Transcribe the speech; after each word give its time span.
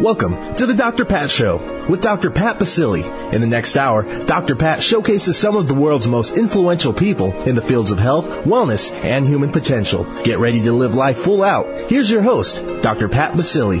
Welcome 0.00 0.54
to 0.54 0.64
the 0.64 0.74
Dr. 0.74 1.04
Pat 1.04 1.28
Show 1.28 1.56
with 1.88 2.00
Dr. 2.00 2.30
Pat 2.30 2.60
Baccili. 2.60 3.02
In 3.32 3.40
the 3.40 3.48
next 3.48 3.76
hour, 3.76 4.04
Dr. 4.26 4.54
Pat 4.54 4.80
showcases 4.80 5.36
some 5.36 5.56
of 5.56 5.66
the 5.66 5.74
world's 5.74 6.06
most 6.06 6.38
influential 6.38 6.92
people 6.92 7.32
in 7.48 7.56
the 7.56 7.62
fields 7.62 7.90
of 7.90 7.98
health, 7.98 8.24
wellness, 8.44 8.92
and 9.02 9.26
human 9.26 9.50
potential. 9.50 10.04
Get 10.22 10.38
ready 10.38 10.60
to 10.60 10.72
live 10.72 10.94
life 10.94 11.18
full 11.18 11.42
out. 11.42 11.66
Here's 11.90 12.12
your 12.12 12.22
host, 12.22 12.64
Dr. 12.80 13.08
Pat 13.08 13.32
Baccili. 13.32 13.80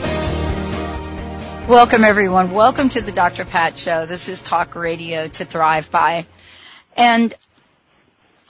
Welcome, 1.68 2.02
everyone. 2.02 2.50
Welcome 2.50 2.88
to 2.88 3.00
the 3.00 3.12
Dr. 3.12 3.44
Pat 3.44 3.78
Show. 3.78 4.04
This 4.04 4.28
is 4.28 4.42
talk 4.42 4.74
radio 4.74 5.28
to 5.28 5.44
thrive 5.44 5.88
by. 5.92 6.26
And 6.96 7.32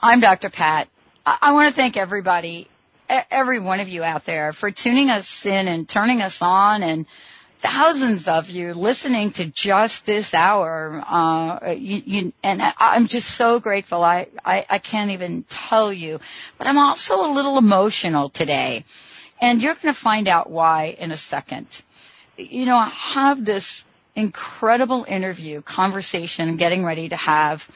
I'm 0.01 0.21
Dr. 0.21 0.49
Pat. 0.49 0.87
I, 1.23 1.37
I 1.39 1.51
want 1.51 1.69
to 1.69 1.75
thank 1.75 1.97
everybody, 1.97 2.67
every 3.29 3.59
one 3.59 3.79
of 3.79 3.89
you 3.89 4.01
out 4.01 4.25
there 4.25 4.53
for 4.53 4.71
tuning 4.71 5.11
us 5.11 5.45
in 5.45 5.67
and 5.67 5.87
turning 5.87 6.19
us 6.19 6.41
on 6.41 6.81
and 6.81 7.05
thousands 7.59 8.29
of 8.29 8.49
you 8.49 8.73
listening 8.73 9.31
to 9.33 9.45
just 9.45 10.05
this 10.05 10.33
hour. 10.33 11.03
Uh, 11.05 11.71
you, 11.71 12.01
you, 12.05 12.33
and 12.41 12.61
I'm 12.77 13.07
just 13.07 13.31
so 13.31 13.59
grateful. 13.59 14.01
I, 14.01 14.27
I, 14.45 14.65
I 14.69 14.77
can't 14.79 15.11
even 15.11 15.43
tell 15.49 15.91
you, 15.91 16.19
but 16.57 16.67
I'm 16.67 16.77
also 16.77 17.29
a 17.29 17.33
little 17.33 17.57
emotional 17.57 18.29
today. 18.29 18.85
And 19.41 19.61
you're 19.61 19.73
going 19.73 19.93
to 19.93 19.99
find 19.99 20.27
out 20.27 20.49
why 20.49 20.95
in 20.97 21.11
a 21.11 21.17
second. 21.17 21.83
You 22.37 22.65
know, 22.65 22.77
I 22.77 22.89
have 22.89 23.43
this 23.43 23.85
incredible 24.15 25.05
interview, 25.07 25.61
conversation 25.61 26.55
getting 26.55 26.85
ready 26.85 27.09
to 27.09 27.15
have 27.17 27.69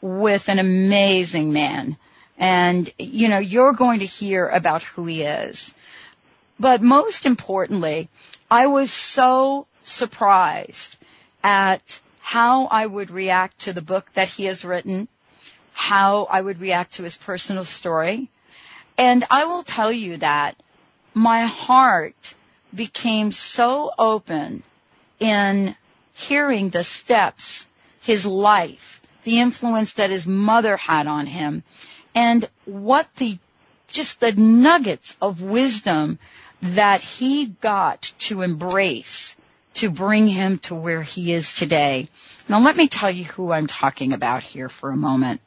with 0.00 0.48
an 0.48 0.58
amazing 0.58 1.52
man. 1.52 1.96
And, 2.38 2.92
you 2.98 3.28
know, 3.28 3.38
you're 3.38 3.72
going 3.72 4.00
to 4.00 4.06
hear 4.06 4.48
about 4.48 4.82
who 4.82 5.06
he 5.06 5.22
is. 5.22 5.74
But 6.60 6.82
most 6.82 7.24
importantly, 7.24 8.08
I 8.50 8.66
was 8.66 8.90
so 8.92 9.66
surprised 9.84 10.96
at 11.42 12.00
how 12.20 12.66
I 12.66 12.86
would 12.86 13.10
react 13.10 13.58
to 13.60 13.72
the 13.72 13.82
book 13.82 14.12
that 14.14 14.30
he 14.30 14.44
has 14.44 14.64
written, 14.64 15.08
how 15.72 16.24
I 16.30 16.40
would 16.40 16.60
react 16.60 16.92
to 16.94 17.02
his 17.02 17.16
personal 17.16 17.64
story. 17.64 18.30
And 18.96 19.24
I 19.30 19.44
will 19.44 19.62
tell 19.62 19.92
you 19.92 20.16
that 20.18 20.56
my 21.14 21.42
heart 21.42 22.34
became 22.74 23.32
so 23.32 23.92
open 23.98 24.62
in 25.20 25.76
hearing 26.12 26.70
the 26.70 26.84
steps, 26.84 27.66
his 28.00 28.26
life, 28.26 29.00
the 29.22 29.38
influence 29.38 29.92
that 29.94 30.10
his 30.10 30.26
mother 30.26 30.76
had 30.76 31.06
on 31.06 31.26
him, 31.26 31.64
and 32.14 32.48
what 32.64 33.14
the, 33.16 33.38
just 33.88 34.20
the 34.20 34.32
nuggets 34.32 35.16
of 35.20 35.42
wisdom 35.42 36.18
that 36.62 37.00
he 37.00 37.46
got 37.60 38.12
to 38.18 38.42
embrace 38.42 39.36
to 39.74 39.90
bring 39.90 40.28
him 40.28 40.58
to 40.58 40.74
where 40.74 41.02
he 41.02 41.32
is 41.32 41.54
today. 41.54 42.08
Now 42.48 42.60
let 42.60 42.76
me 42.76 42.88
tell 42.88 43.10
you 43.10 43.24
who 43.24 43.52
I'm 43.52 43.66
talking 43.66 44.12
about 44.12 44.42
here 44.42 44.68
for 44.68 44.90
a 44.90 44.96
moment. 44.96 45.40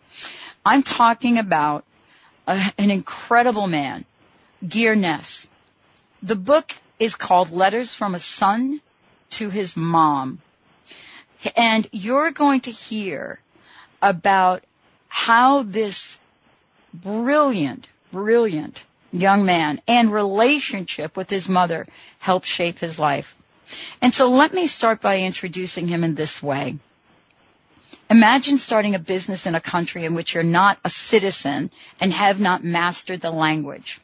I'm 0.66 0.84
talking 0.84 1.38
about 1.38 1.84
a, 2.48 2.72
an 2.78 2.92
incredible 2.92 3.68
man, 3.68 4.06
Geir 4.66 4.96
Ness. 4.96 5.48
The 6.22 6.36
book 6.36 6.74
is 7.00 7.16
called 7.16 7.52
Letters 7.52 7.94
from 7.94 8.16
a 8.16 8.20
Son 8.20 8.82
to 9.32 9.50
His 9.50 9.76
Mom. 9.76 10.40
And 11.58 11.90
you're 11.92 12.32
going 12.32 12.62
to 12.62 12.72
hear 12.72 13.40
about 14.02 14.64
how 15.08 15.64
this 15.64 16.20
brilliant, 16.94 17.88
brilliant 18.12 18.86
young 19.12 19.46
man 19.46 19.82
and 19.88 20.14
relationship 20.14 21.18
with 21.18 21.30
his 21.30 21.50
mother 21.50 21.86
helped 22.20 22.46
shape 22.46 22.80
his 22.80 22.98
life. 23.00 23.36
And 24.02 24.14
so 24.14 24.30
let 24.30 24.54
me 24.54 24.68
start 24.68 25.02
by 25.02 25.20
introducing 25.20 25.88
him 25.88 26.04
in 26.04 26.16
this 26.16 26.42
way. 26.44 26.80
Imagine 28.10 28.58
starting 28.58 28.94
a 28.94 29.00
business 29.00 29.46
in 29.46 29.56
a 29.56 29.62
country 29.62 30.04
in 30.04 30.16
which 30.16 30.34
you're 30.34 30.44
not 30.44 30.80
a 30.84 30.90
citizen 30.90 31.72
and 32.00 32.12
have 32.12 32.42
not 32.42 32.64
mastered 32.64 33.22
the 33.22 33.32
language. 33.32 34.02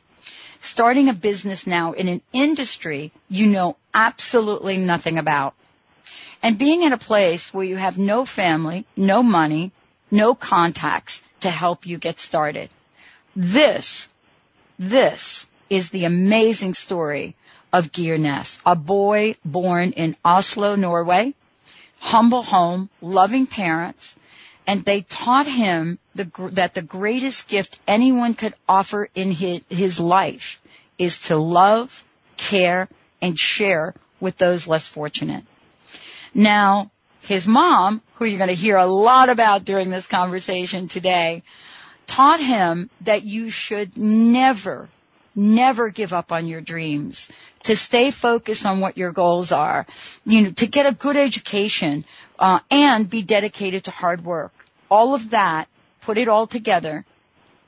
Starting 0.62 1.10
a 1.10 1.14
business 1.14 1.68
now 1.68 1.92
in 1.92 2.08
an 2.08 2.22
industry 2.32 3.12
you 3.30 3.48
know 3.48 3.76
absolutely 3.94 4.78
nothing 4.78 5.18
about. 5.18 5.56
And 6.42 6.58
being 6.58 6.84
in 6.84 6.94
a 6.94 6.98
place 6.98 7.54
where 7.54 7.66
you 7.66 7.76
have 7.76 7.98
no 7.98 8.24
family, 8.24 8.86
no 8.96 9.22
money, 9.22 9.72
no 10.10 10.36
contacts 10.36 11.24
to 11.42 11.50
help 11.50 11.86
you 11.86 11.98
get 11.98 12.20
started. 12.20 12.70
This 13.36 14.10
this 14.78 15.48
is 15.70 15.90
the 15.90 16.06
amazing 16.06 16.74
story 16.74 17.36
of 17.74 17.92
Geir 17.92 18.18
Ness, 18.18 18.60
a 18.66 18.76
boy 18.76 19.36
born 19.44 19.92
in 19.92 20.16
Oslo, 20.24 20.76
Norway, 20.76 21.34
humble 22.00 22.44
home, 22.44 22.90
loving 23.02 23.48
parents, 23.48 24.16
and 24.66 24.86
they 24.86 25.02
taught 25.02 25.48
him 25.48 26.00
the, 26.14 26.30
that 26.52 26.74
the 26.74 26.82
greatest 26.82 27.48
gift 27.48 27.80
anyone 27.88 28.34
could 28.34 28.54
offer 28.68 29.10
in 29.16 29.32
his, 29.32 29.62
his 29.70 30.00
life 30.00 30.62
is 30.98 31.22
to 31.24 31.38
love, 31.38 32.04
care, 32.36 32.90
and 33.22 33.38
share 33.38 33.94
with 34.20 34.38
those 34.38 34.68
less 34.68 34.88
fortunate. 34.88 35.44
Now, 36.34 36.92
his 37.22 37.48
mom, 37.48 38.02
who 38.16 38.26
you're 38.26 38.38
going 38.38 38.50
to 38.50 38.56
hear 38.56 38.78
a 38.78 38.86
lot 38.86 39.30
about 39.30 39.66
during 39.66 39.90
this 39.90 40.08
conversation 40.08 40.88
today, 40.88 41.44
taught 42.08 42.40
him 42.40 42.90
that 43.02 43.24
you 43.24 43.50
should 43.50 43.98
never, 43.98 44.90
never 45.36 45.90
give 45.90 46.14
up 46.14 46.32
on 46.32 46.48
your 46.48 46.62
dreams, 46.62 47.30
to 47.64 47.76
stay 47.76 48.10
focused 48.12 48.66
on 48.66 48.80
what 48.80 48.98
your 48.98 49.12
goals 49.12 49.52
are, 49.52 49.86
you 50.26 50.42
know, 50.42 50.52
to 50.52 50.66
get 50.66 50.86
a 50.86 50.96
good 50.96 51.18
education, 51.18 52.06
uh, 52.40 52.60
and 52.72 53.10
be 53.10 53.22
dedicated 53.22 53.84
to 53.84 53.92
hard 53.92 54.24
work. 54.24 54.54
All 54.90 55.14
of 55.14 55.30
that, 55.32 55.68
put 56.02 56.18
it 56.18 56.28
all 56.28 56.48
together, 56.48 57.06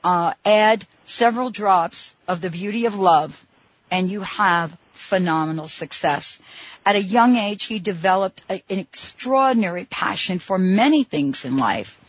uh, 0.02 0.32
add 0.44 0.86
several 1.04 1.50
drops 1.50 2.14
of 2.26 2.40
the 2.40 2.50
beauty 2.50 2.86
of 2.86 2.98
love, 2.98 3.44
and 3.90 4.10
you 4.10 4.22
have 4.22 4.78
phenomenal 4.92 5.68
success. 5.68 6.40
At 6.86 6.96
a 6.96 7.02
young 7.02 7.36
age, 7.36 7.64
he 7.64 7.78
developed 7.78 8.42
a, 8.48 8.62
an 8.70 8.78
extraordinary 8.78 9.84
passion 9.84 10.38
for 10.38 10.56
many 10.56 11.04
things 11.04 11.44
in 11.44 11.56
life. 11.56 12.00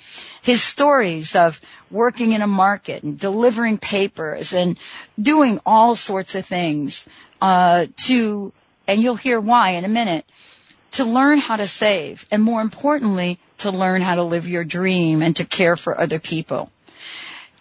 His 0.42 0.64
stories 0.64 1.36
of 1.36 1.60
working 1.92 2.32
in 2.32 2.42
a 2.42 2.48
market 2.48 3.04
and 3.04 3.20
delivering 3.20 3.78
papers 3.78 4.54
and 4.54 4.78
doing 5.22 5.60
all 5.66 5.96
sorts 5.96 6.36
of 6.36 6.46
things 6.46 7.08
uh, 7.42 7.88
to, 7.98 8.52
and 8.88 9.02
you'll 9.02 9.16
hear 9.16 9.40
why 9.40 9.72
in 9.72 9.86
a 9.86 9.90
minute, 9.90 10.26
to 10.92 11.06
learn 11.06 11.40
how 11.40 11.56
to 11.56 11.68
save, 11.68 12.26
and 12.32 12.44
more 12.44 12.62
importantly, 12.62 13.40
to 13.58 13.72
learn 13.72 14.02
how 14.02 14.16
to 14.16 14.24
live 14.24 14.48
your 14.48 14.64
dream 14.64 15.22
and 15.22 15.36
to 15.36 15.46
care 15.46 15.76
for 15.76 16.00
other 16.00 16.20
people. 16.20 16.70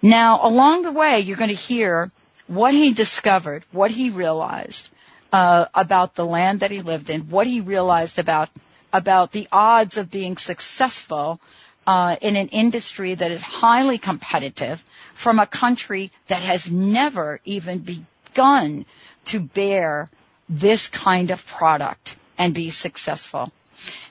Now, 0.02 0.40
along 0.42 0.82
the 0.82 0.92
way, 0.92 1.20
you're 1.20 1.36
going 1.36 1.50
to 1.50 1.54
hear 1.54 2.10
what 2.46 2.74
he 2.74 2.92
discovered, 2.92 3.64
what 3.70 3.92
he 3.92 4.10
realized 4.10 4.88
uh, 5.32 5.66
about 5.74 6.16
the 6.16 6.26
land 6.26 6.60
that 6.60 6.70
he 6.70 6.82
lived 6.82 7.10
in, 7.10 7.22
what 7.22 7.46
he 7.46 7.60
realized 7.60 8.18
about 8.18 8.50
about 8.92 9.30
the 9.30 9.46
odds 9.52 9.96
of 9.96 10.10
being 10.10 10.36
successful 10.36 11.40
in 11.86 12.36
an 12.36 12.48
industry 12.48 13.14
that 13.14 13.30
is 13.30 13.42
highly 13.42 13.98
competitive 13.98 14.84
from 15.14 15.38
a 15.38 15.46
country 15.46 16.12
that 16.28 16.42
has 16.42 16.70
never 16.70 17.40
even 17.44 17.78
begun 17.78 18.86
to 19.24 19.40
bear 19.40 20.08
this 20.48 20.88
kind 20.88 21.30
of 21.30 21.46
product 21.46 22.16
and 22.38 22.54
be 22.54 22.70
successful. 22.70 23.52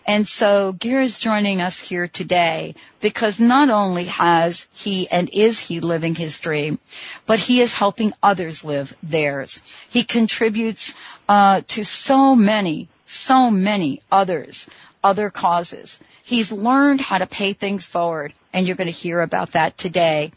And 0.05 0.27
so 0.27 0.71
Geir 0.73 1.01
is 1.01 1.19
joining 1.19 1.61
us 1.61 1.79
here 1.79 2.07
today 2.07 2.73
because 2.99 3.39
not 3.39 3.69
only 3.69 4.05
has 4.05 4.67
he 4.73 5.07
and 5.09 5.29
is 5.29 5.59
he 5.59 5.79
living 5.79 6.15
his 6.15 6.39
dream, 6.39 6.79
but 7.27 7.39
he 7.39 7.61
is 7.61 7.75
helping 7.75 8.13
others 8.23 8.65
live 8.65 8.95
theirs. 9.03 9.61
He 9.87 10.03
contributes 10.03 10.95
uh, 11.27 11.61
to 11.67 11.83
so 11.83 12.35
many, 12.35 12.89
so 13.05 13.51
many 13.51 14.01
others, 14.11 14.67
other 15.03 15.29
causes. 15.29 15.99
He's 16.29 16.51
learned 16.51 17.01
how 17.01 17.17
to 17.17 17.25
pay 17.25 17.53
things 17.53 17.87
forward, 17.87 18.35
and 18.53 18.67
you're 18.67 18.75
going 18.75 18.85
to 18.85 18.91
hear 18.91 19.21
about 19.21 19.53
that 19.53 19.79
today. 19.79 20.31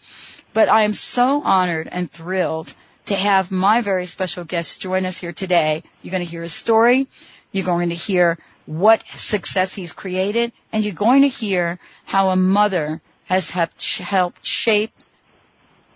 But 0.55 0.71
I 0.71 0.85
am 0.85 0.95
so 0.95 1.43
honored 1.43 1.87
and 1.93 2.11
thrilled 2.11 2.73
to 3.05 3.15
have 3.15 3.51
my 3.51 3.83
very 3.83 4.07
special 4.07 4.45
guest 4.45 4.81
join 4.81 5.05
us 5.05 5.19
here 5.19 5.35
today. 5.35 5.83
You're 6.01 6.11
going 6.11 6.25
to 6.25 6.31
hear 6.31 6.45
his 6.45 6.55
story. 6.55 7.09
You're 7.51 7.67
going 7.67 7.91
to 7.91 7.95
hear 7.95 8.39
what 8.65 9.05
success 9.15 9.75
he's 9.75 9.93
created, 9.93 10.53
and 10.73 10.83
you're 10.83 10.95
going 10.95 11.21
to 11.21 11.29
hear 11.29 11.79
how 12.07 12.31
a 12.31 12.37
mother 12.37 13.03
has 13.27 13.51
helped 13.51 14.47
shape, 14.47 14.95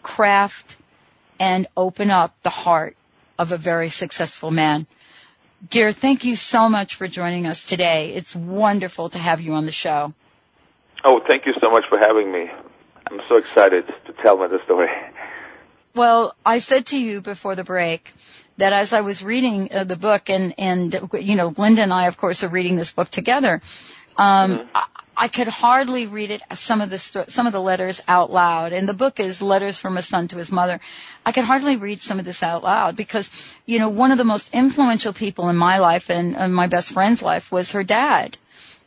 craft, 0.02 0.76
and 1.40 1.66
open 1.74 2.10
up 2.10 2.36
the 2.42 2.50
heart 2.50 2.98
of 3.38 3.50
a 3.50 3.56
very 3.56 3.88
successful 3.88 4.50
man. 4.50 4.86
Geir, 5.70 5.92
thank 5.92 6.24
you 6.24 6.36
so 6.36 6.68
much 6.68 6.94
for 6.94 7.08
joining 7.08 7.46
us 7.46 7.64
today. 7.64 8.12
It's 8.14 8.36
wonderful 8.36 9.08
to 9.10 9.18
have 9.18 9.40
you 9.40 9.54
on 9.54 9.66
the 9.66 9.72
show. 9.72 10.12
Oh, 11.04 11.20
thank 11.26 11.46
you 11.46 11.54
so 11.60 11.70
much 11.70 11.84
for 11.88 11.98
having 11.98 12.30
me. 12.30 12.50
I'm 13.10 13.20
so 13.28 13.36
excited 13.36 13.86
to 14.06 14.12
tell 14.22 14.36
my 14.36 14.48
story. 14.64 14.88
Well, 15.94 16.34
I 16.44 16.58
said 16.58 16.86
to 16.86 16.98
you 16.98 17.20
before 17.20 17.54
the 17.54 17.64
break 17.64 18.12
that 18.58 18.72
as 18.72 18.92
I 18.92 19.00
was 19.00 19.22
reading 19.22 19.72
uh, 19.72 19.84
the 19.84 19.96
book 19.96 20.28
and, 20.28 20.54
and, 20.58 21.08
you 21.14 21.36
know, 21.36 21.54
Linda 21.56 21.82
and 21.82 21.92
I, 21.92 22.06
of 22.06 22.16
course, 22.16 22.44
are 22.44 22.48
reading 22.48 22.76
this 22.76 22.92
book 22.92 23.10
together, 23.10 23.62
um, 24.18 24.58
mm-hmm. 24.58 25.05
I, 25.16 25.28
could 25.28 25.48
hardly 25.48 26.06
read 26.06 26.30
it, 26.30 26.42
some 26.54 26.80
of 26.80 26.90
the, 26.90 26.98
some 26.98 27.46
of 27.46 27.52
the 27.52 27.60
letters 27.60 28.00
out 28.06 28.30
loud. 28.30 28.72
And 28.72 28.88
the 28.88 28.94
book 28.94 29.18
is 29.20 29.40
Letters 29.40 29.78
from 29.78 29.96
a 29.96 30.02
Son 30.02 30.28
to 30.28 30.36
His 30.36 30.52
Mother. 30.52 30.80
I 31.24 31.32
could 31.32 31.44
hardly 31.44 31.76
read 31.76 32.00
some 32.00 32.18
of 32.18 32.24
this 32.24 32.42
out 32.42 32.62
loud 32.62 32.96
because, 32.96 33.30
you 33.64 33.78
know, 33.78 33.88
one 33.88 34.12
of 34.12 34.18
the 34.18 34.24
most 34.24 34.52
influential 34.54 35.12
people 35.12 35.48
in 35.48 35.56
my 35.56 35.78
life 35.78 36.10
and, 36.10 36.36
and 36.36 36.54
my 36.54 36.66
best 36.66 36.92
friend's 36.92 37.22
life 37.22 37.50
was 37.50 37.72
her 37.72 37.84
dad. 37.84 38.38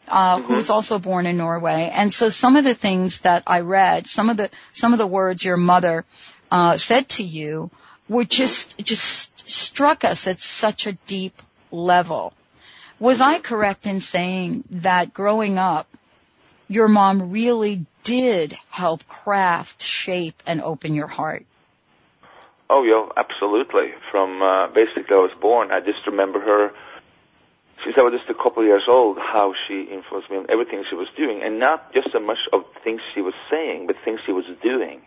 Uh, 0.07 0.37
mm-hmm. 0.37 0.47
who 0.47 0.53
was 0.55 0.71
also 0.71 0.97
born 0.97 1.27
in 1.27 1.37
Norway. 1.37 1.91
And 1.93 2.11
so 2.11 2.29
some 2.29 2.55
of 2.55 2.63
the 2.63 2.73
things 2.73 3.19
that 3.19 3.43
I 3.45 3.59
read, 3.59 4.07
some 4.07 4.27
of 4.27 4.37
the, 4.37 4.49
some 4.73 4.91
of 4.91 4.97
the 4.97 5.05
words 5.05 5.45
your 5.45 5.55
mother, 5.55 6.03
uh, 6.49 6.77
said 6.77 7.09
to 7.09 7.23
you 7.23 7.69
were 8.07 8.23
just, 8.23 8.75
just 8.79 9.47
struck 9.47 10.03
us 10.03 10.25
at 10.25 10.41
such 10.41 10.87
a 10.87 10.93
deep 11.05 11.43
level. 11.71 12.33
Was 12.99 13.21
I 13.21 13.39
correct 13.39 13.85
in 13.85 14.01
saying 14.01 14.63
that 14.71 15.13
growing 15.13 15.57
up, 15.57 15.87
your 16.69 16.87
mom 16.87 17.31
really 17.31 17.85
did 18.03 18.57
help 18.69 19.05
craft, 19.07 19.81
shape, 19.81 20.41
and 20.45 20.61
open 20.61 20.93
your 20.93 21.07
heart? 21.07 21.45
Oh, 22.69 22.83
yeah, 22.83 23.09
absolutely. 23.17 23.93
From 24.11 24.41
uh, 24.41 24.67
basically 24.67 25.15
I 25.15 25.19
was 25.19 25.31
born, 25.41 25.71
I 25.71 25.81
just 25.81 26.05
remember 26.05 26.39
her 26.39 26.71
since 27.83 27.97
I 27.97 28.01
was 28.01 28.13
just 28.13 28.29
a 28.29 28.33
couple 28.33 28.61
of 28.61 28.67
years 28.67 28.83
old, 28.87 29.17
how 29.17 29.53
she 29.67 29.83
influenced 29.83 30.29
me 30.29 30.37
on 30.37 30.45
everything 30.49 30.83
she 30.89 30.95
was 30.95 31.07
doing, 31.15 31.41
and 31.41 31.59
not 31.59 31.93
just 31.93 32.11
so 32.11 32.19
much 32.19 32.37
of 32.51 32.65
things 32.83 33.01
she 33.13 33.21
was 33.21 33.33
saying, 33.49 33.87
but 33.87 33.95
things 34.03 34.19
she 34.25 34.33
was 34.33 34.45
doing. 34.61 35.01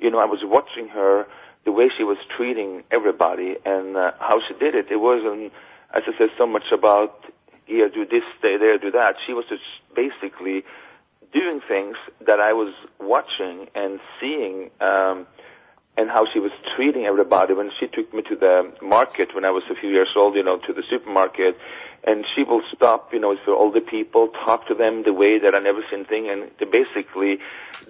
You 0.00 0.10
know, 0.10 0.18
I 0.18 0.24
was 0.24 0.40
watching 0.42 0.88
her, 0.88 1.26
the 1.64 1.72
way 1.72 1.90
she 1.94 2.02
was 2.02 2.16
treating 2.36 2.82
everybody, 2.90 3.56
and 3.64 3.96
uh, 3.96 4.12
how 4.18 4.40
she 4.46 4.54
did 4.54 4.74
it. 4.74 4.90
It 4.90 4.96
wasn't, 4.96 5.52
as 5.94 6.02
I 6.06 6.16
said, 6.18 6.30
so 6.38 6.46
much 6.46 6.72
about 6.72 7.24
here, 7.66 7.88
do 7.88 8.06
this, 8.06 8.22
stay 8.38 8.56
there, 8.56 8.78
do 8.78 8.90
that. 8.90 9.16
She 9.26 9.32
was 9.32 9.44
just 9.48 9.62
basically 9.94 10.64
doing 11.34 11.60
things 11.66 11.96
that 12.26 12.40
I 12.40 12.52
was 12.52 12.72
watching 12.98 13.68
and 13.74 14.00
seeing. 14.20 14.70
Um, 14.80 15.26
and 15.96 16.10
how 16.10 16.26
she 16.26 16.40
was 16.40 16.50
treating 16.74 17.04
everybody 17.04 17.54
when 17.54 17.70
she 17.78 17.86
took 17.86 18.12
me 18.12 18.20
to 18.22 18.34
the 18.34 18.72
market 18.82 19.32
when 19.32 19.44
I 19.44 19.52
was 19.52 19.62
a 19.70 19.76
few 19.76 19.90
years 19.90 20.08
old, 20.16 20.34
you 20.34 20.42
know, 20.42 20.58
to 20.58 20.72
the 20.72 20.82
supermarket 20.90 21.56
and 22.06 22.26
she 22.34 22.44
will 22.44 22.62
stop, 22.74 23.12
you 23.12 23.18
know, 23.18 23.34
the 23.46 23.52
older 23.52 23.80
people, 23.80 24.28
talk 24.28 24.68
to 24.68 24.74
them 24.74 25.04
the 25.04 25.12
way 25.12 25.38
that 25.38 25.54
I 25.54 25.58
never 25.58 25.80
seen 25.90 26.04
thing, 26.04 26.28
and 26.28 26.50
basically, 26.70 27.38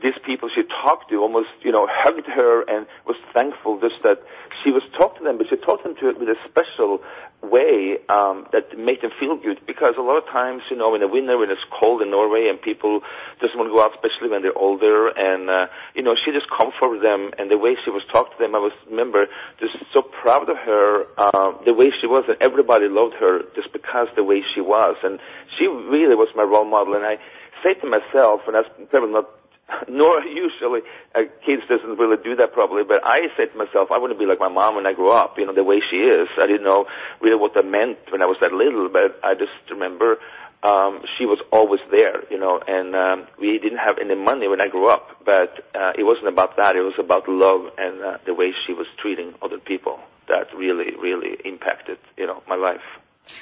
these 0.02 0.14
people 0.24 0.48
she 0.54 0.62
talked 0.62 1.10
to 1.10 1.16
almost, 1.20 1.48
you 1.62 1.72
know, 1.72 1.88
hugged 1.90 2.26
her 2.26 2.62
and 2.68 2.86
was 3.06 3.16
thankful 3.32 3.80
just 3.80 4.02
that 4.04 4.22
she 4.62 4.70
was 4.70 4.82
talking 4.96 5.18
to 5.18 5.24
them, 5.24 5.38
but 5.38 5.48
she 5.48 5.56
talked 5.56 5.82
them 5.82 5.96
to 5.96 6.08
it 6.08 6.18
with 6.18 6.28
a 6.28 6.36
special 6.48 7.02
way 7.50 7.98
um, 8.08 8.46
that 8.52 8.78
made 8.78 9.02
them 9.02 9.10
feel 9.18 9.36
good. 9.36 9.60
Because 9.66 9.94
a 9.98 10.02
lot 10.02 10.18
of 10.18 10.26
times, 10.26 10.62
you 10.70 10.76
know, 10.76 10.94
in 10.94 11.00
the 11.00 11.08
winter 11.08 11.38
when 11.38 11.50
it's 11.50 11.64
cold 11.78 12.02
in 12.02 12.10
Norway 12.10 12.48
and 12.48 12.60
people 12.60 13.00
just 13.40 13.56
want 13.56 13.68
to 13.68 13.74
go 13.74 13.82
out, 13.82 13.94
especially 13.94 14.30
when 14.30 14.42
they're 14.42 14.56
older, 14.56 15.08
and 15.08 15.50
uh, 15.50 15.66
you 15.94 16.02
know, 16.02 16.14
she 16.14 16.32
just 16.32 16.48
comforted 16.50 17.02
them. 17.02 17.30
And 17.38 17.50
the 17.50 17.58
way 17.58 17.76
she 17.84 17.90
was 17.90 18.02
talking 18.10 18.32
to 18.36 18.42
them, 18.42 18.54
I 18.54 18.58
was 18.58 18.72
remember 18.88 19.26
just 19.60 19.76
so 19.92 20.02
proud 20.02 20.48
of 20.48 20.56
her, 20.56 21.06
uh, 21.16 21.52
the 21.64 21.74
way 21.74 21.90
she 22.00 22.06
was, 22.06 22.24
and 22.28 22.36
everybody 22.40 22.88
loved 22.88 23.14
her 23.14 23.42
just 23.54 23.72
because 23.72 24.08
the 24.16 24.24
way 24.24 24.42
she 24.54 24.60
was, 24.60 24.96
and 25.02 25.18
she 25.58 25.66
really 25.66 26.14
was 26.14 26.28
my 26.34 26.42
role 26.42 26.64
model. 26.64 26.94
And 26.94 27.04
I 27.04 27.18
say 27.62 27.74
to 27.74 27.86
myself, 27.86 28.42
and 28.46 28.54
that's 28.54 28.68
probably 28.90 29.12
not 29.12 29.28
nor 29.88 30.20
usually 30.22 30.80
uh, 31.14 31.22
kids 31.44 31.62
doesn't 31.68 31.98
really 31.98 32.22
do 32.22 32.36
that 32.36 32.52
probably, 32.52 32.84
but 32.84 33.00
I 33.04 33.28
said 33.36 33.52
to 33.52 33.58
myself, 33.58 33.90
I 33.90 33.98
want 33.98 34.12
to 34.12 34.18
be 34.18 34.26
like 34.26 34.40
my 34.40 34.48
mom 34.48 34.76
when 34.76 34.86
I 34.86 34.92
grow 34.92 35.12
up, 35.12 35.38
you 35.38 35.46
know, 35.46 35.54
the 35.54 35.64
way 35.64 35.80
she 35.80 35.96
is. 35.96 36.28
I 36.38 36.46
didn't 36.46 36.64
know 36.64 36.86
really 37.20 37.36
what 37.36 37.54
that 37.54 37.66
meant 37.66 37.98
when 38.10 38.22
I 38.22 38.26
was 38.26 38.38
that 38.40 38.52
little, 38.52 38.88
but 38.88 39.20
I 39.22 39.34
just 39.34 39.52
remember 39.70 40.18
um, 40.64 41.02
she 41.18 41.26
was 41.26 41.38
always 41.52 41.80
there, 41.90 42.24
you 42.30 42.38
know, 42.38 42.58
and 42.66 42.96
um, 42.96 43.26
we 43.38 43.58
didn't 43.58 43.78
have 43.78 43.98
any 43.98 44.14
money 44.14 44.48
when 44.48 44.60
I 44.60 44.68
grew 44.68 44.88
up, 44.88 45.22
but 45.24 45.64
uh, 45.74 45.92
it 45.98 46.04
wasn't 46.04 46.28
about 46.28 46.56
that. 46.56 46.74
It 46.74 46.80
was 46.80 46.94
about 46.98 47.28
love 47.28 47.70
and 47.76 48.02
uh, 48.02 48.18
the 48.24 48.32
way 48.32 48.52
she 48.66 48.72
was 48.72 48.86
treating 48.96 49.34
other 49.42 49.58
people 49.58 50.00
that 50.28 50.46
really, 50.56 50.96
really 50.96 51.36
impacted, 51.44 51.98
you 52.16 52.26
know, 52.26 52.42
my 52.48 52.56
life. 52.56 52.80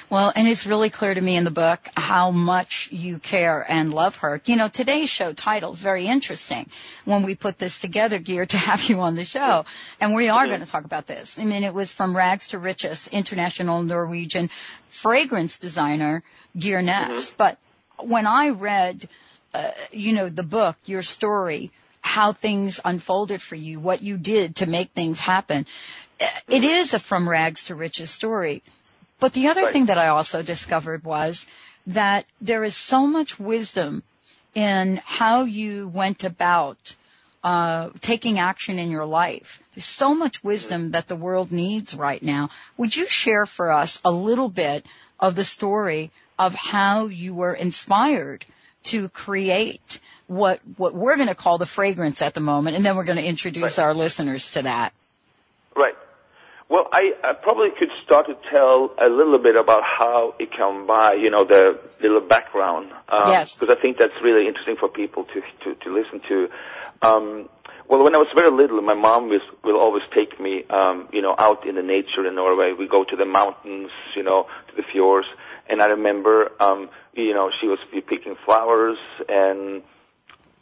Well, 0.09 0.31
and 0.35 0.47
it's 0.47 0.65
really 0.65 0.89
clear 0.89 1.13
to 1.13 1.21
me 1.21 1.35
in 1.35 1.43
the 1.43 1.51
book 1.51 1.87
how 1.95 2.31
much 2.31 2.89
you 2.91 3.19
care 3.19 3.65
and 3.67 3.93
love 3.93 4.17
her. 4.17 4.41
You 4.45 4.55
know, 4.55 4.67
today's 4.67 5.09
show 5.09 5.33
title 5.33 5.73
is 5.73 5.81
very 5.81 6.07
interesting 6.07 6.69
when 7.05 7.23
we 7.23 7.35
put 7.35 7.59
this 7.59 7.79
together, 7.79 8.19
Geir, 8.19 8.45
to 8.45 8.57
have 8.57 8.83
you 8.83 9.01
on 9.01 9.15
the 9.15 9.25
show. 9.25 9.65
And 9.99 10.15
we 10.15 10.29
are 10.29 10.47
going 10.47 10.61
to 10.61 10.65
talk 10.65 10.85
about 10.85 11.07
this. 11.07 11.37
I 11.37 11.45
mean, 11.45 11.63
it 11.63 11.73
was 11.73 11.91
from 11.91 12.15
rags 12.15 12.47
to 12.49 12.59
riches, 12.59 13.07
international 13.09 13.83
Norwegian 13.83 14.49
fragrance 14.87 15.57
designer, 15.57 16.23
Geir 16.57 16.81
Ness. 16.81 17.27
Mm-hmm. 17.27 17.35
But 17.37 17.57
when 17.99 18.27
I 18.27 18.49
read, 18.49 19.09
uh, 19.53 19.71
you 19.91 20.13
know, 20.13 20.29
the 20.29 20.43
book, 20.43 20.77
your 20.85 21.01
story, 21.01 21.71
how 22.01 22.33
things 22.33 22.79
unfolded 22.83 23.41
for 23.41 23.55
you, 23.55 23.79
what 23.79 24.01
you 24.01 24.17
did 24.17 24.55
to 24.57 24.65
make 24.65 24.91
things 24.91 25.21
happen, 25.21 25.65
it 26.47 26.63
is 26.63 26.93
a 26.93 26.99
from 26.99 27.27
rags 27.27 27.65
to 27.65 27.75
riches 27.75 28.11
story 28.11 28.61
but 29.19 29.33
the 29.33 29.47
other 29.47 29.63
right. 29.63 29.73
thing 29.73 29.85
that 29.85 29.97
I 29.97 30.07
also 30.07 30.41
discovered 30.41 31.03
was 31.03 31.45
that 31.87 32.25
there 32.41 32.63
is 32.63 32.75
so 32.75 33.07
much 33.07 33.39
wisdom 33.39 34.03
in 34.53 35.01
how 35.03 35.43
you 35.43 35.87
went 35.87 36.23
about 36.23 36.95
uh, 37.43 37.89
taking 38.01 38.39
action 38.39 38.79
in 38.79 38.89
your 38.89 39.05
life. 39.05 39.61
There's 39.73 39.85
so 39.85 40.13
much 40.13 40.43
wisdom 40.43 40.91
that 40.91 41.07
the 41.07 41.15
world 41.15 41.51
needs 41.51 41.93
right 41.93 42.21
now. 42.21 42.49
Would 42.77 42.95
you 42.95 43.05
share 43.07 43.45
for 43.45 43.71
us 43.71 43.99
a 44.05 44.11
little 44.11 44.49
bit 44.49 44.85
of 45.19 45.35
the 45.35 45.43
story 45.43 46.11
of 46.39 46.55
how 46.55 47.07
you 47.07 47.33
were 47.33 47.53
inspired 47.53 48.45
to 48.83 49.09
create 49.09 49.99
what 50.27 50.59
what 50.77 50.93
we're 50.93 51.15
going 51.15 51.27
to 51.27 51.35
call 51.35 51.57
the 51.57 51.65
fragrance 51.65 52.21
at 52.21 52.33
the 52.33 52.39
moment, 52.39 52.75
and 52.75 52.85
then 52.85 52.95
we're 52.95 53.03
going 53.03 53.17
to 53.17 53.23
introduce 53.23 53.77
right. 53.77 53.85
our 53.85 53.93
listeners 53.93 54.51
to 54.51 54.63
that. 54.63 54.93
Right. 55.75 55.95
Well, 56.73 56.89
I, 56.91 57.13
I 57.23 57.33
probably 57.33 57.69
could 57.77 57.91
start 58.03 58.25
to 58.25 58.35
tell 58.49 58.95
a 58.99 59.07
little 59.07 59.37
bit 59.37 59.55
about 59.55 59.83
how 59.83 60.33
it 60.39 60.49
came 60.51 60.87
by, 60.87 61.13
you 61.13 61.29
know, 61.29 61.43
the 61.43 61.79
little 62.01 62.19
background. 62.19 62.91
Um, 63.09 63.27
yes. 63.27 63.55
Because 63.59 63.77
I 63.77 63.79
think 63.79 63.99
that's 63.99 64.19
really 64.23 64.47
interesting 64.47 64.77
for 64.77 64.89
people 64.89 65.25
to, 65.25 65.41
to, 65.63 65.75
to 65.75 65.93
listen 65.93 66.19
to. 66.27 66.49
Um, 67.03 67.47
well, 67.87 68.03
when 68.03 68.15
I 68.15 68.17
was 68.17 68.27
very 68.33 68.49
little, 68.49 68.81
my 68.81 68.95
mom 68.95 69.29
was, 69.29 69.41
will 69.63 69.77
always 69.77 70.01
take 70.15 70.39
me, 70.39 70.63
um, 70.71 71.07
you 71.13 71.21
know, 71.21 71.35
out 71.37 71.67
in 71.67 71.75
the 71.75 71.83
nature 71.83 72.25
in 72.25 72.33
Norway. 72.33 72.73
We 72.73 72.87
go 72.87 73.03
to 73.03 73.15
the 73.15 73.25
mountains, 73.25 73.91
you 74.15 74.23
know, 74.23 74.47
to 74.69 74.75
the 74.75 74.81
fjords. 74.81 75.27
And 75.69 75.79
I 75.79 75.85
remember, 75.85 76.53
um, 76.59 76.89
you 77.13 77.35
know, 77.35 77.51
she 77.61 77.67
was 77.67 77.77
picking 77.91 78.35
flowers 78.45 78.97
and 79.29 79.83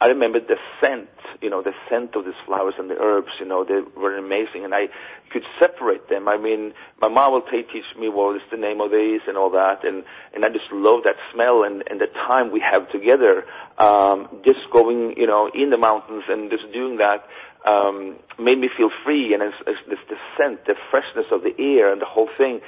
I 0.02 0.08
remember 0.08 0.40
the 0.40 0.56
scent, 0.80 1.08
you 1.40 1.48
know, 1.48 1.62
the 1.62 1.74
scent 1.88 2.16
of 2.16 2.24
these 2.24 2.34
flowers 2.44 2.74
and 2.76 2.90
the 2.90 2.96
herbs, 2.98 3.28
you 3.38 3.46
know, 3.46 3.62
they 3.62 3.82
were 3.96 4.18
amazing, 4.18 4.64
and 4.64 4.74
I 4.74 4.88
could 5.30 5.44
separate 5.60 6.08
them. 6.08 6.26
I 6.26 6.38
mean, 6.38 6.74
my 7.00 7.06
mom 7.06 7.34
will 7.34 7.42
teach 7.42 7.84
me 7.96 8.08
what 8.08 8.34
is 8.34 8.42
the 8.50 8.56
name 8.56 8.80
of 8.80 8.90
these 8.90 9.20
and 9.28 9.36
all 9.36 9.50
that, 9.50 9.84
and 9.84 10.02
and 10.34 10.44
I 10.44 10.48
just 10.48 10.72
love 10.72 11.04
that 11.04 11.14
smell 11.32 11.62
and 11.62 11.84
and 11.88 12.00
the 12.00 12.08
time 12.26 12.50
we 12.50 12.58
have 12.68 12.90
together, 12.90 13.44
um, 13.78 14.28
just 14.44 14.68
going, 14.72 15.14
you 15.16 15.28
know, 15.28 15.48
in 15.54 15.70
the 15.70 15.78
mountains 15.78 16.24
and 16.28 16.50
just 16.50 16.72
doing 16.72 16.96
that 16.96 17.24
um, 17.64 18.16
made 18.38 18.58
me 18.58 18.68
feel 18.76 18.90
free, 19.04 19.34
and 19.34 19.42
it's, 19.42 19.56
it's, 19.66 19.78
it's 19.86 20.00
the 20.08 20.16
scent, 20.36 20.64
the 20.66 20.74
freshness 20.90 21.26
of 21.30 21.42
the 21.42 21.54
air, 21.58 21.92
and 21.92 22.00
the 22.00 22.06
whole 22.06 22.28
thing 22.36 22.60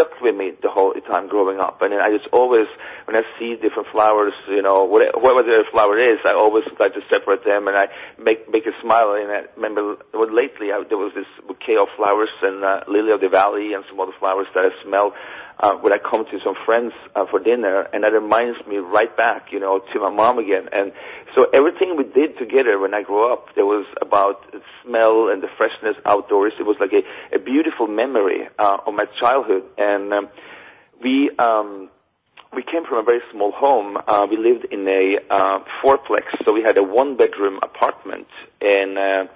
stuck 0.00 0.20
with 0.20 0.34
me 0.34 0.52
the 0.62 0.70
whole 0.70 0.92
time 0.94 1.28
growing 1.28 1.60
up. 1.60 1.82
And 1.82 1.94
I 1.94 2.10
just 2.16 2.28
always, 2.32 2.66
when 3.06 3.16
I 3.16 3.22
see 3.38 3.56
different 3.56 3.88
flowers, 3.92 4.32
you 4.48 4.62
know, 4.62 4.84
whatever 4.84 5.42
the 5.42 5.64
flower 5.70 5.98
is, 5.98 6.18
I 6.24 6.32
always 6.32 6.64
like 6.78 6.94
to 6.94 7.02
separate 7.08 7.44
them, 7.44 7.68
and 7.68 7.76
I 7.76 7.88
make 8.18 8.50
make 8.50 8.66
a 8.66 8.72
smile. 8.80 9.14
And 9.14 9.30
I 9.30 9.42
remember 9.56 9.96
well, 10.14 10.32
lately 10.32 10.72
I, 10.72 10.82
there 10.88 10.98
was 10.98 11.12
this 11.14 11.26
bouquet 11.46 11.76
of 11.80 11.88
flowers 11.96 12.30
and 12.42 12.64
uh, 12.64 12.80
lily 12.88 13.12
of 13.12 13.20
the 13.20 13.28
valley 13.28 13.74
and 13.74 13.84
some 13.88 14.00
other 14.00 14.16
flowers 14.18 14.46
that 14.54 14.64
I 14.64 14.82
smelled 14.82 15.12
uh, 15.60 15.74
when 15.74 15.92
I 15.92 15.98
come 15.98 16.24
to 16.24 16.40
some 16.40 16.54
friends 16.64 16.92
uh, 17.14 17.26
for 17.30 17.38
dinner, 17.38 17.86
and 17.92 18.04
that 18.04 18.12
reminds 18.12 18.66
me 18.66 18.78
right 18.78 19.14
back, 19.14 19.52
you 19.52 19.60
know, 19.60 19.80
to 19.92 20.00
my 20.00 20.10
mom 20.10 20.38
again. 20.38 20.68
And 20.72 20.92
so 21.34 21.48
everything 21.52 21.96
we 21.96 22.04
did 22.04 22.38
together 22.38 22.78
when 22.78 22.94
I 22.94 23.02
grew 23.02 23.30
up, 23.32 23.54
there 23.54 23.66
was 23.66 23.84
about 24.00 24.42
smell 24.82 25.28
and 25.28 25.42
the 25.42 25.50
freshness 25.58 25.96
outdoors. 26.06 26.54
It 26.58 26.64
was 26.64 26.76
like 26.80 26.92
a, 26.92 27.02
a 27.36 27.38
beautiful 27.38 27.86
memory 27.86 28.48
uh, 28.58 28.78
of 28.86 28.94
my 28.94 29.04
childhood, 29.20 29.64
and 29.76 29.89
um, 30.12 30.28
we. 31.02 31.30
Um, 31.38 31.90
we 32.52 32.64
came 32.64 32.84
from 32.84 32.98
a 32.98 33.02
very 33.04 33.20
small 33.30 33.52
home. 33.52 33.96
Uh, 34.08 34.26
we 34.28 34.36
lived 34.36 34.66
in 34.72 34.86
a 34.88 35.18
uh, 35.30 35.60
fourplex, 35.80 36.24
so 36.44 36.52
we 36.52 36.62
had 36.62 36.76
a 36.76 36.82
one-bedroom 36.82 37.60
apartment, 37.62 38.26
and 38.60 38.98
uh, 38.98 39.26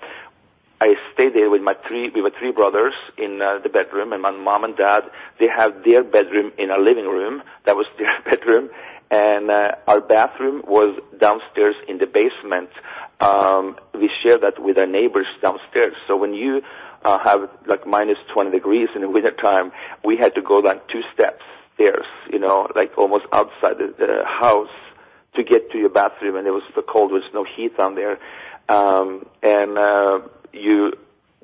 I 0.81 0.97
stayed 1.13 1.35
there 1.35 1.49
with 1.49 1.63
my 1.63 1.75
three, 1.87 2.11
we 2.11 2.21
were 2.21 2.33
three 2.39 2.51
brothers 2.51 2.93
in 3.17 3.41
uh, 3.41 3.59
the 3.63 3.69
bedroom, 3.69 4.13
and 4.13 4.21
my 4.21 4.33
mom 4.33 4.65
and 4.65 4.77
dad, 4.77 5.05
they 5.39 5.49
had 5.49 5.85
their 5.85 6.03
bedroom 6.03 6.53
in 6.59 6.71
our 6.71 6.81
living 6.81 7.07
room. 7.07 7.43
That 7.65 7.77
was 7.77 7.87
their 7.99 8.21
bedroom, 8.25 8.71
and 9.11 9.51
uh, 9.51 9.77
our 9.87 10.01
bathroom 10.01 10.63
was 10.67 10.99
downstairs 11.19 11.77
in 11.89 11.99
the 11.99 12.07
basement. 12.07 12.71
Um, 13.21 13.77
we 13.95 14.11
shared 14.23 14.43
that 14.43 14.61
with 14.63 14.77
our 14.77 14.87
neighbors 14.87 15.27
downstairs. 15.41 15.95
So 16.07 16.17
when 16.17 16.35
you 16.35 16.63
uh, 17.05 17.19
have 17.23 17.51
like 17.67 17.87
minus 17.87 18.19
20 18.33 18.51
degrees 18.51 18.89
in 18.95 19.03
the 19.03 19.11
winter 19.17 19.33
time, 19.33 19.73
we 20.05 20.17
had 20.17 20.35
to 20.35 20.43
go 20.43 20.63
down 20.63 20.81
two 20.91 21.03
steps 21.13 21.43
stairs, 21.75 22.07
you 22.31 22.39
know, 22.39 22.69
like 22.75 22.97
almost 22.97 23.25
outside 23.33 23.79
the, 23.79 23.95
the 23.99 24.23
house 24.25 24.69
to 25.35 25.43
get 25.43 25.71
to 25.73 25.79
your 25.79 25.89
bathroom, 25.89 26.37
and 26.37 26.47
it 26.47 26.53
was 26.53 26.63
so 26.75 26.83
cold. 26.83 27.11
There 27.11 27.17
was 27.17 27.31
no 27.35 27.45
heat 27.45 27.77
down 27.77 27.95
there, 27.95 28.19
um, 28.69 29.27
and 29.43 29.77
uh, 29.77 30.21
you 30.53 30.93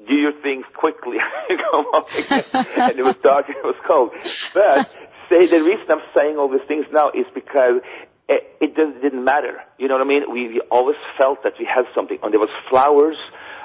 do 0.07 0.15
your 0.15 0.33
things 0.43 0.65
quickly. 0.75 1.17
you 1.51 1.59
come 1.71 1.87
up 1.95 2.09
again, 2.17 2.45
and 2.53 2.99
it 2.99 3.03
was 3.03 3.17
dark 3.17 3.49
and 3.49 3.57
it 3.57 3.65
was 3.65 3.77
cold. 3.87 4.13
But 4.55 4.89
say 5.29 5.47
the 5.47 5.63
reason 5.63 5.87
I'm 5.91 6.03
saying 6.17 6.37
all 6.37 6.49
these 6.49 6.67
things 6.69 6.87
now 6.93 7.11
is 7.11 7.27
because 7.35 7.83
it, 8.29 8.57
it 8.61 8.77
didn't 8.77 9.25
matter. 9.25 9.61
You 9.79 9.89
know 9.89 9.95
what 9.95 10.05
I 10.05 10.09
mean? 10.09 10.23
We, 10.33 10.49
we 10.49 10.61
always 10.71 10.97
felt 11.19 11.43
that 11.43 11.55
we 11.59 11.65
had 11.65 11.85
something, 11.95 12.19
and 12.23 12.33
there 12.33 12.41
was 12.41 12.51
flowers. 12.69 13.17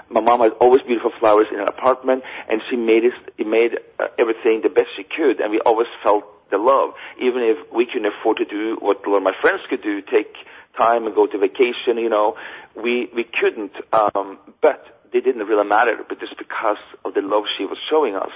My 0.09 0.21
mom 0.21 0.41
had 0.41 0.51
always 0.61 0.81
beautiful 0.83 1.11
flowers 1.19 1.47
in 1.51 1.57
her 1.57 1.65
apartment, 1.65 2.23
and 2.49 2.61
she 2.69 2.75
made 2.75 3.03
it, 3.05 3.13
made 3.45 3.79
uh, 3.99 4.07
everything 4.19 4.61
the 4.61 4.69
best 4.69 4.89
she 4.95 5.03
could, 5.03 5.39
and 5.39 5.51
we 5.51 5.59
always 5.61 5.87
felt 6.03 6.23
the 6.51 6.57
love. 6.57 6.93
Even 7.19 7.41
if 7.41 7.57
we 7.73 7.85
couldn't 7.85 8.05
afford 8.05 8.37
to 8.37 8.45
do 8.45 8.77
what 8.79 9.05
a 9.05 9.09
lot 9.09 9.17
of 9.17 9.23
my 9.23 9.33
friends 9.41 9.61
could 9.69 9.81
do, 9.81 10.01
take 10.01 10.35
time 10.77 11.05
and 11.05 11.15
go 11.15 11.25
to 11.25 11.37
vacation, 11.37 11.97
you 11.97 12.09
know, 12.09 12.35
we 12.75 13.09
we 13.15 13.23
couldn't. 13.23 13.71
Um, 13.93 14.37
but 14.61 14.95
it 15.13 15.23
didn't 15.23 15.47
really 15.47 15.67
matter, 15.67 15.97
but 16.07 16.19
just 16.19 16.37
because 16.37 16.77
of 17.05 17.13
the 17.13 17.21
love 17.21 17.45
she 17.57 17.65
was 17.65 17.77
showing 17.89 18.15
us. 18.15 18.31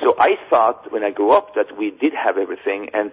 So 0.00 0.14
I 0.18 0.36
thought 0.48 0.92
when 0.92 1.02
I 1.02 1.10
grew 1.10 1.32
up 1.32 1.54
that 1.56 1.76
we 1.76 1.90
did 1.90 2.12
have 2.14 2.38
everything, 2.38 2.90
and 2.94 3.10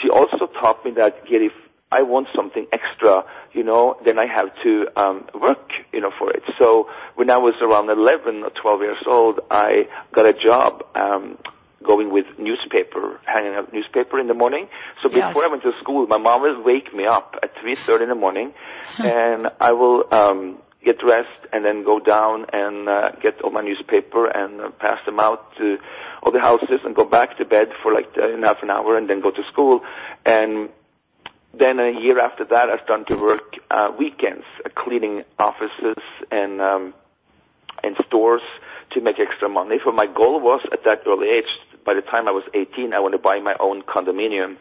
she 0.00 0.08
also 0.08 0.46
taught 0.46 0.84
me 0.84 0.92
that 0.92 1.22
if 1.26 1.52
I 1.94 2.02
want 2.02 2.26
something 2.34 2.66
extra, 2.72 3.24
you 3.52 3.62
know, 3.62 3.96
then 4.04 4.18
I 4.18 4.26
have 4.26 4.50
to 4.64 4.88
um, 4.96 5.26
work, 5.32 5.70
you 5.92 6.00
know, 6.00 6.10
for 6.18 6.28
it. 6.32 6.42
So 6.58 6.88
when 7.14 7.30
I 7.30 7.36
was 7.36 7.54
around 7.62 7.88
11 7.88 8.42
or 8.42 8.50
12 8.50 8.80
years 8.80 9.02
old, 9.06 9.38
I 9.48 9.86
got 10.10 10.26
a 10.26 10.32
job 10.32 10.84
um, 10.96 11.38
going 11.84 12.12
with 12.12 12.26
newspaper, 12.36 13.20
hanging 13.24 13.54
out 13.54 13.72
newspaper 13.72 14.18
in 14.18 14.26
the 14.26 14.34
morning. 14.34 14.66
So 15.02 15.08
before 15.08 15.42
yes. 15.42 15.44
I 15.44 15.48
went 15.48 15.62
to 15.62 15.72
school, 15.80 16.08
my 16.08 16.18
mom 16.18 16.42
would 16.42 16.64
wake 16.64 16.92
me 16.92 17.06
up 17.06 17.36
at 17.44 17.54
3.30 17.56 18.02
in 18.02 18.08
the 18.08 18.16
morning 18.16 18.52
and 18.98 19.48
I 19.60 19.70
will, 19.70 20.02
um, 20.12 20.58
get 20.84 20.98
dressed 20.98 21.46
and 21.50 21.64
then 21.64 21.82
go 21.82 21.98
down 21.98 22.44
and 22.52 22.88
uh, 22.88 23.10
get 23.22 23.40
all 23.40 23.50
my 23.50 23.62
newspaper 23.62 24.26
and 24.26 24.60
uh, 24.60 24.68
pass 24.78 24.98
them 25.06 25.18
out 25.18 25.56
to 25.56 25.78
all 26.22 26.30
the 26.30 26.40
houses 26.40 26.80
and 26.84 26.94
go 26.94 27.06
back 27.06 27.38
to 27.38 27.44
bed 27.46 27.72
for 27.82 27.94
like 27.94 28.08
uh, 28.18 28.36
half 28.42 28.62
an 28.62 28.68
hour 28.68 28.98
and 28.98 29.08
then 29.08 29.22
go 29.22 29.30
to 29.30 29.42
school. 29.50 29.80
And 30.26 30.68
then 31.58 31.78
a 31.78 31.90
year 31.90 32.18
after 32.20 32.44
that, 32.44 32.68
I 32.68 32.82
started 32.84 33.08
to 33.08 33.16
work 33.16 33.54
uh, 33.70 33.90
weekends, 33.98 34.44
uh, 34.64 34.68
cleaning 34.74 35.24
offices 35.38 36.02
and 36.30 36.60
um, 36.60 36.94
and 37.82 37.96
stores 38.06 38.42
to 38.92 39.00
make 39.00 39.18
extra 39.18 39.48
money. 39.48 39.76
For 39.82 39.92
my 39.92 40.06
goal 40.06 40.40
was 40.40 40.60
at 40.72 40.84
that 40.84 41.02
early 41.06 41.28
age, 41.28 41.50
by 41.84 41.94
the 41.94 42.02
time 42.02 42.28
I 42.28 42.30
was 42.30 42.44
18, 42.54 42.94
I 42.94 43.00
wanted 43.00 43.18
to 43.18 43.22
buy 43.22 43.40
my 43.40 43.54
own 43.60 43.82
condominium 43.82 44.56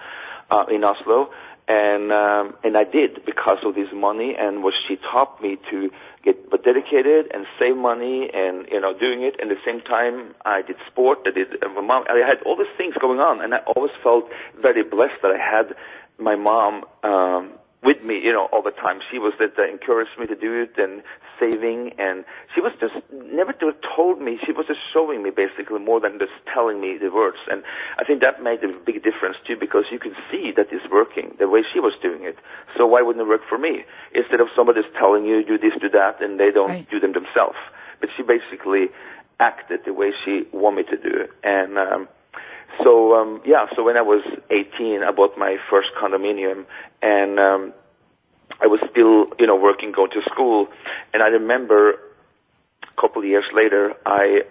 uh, 0.52 0.66
in 0.70 0.84
Oslo, 0.84 1.30
and 1.68 2.12
um, 2.12 2.56
and 2.64 2.78
I 2.78 2.84
did 2.84 3.26
because 3.26 3.60
of 3.64 3.76
this 3.76 3.88
money 3.94 4.36
and 4.38 4.64
what 4.64 4.74
she 4.88 4.98
taught 4.98 5.42
me 5.42 5.58
to 5.72 5.92
get 6.24 6.50
but 6.50 6.64
dedicated 6.64 7.32
and 7.34 7.46
save 7.58 7.78
money 7.78 8.30
and 8.34 8.68
you 8.70 8.82
know 8.82 8.98
doing 8.98 9.24
it. 9.24 9.36
And 9.40 9.50
at 9.52 9.58
the 9.58 9.72
same 9.72 9.82
time, 9.82 10.36
I 10.46 10.62
did 10.62 10.76
sport. 10.88 11.20
I 11.26 11.32
did. 11.32 11.48
Mom. 11.62 12.04
I 12.10 12.28
had 12.28 12.42
all 12.44 12.58
these 12.58 12.76
things 12.78 12.96
going 13.00 13.20
on, 13.20 13.42
and 13.42 13.54
I 13.54 13.60
always 13.60 13.94
felt 14.04 14.30
very 14.62 14.84
blessed 14.84 15.22
that 15.22 15.32
I 15.32 15.38
had 15.38 15.76
my 16.18 16.36
mom. 16.36 16.86
Um, 17.04 17.52
with 17.84 18.06
me, 18.06 18.18
you 18.24 18.32
know, 18.32 18.48
all 18.54 18.62
the 18.62 18.72
time. 18.72 19.02
She 19.12 19.20
was 19.20 19.34
that, 19.40 19.60
encouraged 19.60 20.18
me 20.18 20.26
to 20.28 20.36
do 20.36 20.62
it 20.62 20.78
and 20.78 21.04
saving 21.40 21.94
and 21.98 22.24
she 22.54 22.62
was 22.62 22.72
just 22.80 22.94
never 23.12 23.54
told 23.96 24.22
me 24.22 24.40
she 24.46 24.52
was 24.52 24.66
just 24.68 24.80
showing 24.94 25.24
me 25.24 25.30
basically 25.30 25.80
more 25.80 26.00
than 26.00 26.20
just 26.20 26.32
telling 26.54 26.80
me 26.80 26.98
the 26.98 27.10
words 27.10 27.38
and 27.50 27.64
i 27.98 28.04
think 28.04 28.22
that 28.22 28.42
made 28.42 28.64
a 28.64 28.68
big 28.80 29.04
difference 29.04 29.38
too 29.46 29.56
because 29.60 29.86
you 29.92 30.00
can 30.00 30.16
see 30.32 30.52
that 30.56 30.68
it's 30.72 30.86
working 30.92 31.36
the 31.40 31.48
way 31.48 31.64
she 31.74 31.80
was 31.80 31.94
doing 32.02 32.24
it 32.24 32.38
so 32.78 32.86
why 32.86 33.02
wouldn't 33.02 33.26
it 33.26 33.28
work 33.28 33.42
for 33.50 33.58
me 33.58 33.84
instead 34.14 34.40
of 34.40 34.48
somebody 34.56 34.82
just 34.82 34.94
telling 34.96 35.26
you 35.26 35.44
do 35.44 35.58
this 35.58 35.74
do 35.82 35.90
that 35.90 36.22
and 36.22 36.40
they 36.40 36.52
don't 36.52 36.70
right. 36.70 36.90
do 36.90 37.00
them 37.00 37.14
themselves 37.14 37.58
but 38.00 38.10
she 38.16 38.24
basically 38.24 38.88
acted 39.40 39.80
the 39.86 39.94
way 39.94 40.12
she 40.24 40.44
wanted 40.52 40.86
me 40.86 40.98
to 40.98 40.98
do 40.98 41.28
and 41.44 41.78
um 41.78 42.08
so 42.82 43.16
um 43.16 43.42
yeah 43.46 43.68
so 43.76 43.84
when 43.84 43.98
i 43.98 44.02
was 44.02 44.24
18 44.50 45.04
i 45.04 45.12
bought 45.12 45.38
my 45.38 45.58
first 45.70 45.90
condominium 46.02 46.66
and 47.02 47.40
um 47.40 47.74
I 48.62 48.68
was 48.68 48.80
still, 48.92 49.28
you 49.40 49.48
know, 49.48 49.56
working, 49.56 49.92
going 49.92 50.12
to 50.12 50.22
school, 50.30 50.68
and 51.14 51.24
I 51.24 51.28
remember 51.28 51.94
a 52.84 53.02
couple 53.02 53.22
of 53.22 53.28
years 53.28 53.46
later, 53.54 53.94
I 54.06 54.42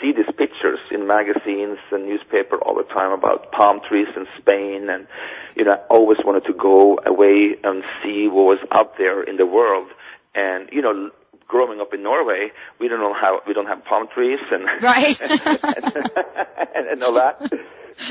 see 0.00 0.12
these 0.12 0.32
pictures 0.36 0.78
in 0.90 1.06
magazines 1.06 1.78
and 1.92 2.06
newspaper 2.06 2.56
all 2.56 2.74
the 2.74 2.84
time 2.84 3.12
about 3.12 3.52
palm 3.52 3.80
trees 3.88 4.08
in 4.16 4.26
Spain, 4.38 4.88
and 4.90 5.06
you 5.54 5.64
know, 5.64 5.72
I 5.72 5.76
always 5.88 6.18
wanted 6.24 6.44
to 6.46 6.54
go 6.54 6.98
away 7.04 7.56
and 7.62 7.82
see 8.02 8.28
what 8.28 8.44
was 8.44 8.58
out 8.72 8.98
there 8.98 9.22
in 9.22 9.36
the 9.36 9.46
world, 9.46 9.88
and 10.34 10.68
you 10.72 10.82
know. 10.82 11.10
Growing 11.48 11.80
up 11.80 11.94
in 11.94 12.02
Norway, 12.02 12.50
we 12.80 12.88
don't 12.88 13.00
know 13.00 13.14
how 13.14 13.40
we 13.46 13.54
don't 13.54 13.66
have 13.66 13.84
palm 13.84 14.08
trees 14.12 14.40
and 14.50 14.64
right 14.82 15.20
and, 16.74 16.86
and, 16.88 17.02
all 17.02 17.14
that. 17.14 17.40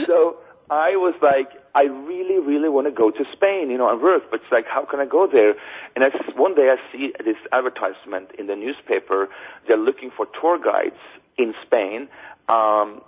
So 0.05 0.37
I 0.69 0.95
was 0.95 1.13
like, 1.21 1.49
I 1.75 1.83
really, 1.83 2.39
really 2.39 2.69
want 2.69 2.87
to 2.87 2.91
go 2.91 3.11
to 3.11 3.25
Spain, 3.33 3.69
you 3.69 3.77
know, 3.77 3.89
and 3.89 4.01
work, 4.01 4.23
but 4.31 4.41
it's 4.41 4.51
like, 4.51 4.65
how 4.65 4.85
can 4.85 4.99
I 4.99 5.05
go 5.05 5.27
there? 5.31 5.53
And 5.95 6.03
I, 6.03 6.09
one 6.35 6.55
day 6.55 6.73
I 6.73 6.77
see 6.91 7.11
this 7.23 7.37
advertisement 7.51 8.29
in 8.39 8.47
the 8.47 8.55
newspaper. 8.55 9.29
They're 9.67 9.77
looking 9.77 10.09
for 10.15 10.25
tour 10.39 10.57
guides 10.57 11.01
in 11.37 11.53
Spain, 11.65 12.07
um, 12.49 13.01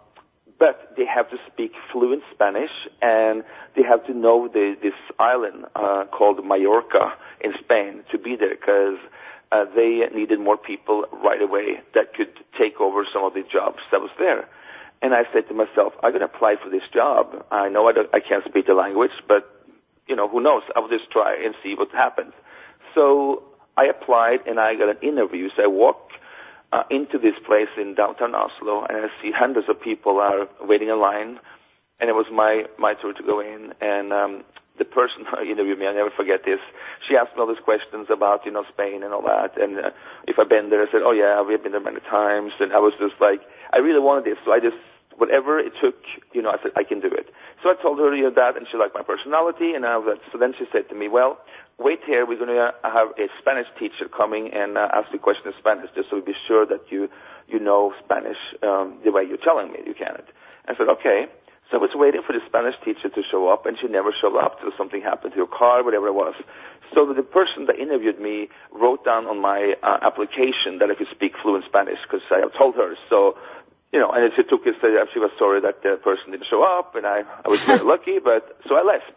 but 0.59 0.93
they 0.97 1.05
have 1.05 1.29
to 1.31 1.37
speak 1.51 1.71
fluent 1.91 2.23
Spanish 2.33 2.71
and 3.01 3.43
they 3.75 3.83
have 3.83 4.05
to 4.05 4.13
know 4.13 4.47
the, 4.47 4.75
this 4.81 4.93
island 5.19 5.65
uh, 5.75 6.05
called 6.11 6.45
Mallorca 6.45 7.13
in 7.41 7.53
Spain 7.63 8.03
to 8.11 8.17
be 8.17 8.35
there 8.35 8.55
because 8.55 8.97
uh, 9.51 9.65
they 9.75 10.01
needed 10.13 10.39
more 10.39 10.57
people 10.57 11.05
right 11.23 11.41
away 11.41 11.79
that 11.93 12.13
could 12.13 12.33
take 12.57 12.79
over 12.79 13.05
some 13.11 13.23
of 13.23 13.33
the 13.33 13.43
jobs 13.51 13.79
that 13.91 14.01
was 14.01 14.11
there. 14.19 14.47
And 15.01 15.13
I 15.13 15.23
said 15.31 15.47
to 15.47 15.53
myself, 15.53 15.93
I'm 16.03 16.11
going 16.11 16.21
to 16.21 16.25
apply 16.25 16.55
for 16.61 16.69
this 16.69 16.83
job. 16.93 17.45
I 17.51 17.69
know 17.69 17.87
I, 17.87 17.93
don't, 17.93 18.09
I 18.13 18.19
can't 18.19 18.43
speak 18.45 18.65
the 18.65 18.73
language, 18.73 19.11
but 19.27 19.53
you 20.07 20.15
know, 20.15 20.27
who 20.27 20.41
knows? 20.41 20.63
I'll 20.75 20.89
just 20.89 21.11
try 21.11 21.35
and 21.43 21.53
see 21.63 21.75
what 21.75 21.91
happens. 21.91 22.33
So 22.95 23.43
I 23.77 23.85
applied 23.85 24.39
and 24.47 24.59
I 24.59 24.75
got 24.75 24.89
an 24.89 24.97
interview. 25.01 25.49
So 25.55 25.63
I 25.63 25.67
walk 25.67 26.09
uh, 26.73 26.83
into 26.89 27.17
this 27.17 27.35
place 27.45 27.69
in 27.77 27.93
downtown 27.93 28.33
Oslo 28.33 28.85
and 28.85 28.97
I 28.97 29.07
see 29.21 29.31
hundreds 29.31 29.69
of 29.69 29.79
people 29.79 30.19
are 30.19 30.47
waiting 30.61 30.89
in 30.89 30.99
line. 30.99 31.39
And 31.99 32.09
it 32.09 32.13
was 32.13 32.27
my, 32.31 32.65
my 32.77 32.93
turn 32.95 33.15
to 33.15 33.23
go 33.23 33.39
in. 33.39 33.73
And, 33.81 34.13
um, 34.13 34.43
the 34.77 34.85
person 34.85 35.25
who 35.25 35.43
interviewed 35.43 35.79
me, 35.79 35.87
I 35.87 35.93
never 35.93 36.11
forget 36.11 36.41
this. 36.45 36.59
She 37.07 37.15
asked 37.15 37.35
me 37.35 37.41
all 37.41 37.47
these 37.47 37.63
questions 37.63 38.07
about, 38.09 38.45
you 38.45 38.51
know, 38.51 38.63
Spain 38.71 39.03
and 39.03 39.13
all 39.13 39.23
that. 39.23 39.57
And 39.57 39.77
uh, 39.77 39.89
if 40.27 40.39
I've 40.39 40.49
been 40.49 40.69
there, 40.69 40.83
I 40.83 40.91
said, 40.91 41.01
oh 41.03 41.11
yeah, 41.11 41.41
we've 41.41 41.61
been 41.61 41.71
there 41.71 41.81
many 41.81 42.01
times. 42.01 42.53
And 42.59 42.73
I 42.73 42.79
was 42.79 42.93
just 42.99 43.15
like, 43.19 43.41
I 43.73 43.77
really 43.77 43.99
wanted 43.99 44.25
this. 44.25 44.37
So 44.45 44.51
I 44.51 44.59
just, 44.59 44.77
whatever 45.17 45.59
it 45.59 45.73
took, 45.81 45.95
you 46.33 46.41
know, 46.41 46.49
I 46.49 46.61
said, 46.61 46.71
I 46.75 46.83
can 46.83 46.99
do 46.99 47.09
it. 47.09 47.33
So 47.63 47.69
I 47.69 47.75
told 47.81 47.97
her 47.99 48.13
you 48.13 48.23
know, 48.23 48.35
that 48.35 48.55
and 48.55 48.67
she 48.69 48.77
liked 48.77 48.93
my 48.93 49.01
personality 49.01 49.73
and 49.73 49.85
I 49.85 49.97
was, 49.97 50.19
so 50.31 50.37
then 50.37 50.53
she 50.57 50.65
said 50.71 50.89
to 50.89 50.95
me, 50.95 51.07
well, 51.07 51.39
wait 51.79 51.99
here, 52.05 52.25
we're 52.25 52.37
going 52.37 52.53
to 52.53 52.73
have 52.83 53.09
a 53.17 53.27
Spanish 53.39 53.67
teacher 53.79 54.07
coming 54.07 54.51
and 54.53 54.77
uh, 54.77 54.89
ask 54.93 55.11
you 55.11 55.19
questions 55.19 55.53
in 55.53 55.59
Spanish 55.59 55.89
just 55.95 56.09
so 56.09 56.17
we 56.17 56.21
be 56.21 56.37
sure 56.47 56.65
that 56.65 56.85
you, 56.89 57.09
you 57.47 57.59
know 57.59 57.93
Spanish, 58.05 58.37
um, 58.61 58.99
the 59.03 59.11
way 59.11 59.23
you're 59.27 59.41
telling 59.41 59.71
me 59.71 59.79
you 59.85 59.93
can. 59.93 60.15
It. 60.15 60.29
I 60.67 60.75
said, 60.77 60.87
okay. 61.01 61.25
So 61.69 61.77
I 61.77 61.81
was 61.81 61.91
waiting 61.93 62.21
for 62.25 62.31
the 62.31 62.39
Spanish 62.47 62.75
teacher 62.83 63.09
to 63.09 63.21
show 63.29 63.49
up, 63.49 63.65
and 63.65 63.77
she 63.79 63.87
never 63.87 64.13
showed 64.15 64.37
up 64.37 64.61
till 64.61 64.71
something 64.77 65.01
happened 65.01 65.33
to 65.33 65.39
her 65.43 65.51
car, 65.51 65.83
whatever 65.83 66.07
it 66.07 66.13
was. 66.13 66.35
So 66.95 67.11
the 67.11 67.23
person 67.23 67.65
that 67.67 67.75
interviewed 67.75 68.19
me 68.19 68.47
wrote 68.71 69.03
down 69.03 69.27
on 69.27 69.41
my 69.41 69.75
uh, 69.83 69.99
application 70.01 70.79
that 70.79 70.89
I 70.89 70.95
could 70.95 71.11
speak 71.11 71.33
fluent 71.41 71.65
Spanish 71.65 71.99
because 72.03 72.23
I 72.31 72.39
had 72.39 72.55
told 72.57 72.75
her. 72.75 72.95
So, 73.09 73.35
you 73.91 73.99
know, 73.99 74.11
and 74.11 74.31
she 74.35 74.43
took 74.43 74.65
it, 74.65 74.75
so 74.79 74.87
she 75.13 75.19
was 75.19 75.31
sorry 75.37 75.59
that 75.61 75.83
the 75.83 75.99
person 76.01 76.31
didn't 76.31 76.47
show 76.47 76.63
up, 76.63 76.95
and 76.95 77.05
I, 77.05 77.23
I 77.43 77.49
was 77.49 77.61
very 77.63 77.83
lucky, 77.83 78.19
but 78.23 78.57
so 78.67 78.75
I 78.75 78.83
left. 78.83 79.11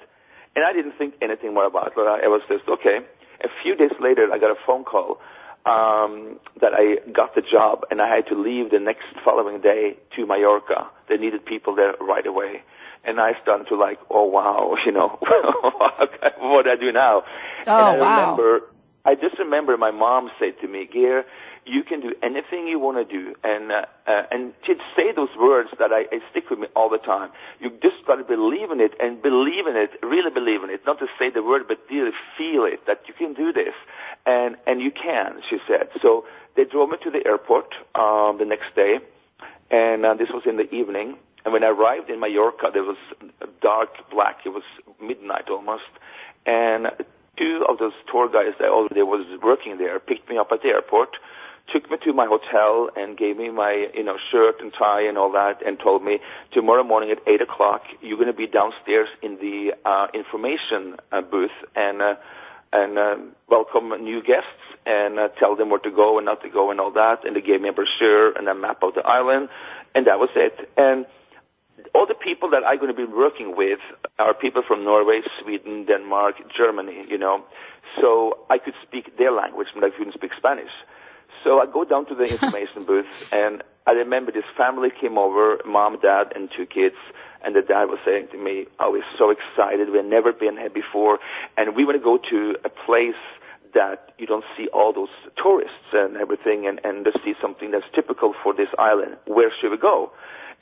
And 0.56 0.64
I 0.64 0.72
didn't 0.72 0.98
think 0.98 1.14
anything 1.22 1.54
more 1.54 1.66
about 1.66 1.94
it. 1.94 1.98
I 1.98 2.26
was 2.26 2.42
just, 2.48 2.66
okay. 2.66 2.98
A 3.44 3.48
few 3.62 3.76
days 3.76 3.94
later, 4.00 4.26
I 4.32 4.38
got 4.38 4.50
a 4.50 4.58
phone 4.66 4.82
call 4.82 5.20
um, 5.66 6.38
that 6.60 6.72
I 6.74 6.96
got 7.10 7.34
the 7.34 7.42
job, 7.42 7.84
and 7.90 8.00
I 8.00 8.14
had 8.14 8.26
to 8.28 8.34
leave 8.34 8.70
the 8.70 8.78
next 8.78 9.04
following 9.24 9.60
day 9.60 9.96
to 10.16 10.26
Mallorca. 10.26 10.88
They 11.08 11.16
needed 11.16 11.44
people 11.44 11.74
there 11.74 11.94
right 12.00 12.26
away, 12.26 12.62
and 13.04 13.20
I 13.20 13.32
started 13.42 13.68
to 13.68 13.76
like, 13.76 13.98
oh 14.10 14.24
wow, 14.24 14.76
you 14.86 14.92
know, 14.92 15.18
what 15.20 16.64
do 16.64 16.70
I 16.70 16.76
do 16.78 16.92
now? 16.92 17.24
Oh 17.66 17.92
and 17.92 18.02
I 18.02 18.04
wow! 18.04 18.30
Remember, 18.36 18.66
I 19.04 19.14
just 19.14 19.38
remember 19.38 19.76
my 19.76 19.90
mom 19.90 20.30
said 20.38 20.60
to 20.60 20.68
me, 20.68 20.88
"Geir, 20.92 21.24
you 21.66 21.82
can 21.84 22.00
do 22.00 22.14
anything 22.22 22.66
you 22.66 22.78
want 22.78 22.96
to 22.96 23.04
do. 23.04 23.34
And, 23.44 23.70
uh, 23.70 23.84
uh, 24.06 24.22
and 24.30 24.52
she'd 24.64 24.80
say 24.96 25.12
those 25.12 25.34
words 25.38 25.70
that 25.78 25.92
I, 25.92 26.06
I 26.12 26.20
stick 26.30 26.50
with 26.50 26.58
me 26.58 26.68
all 26.74 26.88
the 26.88 26.98
time. 26.98 27.30
You 27.60 27.70
just 27.82 28.04
got 28.06 28.16
to 28.16 28.24
believe 28.24 28.70
in 28.70 28.80
it 28.80 28.92
and 29.00 29.22
believe 29.22 29.66
in 29.66 29.76
it, 29.76 29.90
really 30.02 30.30
believe 30.30 30.62
in 30.64 30.70
it. 30.70 30.82
Not 30.86 30.98
to 31.00 31.06
say 31.18 31.30
the 31.30 31.42
word, 31.42 31.62
but 31.68 31.78
really 31.90 32.12
feel 32.36 32.64
it, 32.64 32.86
that 32.86 33.02
you 33.06 33.14
can 33.14 33.34
do 33.34 33.52
this. 33.52 33.74
And, 34.26 34.56
and 34.66 34.80
you 34.80 34.90
can, 34.90 35.40
she 35.48 35.58
said. 35.68 35.88
So 36.00 36.24
they 36.56 36.64
drove 36.64 36.90
me 36.90 36.96
to 37.04 37.10
the 37.10 37.26
airport, 37.26 37.74
um, 37.94 38.38
the 38.38 38.46
next 38.46 38.74
day. 38.74 38.98
And 39.70 40.04
uh, 40.04 40.14
this 40.14 40.28
was 40.30 40.42
in 40.46 40.56
the 40.56 40.68
evening. 40.74 41.16
And 41.44 41.52
when 41.52 41.64
I 41.64 41.68
arrived 41.68 42.10
in 42.10 42.20
Mallorca, 42.20 42.70
there 42.72 42.84
was 42.84 42.98
dark 43.62 43.90
black. 44.10 44.40
It 44.44 44.50
was 44.50 44.64
midnight 45.00 45.48
almost. 45.48 45.84
And 46.46 46.88
two 47.36 47.64
of 47.68 47.78
those 47.78 47.92
tour 48.10 48.28
guys 48.28 48.54
that 48.58 48.68
already 48.68 49.02
was 49.02 49.26
working 49.42 49.78
there 49.78 49.98
picked 49.98 50.28
me 50.28 50.36
up 50.36 50.48
at 50.52 50.62
the 50.62 50.68
airport, 50.68 51.16
took 51.72 51.90
me 51.90 51.96
to 52.04 52.12
my 52.12 52.26
hotel, 52.26 52.90
and 52.96 53.16
gave 53.16 53.36
me 53.36 53.50
my 53.50 53.88
you 53.94 54.04
know 54.04 54.16
shirt 54.30 54.60
and 54.60 54.72
tie 54.72 55.02
and 55.02 55.16
all 55.18 55.32
that, 55.32 55.64
and 55.66 55.78
told 55.78 56.02
me 56.04 56.18
tomorrow 56.52 56.84
morning 56.84 57.10
at 57.10 57.18
eight 57.26 57.40
o'clock 57.40 57.82
you're 58.00 58.16
going 58.16 58.26
to 58.26 58.32
be 58.32 58.46
downstairs 58.46 59.08
in 59.22 59.36
the 59.36 59.72
uh, 59.84 60.06
information 60.14 60.96
uh, 61.12 61.20
booth 61.20 61.50
and 61.74 62.02
uh, 62.02 62.14
and 62.72 62.98
uh, 62.98 63.16
welcome 63.48 63.88
new 64.02 64.22
guests 64.22 64.46
and 64.86 65.18
uh, 65.18 65.28
tell 65.38 65.56
them 65.56 65.70
where 65.70 65.80
to 65.80 65.90
go 65.90 66.18
and 66.18 66.24
not 66.24 66.42
to 66.42 66.48
go 66.48 66.70
and 66.70 66.80
all 66.80 66.92
that. 66.92 67.24
And 67.24 67.34
they 67.36 67.40
gave 67.40 67.60
me 67.60 67.68
a 67.68 67.72
brochure 67.72 68.32
and 68.32 68.48
a 68.48 68.54
map 68.54 68.82
of 68.82 68.94
the 68.94 69.02
island, 69.02 69.48
and 69.94 70.06
that 70.06 70.18
was 70.18 70.30
it. 70.36 70.70
And 70.76 71.06
all 71.94 72.06
the 72.06 72.14
people 72.14 72.50
that 72.50 72.62
I'm 72.66 72.78
going 72.78 72.94
to 72.94 72.96
be 72.96 73.10
working 73.10 73.56
with 73.56 73.80
are 74.18 74.34
people 74.34 74.62
from 74.66 74.84
Norway, 74.84 75.22
Sweden, 75.42 75.86
Denmark, 75.86 76.36
Germany, 76.56 77.06
you 77.08 77.18
know. 77.18 77.44
So 78.00 78.38
I 78.48 78.58
could 78.58 78.74
speak 78.82 79.16
their 79.18 79.32
language, 79.32 79.68
but 79.74 79.84
I 79.84 79.90
couldn't 79.90 80.14
speak 80.14 80.32
Spanish. 80.36 80.70
So 81.44 81.60
I 81.60 81.66
go 81.66 81.84
down 81.84 82.06
to 82.06 82.14
the 82.14 82.24
information 82.30 82.84
booth, 82.84 83.32
and 83.32 83.62
I 83.86 83.92
remember 83.92 84.32
this 84.32 84.44
family 84.56 84.90
came 84.90 85.18
over, 85.18 85.58
mom, 85.64 85.98
dad, 86.00 86.32
and 86.34 86.50
two 86.50 86.66
kids. 86.66 86.96
And 87.42 87.56
the 87.56 87.62
dad 87.62 87.84
was 87.84 87.98
saying 88.04 88.28
to 88.32 88.38
me, 88.38 88.66
"I 88.78 88.88
was 88.88 89.02
so 89.16 89.30
excited. 89.30 89.90
We've 89.90 90.04
never 90.04 90.32
been 90.32 90.56
here 90.58 90.70
before, 90.70 91.18
and 91.56 91.74
we 91.74 91.84
want 91.84 91.96
to 91.96 92.04
go 92.04 92.18
to 92.18 92.56
a 92.64 92.68
place 92.68 93.22
that 93.72 94.12
you 94.18 94.26
don't 94.26 94.44
see 94.56 94.66
all 94.68 94.92
those 94.92 95.08
tourists 95.36 95.88
and 95.92 96.16
everything, 96.18 96.66
and 96.66 96.80
and 96.84 97.04
to 97.06 97.12
see 97.24 97.34
something 97.40 97.70
that's 97.70 97.86
typical 97.94 98.34
for 98.42 98.52
this 98.52 98.68
island. 98.78 99.16
Where 99.26 99.50
should 99.58 99.70
we 99.70 99.78
go?" 99.78 100.12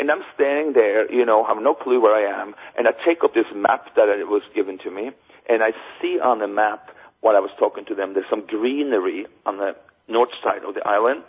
And 0.01 0.13
I'm 0.13 0.23
standing 0.35 0.75
there, 0.75 1.11
you 1.13 1.25
know, 1.25 1.45
have 1.45 1.61
no 1.61 1.75
clue 1.75 2.01
where 2.01 2.15
I 2.15 2.41
am, 2.41 2.55
and 2.77 2.87
I 2.87 2.93
take 3.05 3.25
up 3.25 3.35
this 3.35 3.51
map 3.53 3.97
that 3.97 4.07
was 4.29 4.43
given 4.55 4.79
to 4.79 4.93
me, 4.93 5.11
and 5.49 5.61
I 5.61 5.73
see 6.01 6.21
on 6.21 6.39
the 6.39 6.47
map 6.47 6.95
while 7.21 7.37
I 7.37 7.41
was 7.41 7.51
talking 7.59 7.85
to 7.87 7.95
them, 7.95 8.15
there's 8.15 8.31
some 8.31 8.47
greenery 8.47 9.27
on 9.45 9.59
the 9.59 9.75
north 10.09 10.31
side 10.43 10.65
of 10.65 10.75
the 10.75 10.87
island. 10.87 11.23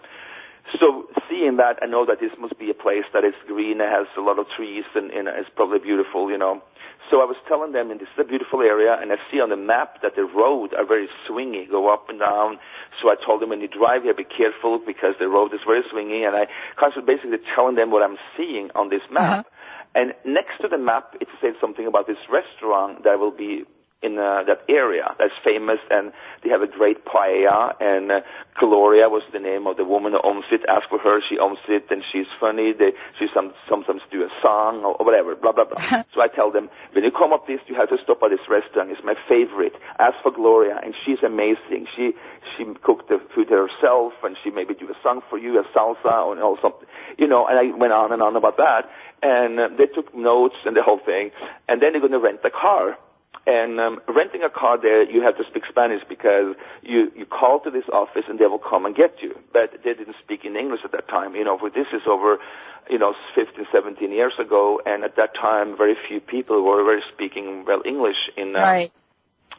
So 0.79 1.07
seeing 1.29 1.57
that, 1.57 1.79
I 1.81 1.87
know 1.87 2.05
that 2.05 2.19
this 2.19 2.31
must 2.37 2.59
be 2.59 2.69
a 2.69 2.73
place 2.73 3.05
that 3.13 3.23
is 3.23 3.33
green, 3.47 3.81
it 3.81 3.89
has 3.89 4.05
a 4.17 4.21
lot 4.21 4.37
of 4.37 4.45
trees, 4.55 4.83
and, 4.93 5.09
and 5.09 5.27
it's 5.27 5.49
probably 5.55 5.79
beautiful, 5.79 6.29
you 6.29 6.37
know. 6.37 6.61
So 7.09 7.21
I 7.21 7.25
was 7.25 7.37
telling 7.47 7.71
them, 7.71 7.89
and 7.89 7.99
this 7.99 8.07
is 8.13 8.19
a 8.19 8.23
beautiful 8.23 8.61
area, 8.61 8.95
and 9.01 9.11
I 9.11 9.15
see 9.31 9.41
on 9.41 9.49
the 9.49 9.57
map 9.57 10.03
that 10.03 10.15
the 10.15 10.25
roads 10.25 10.73
are 10.77 10.85
very 10.85 11.09
swingy, 11.27 11.67
go 11.67 11.91
up 11.91 12.09
and 12.09 12.19
down. 12.19 12.59
So 13.01 13.09
I 13.09 13.15
told 13.15 13.41
them, 13.41 13.49
when 13.49 13.61
you 13.61 13.67
drive 13.67 14.03
here, 14.03 14.13
be 14.13 14.25
careful 14.25 14.77
because 14.77 15.15
the 15.17 15.27
road 15.27 15.53
is 15.53 15.61
very 15.65 15.81
swingy, 15.91 16.27
and 16.27 16.35
I 16.35 16.45
constantly 16.77 17.15
basically 17.15 17.39
telling 17.55 17.75
them 17.75 17.89
what 17.89 18.03
I'm 18.03 18.17
seeing 18.37 18.69
on 18.75 18.89
this 18.89 19.01
map. 19.09 19.47
Uh-huh. 19.47 19.55
And 19.95 20.13
next 20.23 20.61
to 20.61 20.67
the 20.67 20.77
map, 20.77 21.15
it 21.19 21.27
said 21.41 21.53
something 21.59 21.87
about 21.87 22.05
this 22.05 22.21
restaurant 22.29 23.03
that 23.05 23.17
will 23.17 23.35
be 23.35 23.65
in 24.01 24.17
uh, 24.17 24.43
that 24.47 24.63
area 24.69 25.13
that's 25.19 25.35
famous, 25.43 25.79
and 25.91 26.13
they 26.43 26.49
have 26.49 26.61
a 26.61 26.67
great 26.67 27.03
paella. 27.05 27.75
And 27.81 28.11
uh, 28.11 28.21
Gloria 28.57 29.09
was 29.09 29.23
the 29.33 29.39
name 29.39 29.67
of 29.67 29.75
the 29.75 29.83
woman 29.83 30.13
who 30.13 30.21
owns 30.23 30.45
it. 30.51 30.61
Ask 30.69 30.87
for 30.87 30.99
her; 30.99 31.19
she 31.27 31.37
owns 31.37 31.59
it, 31.67 31.87
and 31.89 32.03
she's 32.11 32.27
funny. 32.39 32.71
They 32.71 32.93
she 33.17 33.27
some, 33.33 33.53
sometimes 33.67 34.01
do 34.09 34.23
a 34.23 34.29
song 34.41 34.85
or, 34.85 34.95
or 34.95 35.05
whatever. 35.05 35.35
Blah 35.35 35.51
blah 35.51 35.65
blah. 35.65 35.83
so 36.15 36.21
I 36.21 36.27
tell 36.27 36.51
them 36.51 36.69
when 36.93 37.03
you 37.03 37.11
come 37.11 37.33
up 37.33 37.45
this, 37.47 37.59
you 37.67 37.75
have 37.75 37.89
to 37.89 37.97
stop 38.01 38.23
at 38.23 38.29
this 38.31 38.47
restaurant. 38.47 38.91
It's 38.91 39.03
my 39.03 39.15
favorite. 39.27 39.75
Ask 39.99 40.15
for 40.23 40.31
Gloria, 40.31 40.79
and 40.81 40.95
she's 41.03 41.19
amazing. 41.19 41.87
She 41.95 42.13
she 42.55 42.63
cooked 42.81 43.09
the 43.09 43.19
food 43.35 43.49
herself, 43.49 44.13
and 44.23 44.37
she 44.43 44.49
maybe 44.49 44.75
do 44.75 44.87
a 44.87 44.95
song 45.03 45.19
for 45.29 45.37
you, 45.37 45.59
a 45.59 45.63
salsa 45.75 46.23
or, 46.23 46.39
or 46.39 46.57
something. 46.61 46.87
You 47.17 47.27
know, 47.27 47.47
and 47.47 47.59
I 47.59 47.75
went 47.75 47.91
on 47.91 48.13
and 48.13 48.21
on 48.21 48.37
about 48.37 48.55
that. 48.57 48.87
And 49.21 49.59
uh, 49.59 49.67
they 49.77 49.87
took 49.87 50.15
notes 50.15 50.55
and 50.65 50.77
the 50.77 50.81
whole 50.81 51.01
thing. 51.05 51.31
And 51.67 51.81
then 51.81 51.91
they're 51.91 51.99
going 51.99 52.13
to 52.13 52.19
rent 52.19 52.41
the 52.41 52.49
car 52.49 52.97
and 53.49 53.79
um, 53.79 53.99
renting 54.07 54.43
a 54.43 54.49
car 54.49 54.79
there, 54.79 55.09
you 55.09 55.23
have 55.23 55.35
to 55.37 55.43
speak 55.43 55.63
Spanish 55.67 56.03
because 56.07 56.55
you, 56.83 57.11
you 57.15 57.25
call 57.25 57.59
to 57.61 57.71
this 57.71 57.85
office 57.91 58.25
and 58.29 58.37
they 58.37 58.45
will 58.45 58.59
come 58.59 58.85
and 58.85 58.95
get 58.95 59.23
you. 59.23 59.33
But 59.51 59.71
they 59.83 59.95
didn't 59.95 60.17
speak 60.23 60.45
in 60.45 60.55
English 60.55 60.81
at 60.85 60.91
that 60.91 61.07
time. 61.07 61.33
You 61.33 61.43
know, 61.43 61.57
for 61.57 61.71
this 61.71 61.87
is 61.91 62.03
over, 62.07 62.37
you 62.91 62.99
know, 62.99 63.15
15, 63.33 63.65
17 63.71 64.11
years 64.11 64.33
ago. 64.37 64.79
And 64.85 65.03
at 65.03 65.15
that 65.15 65.33
time, 65.33 65.75
very 65.75 65.95
few 66.07 66.19
people 66.19 66.61
were 66.63 66.83
very 66.83 67.01
speaking 67.11 67.65
well 67.65 67.81
English 67.85 68.29
in, 68.37 68.55
uh, 68.55 68.59
right. 68.59 68.91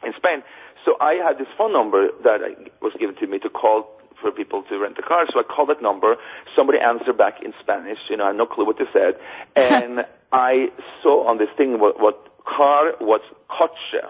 in 0.05 0.13
Spain. 0.15 0.41
So 0.85 0.95
I 1.01 1.15
had 1.15 1.37
this 1.37 1.49
phone 1.57 1.73
number 1.73 2.07
that 2.23 2.39
was 2.81 2.93
given 2.97 3.17
to 3.17 3.27
me 3.27 3.39
to 3.39 3.49
call 3.49 3.91
for 4.21 4.31
people 4.31 4.63
to 4.69 4.77
rent 4.79 4.97
a 4.99 5.01
car. 5.01 5.25
So 5.33 5.41
I 5.41 5.43
called 5.43 5.67
that 5.67 5.81
number. 5.81 6.15
Somebody 6.55 6.79
answered 6.79 7.17
back 7.17 7.43
in 7.43 7.53
Spanish. 7.59 7.99
You 8.09 8.15
know, 8.15 8.23
I 8.23 8.27
had 8.27 8.37
no 8.37 8.45
clue 8.45 8.65
what 8.65 8.77
they 8.77 8.87
said. 8.93 9.19
And 9.57 10.05
I 10.31 10.69
saw 11.03 11.27
on 11.27 11.39
this 11.39 11.49
thing 11.57 11.79
what, 11.79 11.99
what 11.99 12.30
car 12.45 12.93
was 12.99 13.21
coche, 13.49 14.01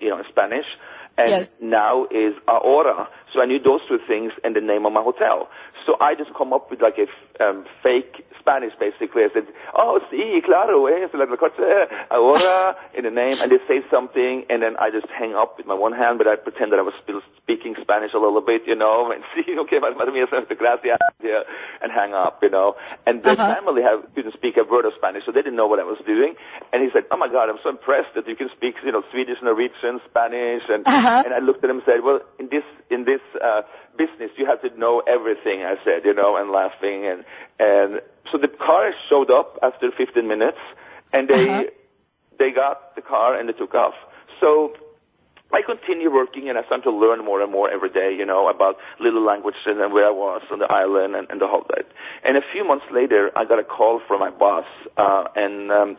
you 0.00 0.10
know, 0.10 0.18
in 0.18 0.24
Spanish, 0.28 0.66
and 1.18 1.30
yes. 1.30 1.52
now 1.60 2.06
is 2.10 2.34
ahora. 2.48 3.08
So 3.32 3.40
I 3.40 3.46
knew 3.46 3.58
those 3.58 3.80
two 3.88 3.98
things 4.06 4.32
and 4.44 4.54
the 4.54 4.60
name 4.60 4.84
of 4.86 4.92
my 4.92 5.02
hotel. 5.02 5.48
So 5.84 5.96
I 6.00 6.14
just 6.14 6.34
come 6.34 6.52
up 6.52 6.70
with 6.70 6.82
like 6.82 6.98
a 6.98 7.06
um, 7.40 7.64
fake 7.82 8.26
Spanish 8.46 8.72
basically. 8.78 9.22
I 9.24 9.28
said, 9.34 9.46
oh, 9.74 9.98
sí, 10.10 10.40
claro, 10.44 10.86
eh, 10.86 11.08
like 11.14 11.30
the 11.30 11.36
coche, 11.36 11.90
ahora, 12.10 12.76
in 12.94 13.02
the 13.02 13.10
name, 13.10 13.38
and 13.42 13.50
they 13.50 13.58
say 13.66 13.82
something, 13.90 14.46
and 14.48 14.62
then 14.62 14.76
I 14.78 14.90
just 14.90 15.10
hang 15.10 15.34
up 15.34 15.58
with 15.58 15.66
my 15.66 15.74
one 15.74 15.92
hand, 15.92 16.18
but 16.18 16.28
I 16.28 16.36
pretend 16.36 16.70
that 16.70 16.78
I 16.78 16.82
was 16.82 16.94
still 17.02 17.20
speaking 17.42 17.74
Spanish 17.82 18.14
a 18.14 18.18
little 18.18 18.40
bit, 18.40 18.62
you 18.66 18.76
know, 18.76 19.10
and 19.10 19.24
see, 19.34 19.58
okay, 19.66 19.78
madam 19.80 20.14
mía, 20.14 20.30
gracias, 20.30 20.98
yeah, 21.22 21.42
and 21.82 21.90
hang 21.90 22.14
up, 22.14 22.38
you 22.40 22.50
know. 22.50 22.76
And 23.04 23.22
the 23.24 23.32
uh-huh. 23.32 23.54
family 23.56 23.82
have, 23.82 24.06
didn't 24.14 24.34
speak 24.34 24.56
a 24.56 24.62
word 24.62 24.84
of 24.84 24.92
Spanish, 24.96 25.26
so 25.26 25.32
they 25.32 25.42
didn't 25.42 25.56
know 25.56 25.66
what 25.66 25.80
I 25.80 25.84
was 25.84 25.98
doing. 26.06 26.34
And 26.72 26.82
he 26.82 26.88
said, 26.92 27.04
oh 27.10 27.16
my 27.16 27.28
God, 27.28 27.50
I'm 27.50 27.58
so 27.64 27.70
impressed 27.70 28.14
that 28.14 28.28
you 28.28 28.36
can 28.36 28.48
speak, 28.54 28.76
you 28.84 28.92
know, 28.92 29.02
Swedish, 29.10 29.38
Norwegian, 29.42 30.00
Spanish, 30.08 30.62
and, 30.68 30.86
uh-huh. 30.86 31.22
and 31.26 31.34
I 31.34 31.40
looked 31.40 31.64
at 31.64 31.70
him 31.70 31.82
and 31.82 31.86
said, 31.86 32.04
well, 32.04 32.20
in 32.38 32.48
this, 32.48 32.64
in 32.90 33.04
this, 33.04 33.20
uh, 33.42 33.62
business, 33.96 34.30
you 34.36 34.46
have 34.46 34.62
to 34.62 34.78
know 34.78 35.02
everything, 35.06 35.62
I 35.62 35.76
said, 35.84 36.04
you 36.04 36.14
know, 36.14 36.36
and 36.36 36.50
laughing 36.50 37.06
and, 37.06 37.24
and 37.58 38.00
so 38.30 38.38
the 38.38 38.48
car 38.48 38.92
showed 39.08 39.30
up 39.30 39.58
after 39.62 39.90
15 39.90 40.26
minutes 40.26 40.58
and 41.12 41.28
they, 41.28 41.48
uh-huh. 41.48 41.64
they 42.38 42.50
got 42.50 42.94
the 42.96 43.02
car 43.02 43.38
and 43.38 43.48
they 43.48 43.52
took 43.52 43.74
off. 43.74 43.94
So 44.40 44.74
I 45.52 45.62
continue 45.62 46.12
working 46.12 46.48
and 46.48 46.58
I 46.58 46.64
started 46.64 46.84
to 46.84 46.90
learn 46.90 47.24
more 47.24 47.40
and 47.40 47.52
more 47.52 47.70
every 47.70 47.90
day, 47.90 48.14
you 48.16 48.26
know, 48.26 48.48
about 48.48 48.76
little 48.98 49.24
languages 49.24 49.60
and 49.66 49.92
where 49.92 50.06
I 50.06 50.10
was 50.10 50.42
on 50.50 50.58
the 50.58 50.70
island 50.70 51.14
and, 51.14 51.30
and 51.30 51.40
the 51.40 51.46
whole 51.46 51.64
bit. 51.68 51.86
And 52.24 52.36
a 52.36 52.42
few 52.52 52.66
months 52.66 52.86
later, 52.92 53.30
I 53.36 53.44
got 53.44 53.58
a 53.58 53.64
call 53.64 54.00
from 54.06 54.20
my 54.20 54.30
boss, 54.30 54.66
uh, 54.96 55.24
and, 55.36 55.70
um, 55.70 55.96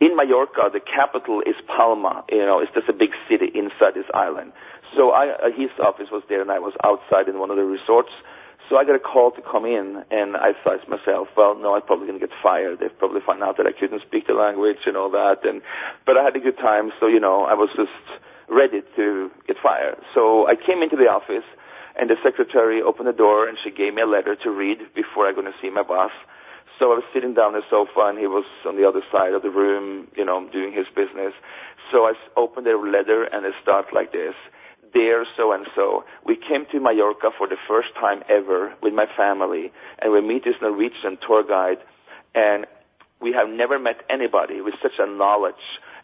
in 0.00 0.14
Mallorca, 0.14 0.70
the 0.72 0.78
capital 0.78 1.40
is 1.40 1.56
Palma. 1.66 2.24
You 2.30 2.46
know, 2.46 2.60
it's 2.60 2.72
just 2.72 2.88
a 2.88 2.92
big 2.92 3.10
city 3.28 3.50
inside 3.52 3.94
this 3.94 4.06
island. 4.14 4.52
So 4.96 5.10
I, 5.10 5.28
uh, 5.28 5.50
his 5.56 5.70
office 5.82 6.08
was 6.10 6.22
there, 6.28 6.40
and 6.40 6.50
I 6.50 6.58
was 6.58 6.74
outside 6.84 7.28
in 7.28 7.38
one 7.38 7.50
of 7.50 7.56
the 7.56 7.64
resorts. 7.64 8.12
So 8.68 8.76
I 8.76 8.84
got 8.84 8.96
a 8.96 9.00
call 9.00 9.30
to 9.32 9.40
come 9.40 9.64
in, 9.64 10.04
and 10.10 10.36
I 10.36 10.52
thought 10.52 10.84
to 10.84 10.90
myself, 10.90 11.28
well, 11.36 11.56
no, 11.56 11.74
I'm 11.74 11.82
probably 11.82 12.06
going 12.06 12.20
to 12.20 12.26
get 12.26 12.36
fired. 12.42 12.80
They've 12.80 12.98
probably 12.98 13.20
found 13.24 13.42
out 13.42 13.56
that 13.56 13.66
I 13.66 13.72
couldn't 13.72 14.02
speak 14.02 14.26
the 14.26 14.34
language 14.34 14.84
and 14.84 14.96
all 14.96 15.10
that. 15.10 15.40
And 15.44 15.62
but 16.04 16.16
I 16.16 16.24
had 16.24 16.36
a 16.36 16.40
good 16.40 16.58
time, 16.58 16.92
so 17.00 17.06
you 17.06 17.20
know, 17.20 17.44
I 17.44 17.54
was 17.54 17.70
just 17.76 17.96
ready 18.48 18.82
to 18.96 19.30
get 19.46 19.56
fired. 19.62 19.96
So 20.14 20.46
I 20.46 20.54
came 20.54 20.82
into 20.82 20.96
the 20.96 21.08
office, 21.08 21.48
and 21.96 22.10
the 22.10 22.16
secretary 22.22 22.82
opened 22.82 23.08
the 23.08 23.16
door, 23.16 23.48
and 23.48 23.56
she 23.64 23.70
gave 23.70 23.94
me 23.94 24.02
a 24.02 24.06
letter 24.06 24.36
to 24.36 24.50
read 24.50 24.78
before 24.94 25.26
I'm 25.26 25.34
going 25.34 25.50
to 25.50 25.58
see 25.60 25.70
my 25.70 25.82
boss. 25.82 26.12
So 26.78 26.92
I 26.92 27.00
was 27.00 27.04
sitting 27.12 27.34
down 27.34 27.56
on 27.56 27.60
the 27.60 27.66
sofa, 27.70 28.12
and 28.12 28.18
he 28.18 28.26
was 28.26 28.44
on 28.66 28.76
the 28.76 28.86
other 28.86 29.02
side 29.10 29.32
of 29.32 29.42
the 29.42 29.50
room, 29.50 30.08
you 30.14 30.24
know, 30.24 30.46
doing 30.52 30.72
his 30.72 30.86
business. 30.94 31.32
So 31.90 32.04
I 32.04 32.12
opened 32.36 32.66
the 32.66 32.76
letter, 32.76 33.24
and 33.24 33.46
it 33.46 33.54
started 33.62 33.92
like 33.94 34.12
this 34.12 34.34
dear 34.92 35.24
so 35.36 35.52
and 35.52 35.66
so. 35.74 36.04
We 36.24 36.36
came 36.36 36.66
to 36.72 36.80
Mallorca 36.80 37.30
for 37.36 37.46
the 37.46 37.56
first 37.68 37.88
time 37.94 38.22
ever 38.28 38.74
with 38.82 38.94
my 38.94 39.06
family, 39.16 39.72
and 40.00 40.12
we 40.12 40.20
meet 40.20 40.44
this 40.44 40.56
Norwegian 40.60 41.18
tour 41.26 41.42
guide, 41.42 41.78
and 42.34 42.66
we 43.20 43.32
have 43.32 43.48
never 43.48 43.78
met 43.78 44.02
anybody 44.08 44.60
with 44.60 44.74
such 44.82 44.98
a 44.98 45.06
knowledge 45.06 45.54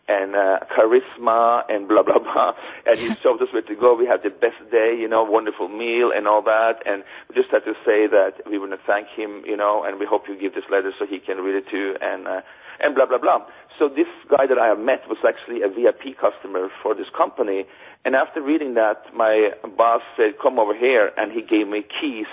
and 0.07 0.37
uh, 0.37 0.59
charisma 0.77 1.63
and 1.69 1.89
blah 1.89 2.03
blah 2.03 2.19
blah. 2.19 2.53
And 2.87 2.99
he 2.99 3.15
showed 3.23 3.41
us 3.41 3.49
where 3.53 3.63
to 3.63 3.75
go. 3.75 3.95
We 3.95 4.07
had 4.07 4.23
the 4.23 4.31
best 4.31 4.61
day, 4.71 4.97
you 4.99 5.09
know, 5.09 5.25
wonderful 5.25 5.69
meal 5.69 6.13
and 6.15 6.29
all 6.29 6.43
that. 6.43 6.83
And 6.87 7.05
we 7.29 7.35
just 7.35 7.51
had 7.51 7.65
to 7.65 7.75
say 7.85 8.07
that 8.09 8.43
we 8.49 8.59
want 8.59 8.73
to 8.73 8.81
thank 8.87 9.09
him, 9.09 9.43
you 9.47 9.57
know, 9.57 9.85
and 9.85 9.99
we 9.99 10.07
hope 10.07 10.29
you 10.29 10.39
give 10.39 10.55
this 10.55 10.65
letter 10.71 10.93
so 10.99 11.07
he 11.07 11.19
can 11.19 11.39
read 11.39 11.55
it 11.57 11.69
too. 11.71 11.97
And 12.01 12.29
uh, 12.29 12.41
and 12.85 12.95
blah 12.95 13.07
blah 13.07 13.19
blah. 13.19 13.41
So 13.79 13.89
this 13.89 14.07
guy 14.31 14.47
that 14.47 14.59
I 14.59 14.69
have 14.69 14.79
met 14.79 15.09
was 15.09 15.19
actually 15.27 15.63
a 15.63 15.69
VIP 15.69 16.17
customer 16.21 16.69
for 16.83 16.95
this 16.95 17.09
company, 17.17 17.67
and 18.05 18.15
after 18.15 18.43
reading 18.43 18.75
that, 18.75 19.03
my 19.15 19.51
boss 19.77 20.03
said, 20.17 20.39
come 20.41 20.59
over 20.59 20.75
here, 20.77 21.11
and 21.17 21.33
he 21.33 21.41
gave 21.41 21.67
me 21.67 21.83
keys, 21.83 22.27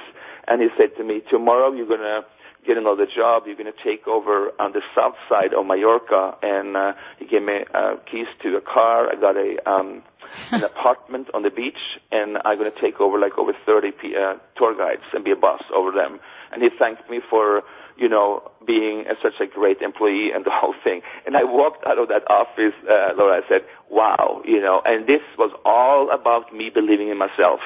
and 0.47 0.61
he 0.61 0.67
said 0.77 0.95
to 0.97 1.03
me, 1.03 1.21
tomorrow 1.29 1.71
you're 1.71 1.87
going 1.87 2.01
to 2.01 2.25
get 2.65 2.77
another 2.77 3.05
job. 3.07 3.43
You're 3.47 3.55
going 3.55 3.71
to 3.71 3.83
take 3.83 4.07
over 4.07 4.51
on 4.59 4.73
the 4.73 4.81
south 4.95 5.15
side 5.29 5.53
of 5.53 5.65
Mallorca, 5.65 6.35
and 6.43 6.75
uh, 6.75 6.93
he 7.17 7.25
gave 7.25 7.43
me 7.43 7.63
uh, 7.73 7.95
keys 8.09 8.27
to 8.43 8.57
a 8.57 8.61
car. 8.61 9.09
I 9.11 9.15
got 9.15 9.35
a 9.37 9.57
um, 9.69 10.03
an 10.51 10.63
apartment 10.63 11.29
on 11.33 11.43
the 11.43 11.49
beach, 11.49 11.99
and 12.11 12.37
I'm 12.45 12.57
going 12.57 12.71
to 12.71 12.79
take 12.79 12.99
over 12.99 13.17
like 13.17 13.37
over 13.37 13.53
30 13.65 13.91
p- 13.91 14.15
uh, 14.15 14.35
tour 14.55 14.77
guides 14.77 15.01
and 15.13 15.23
be 15.23 15.31
a 15.31 15.35
boss 15.35 15.63
over 15.73 15.91
them. 15.91 16.19
And 16.51 16.61
he 16.61 16.69
thanked 16.69 17.09
me 17.09 17.21
for 17.27 17.63
you 18.01 18.09
know, 18.09 18.41
being 18.65 19.05
a, 19.05 19.13
such 19.21 19.39
a 19.39 19.45
great 19.45 19.79
employee 19.81 20.31
and 20.33 20.43
the 20.43 20.49
whole 20.51 20.73
thing. 20.83 21.01
And 21.27 21.37
I 21.37 21.43
walked 21.43 21.85
out 21.85 21.99
of 21.99 22.07
that 22.07 22.29
office, 22.29 22.73
uh, 22.89 23.13
Laura, 23.15 23.43
I 23.43 23.47
said, 23.47 23.61
wow, 23.91 24.41
you 24.43 24.59
know, 24.59 24.81
and 24.83 25.05
this 25.05 25.21
was 25.37 25.51
all 25.63 26.09
about 26.09 26.51
me 26.51 26.71
believing 26.71 27.09
in 27.09 27.19
myself, 27.19 27.59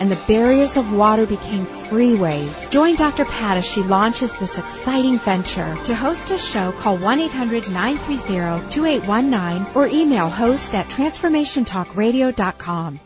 and 0.00 0.10
the 0.10 0.20
barriers 0.26 0.76
of 0.76 0.92
water 0.92 1.24
became 1.26 1.66
freeways. 1.66 2.68
Join 2.70 2.96
Dr. 2.96 3.24
Pat 3.24 3.56
as 3.56 3.64
she 3.64 3.82
launches 3.82 4.36
this 4.38 4.58
exciting 4.58 5.18
venture. 5.18 5.76
To 5.84 5.94
host 5.94 6.30
a 6.30 6.38
show, 6.38 6.72
call 6.72 6.98
1-800-930-2819 6.98 9.76
or 9.76 9.86
email 9.86 10.28
host 10.28 10.74
at 10.74 10.88
transformationtalkradio.com. 10.88 13.00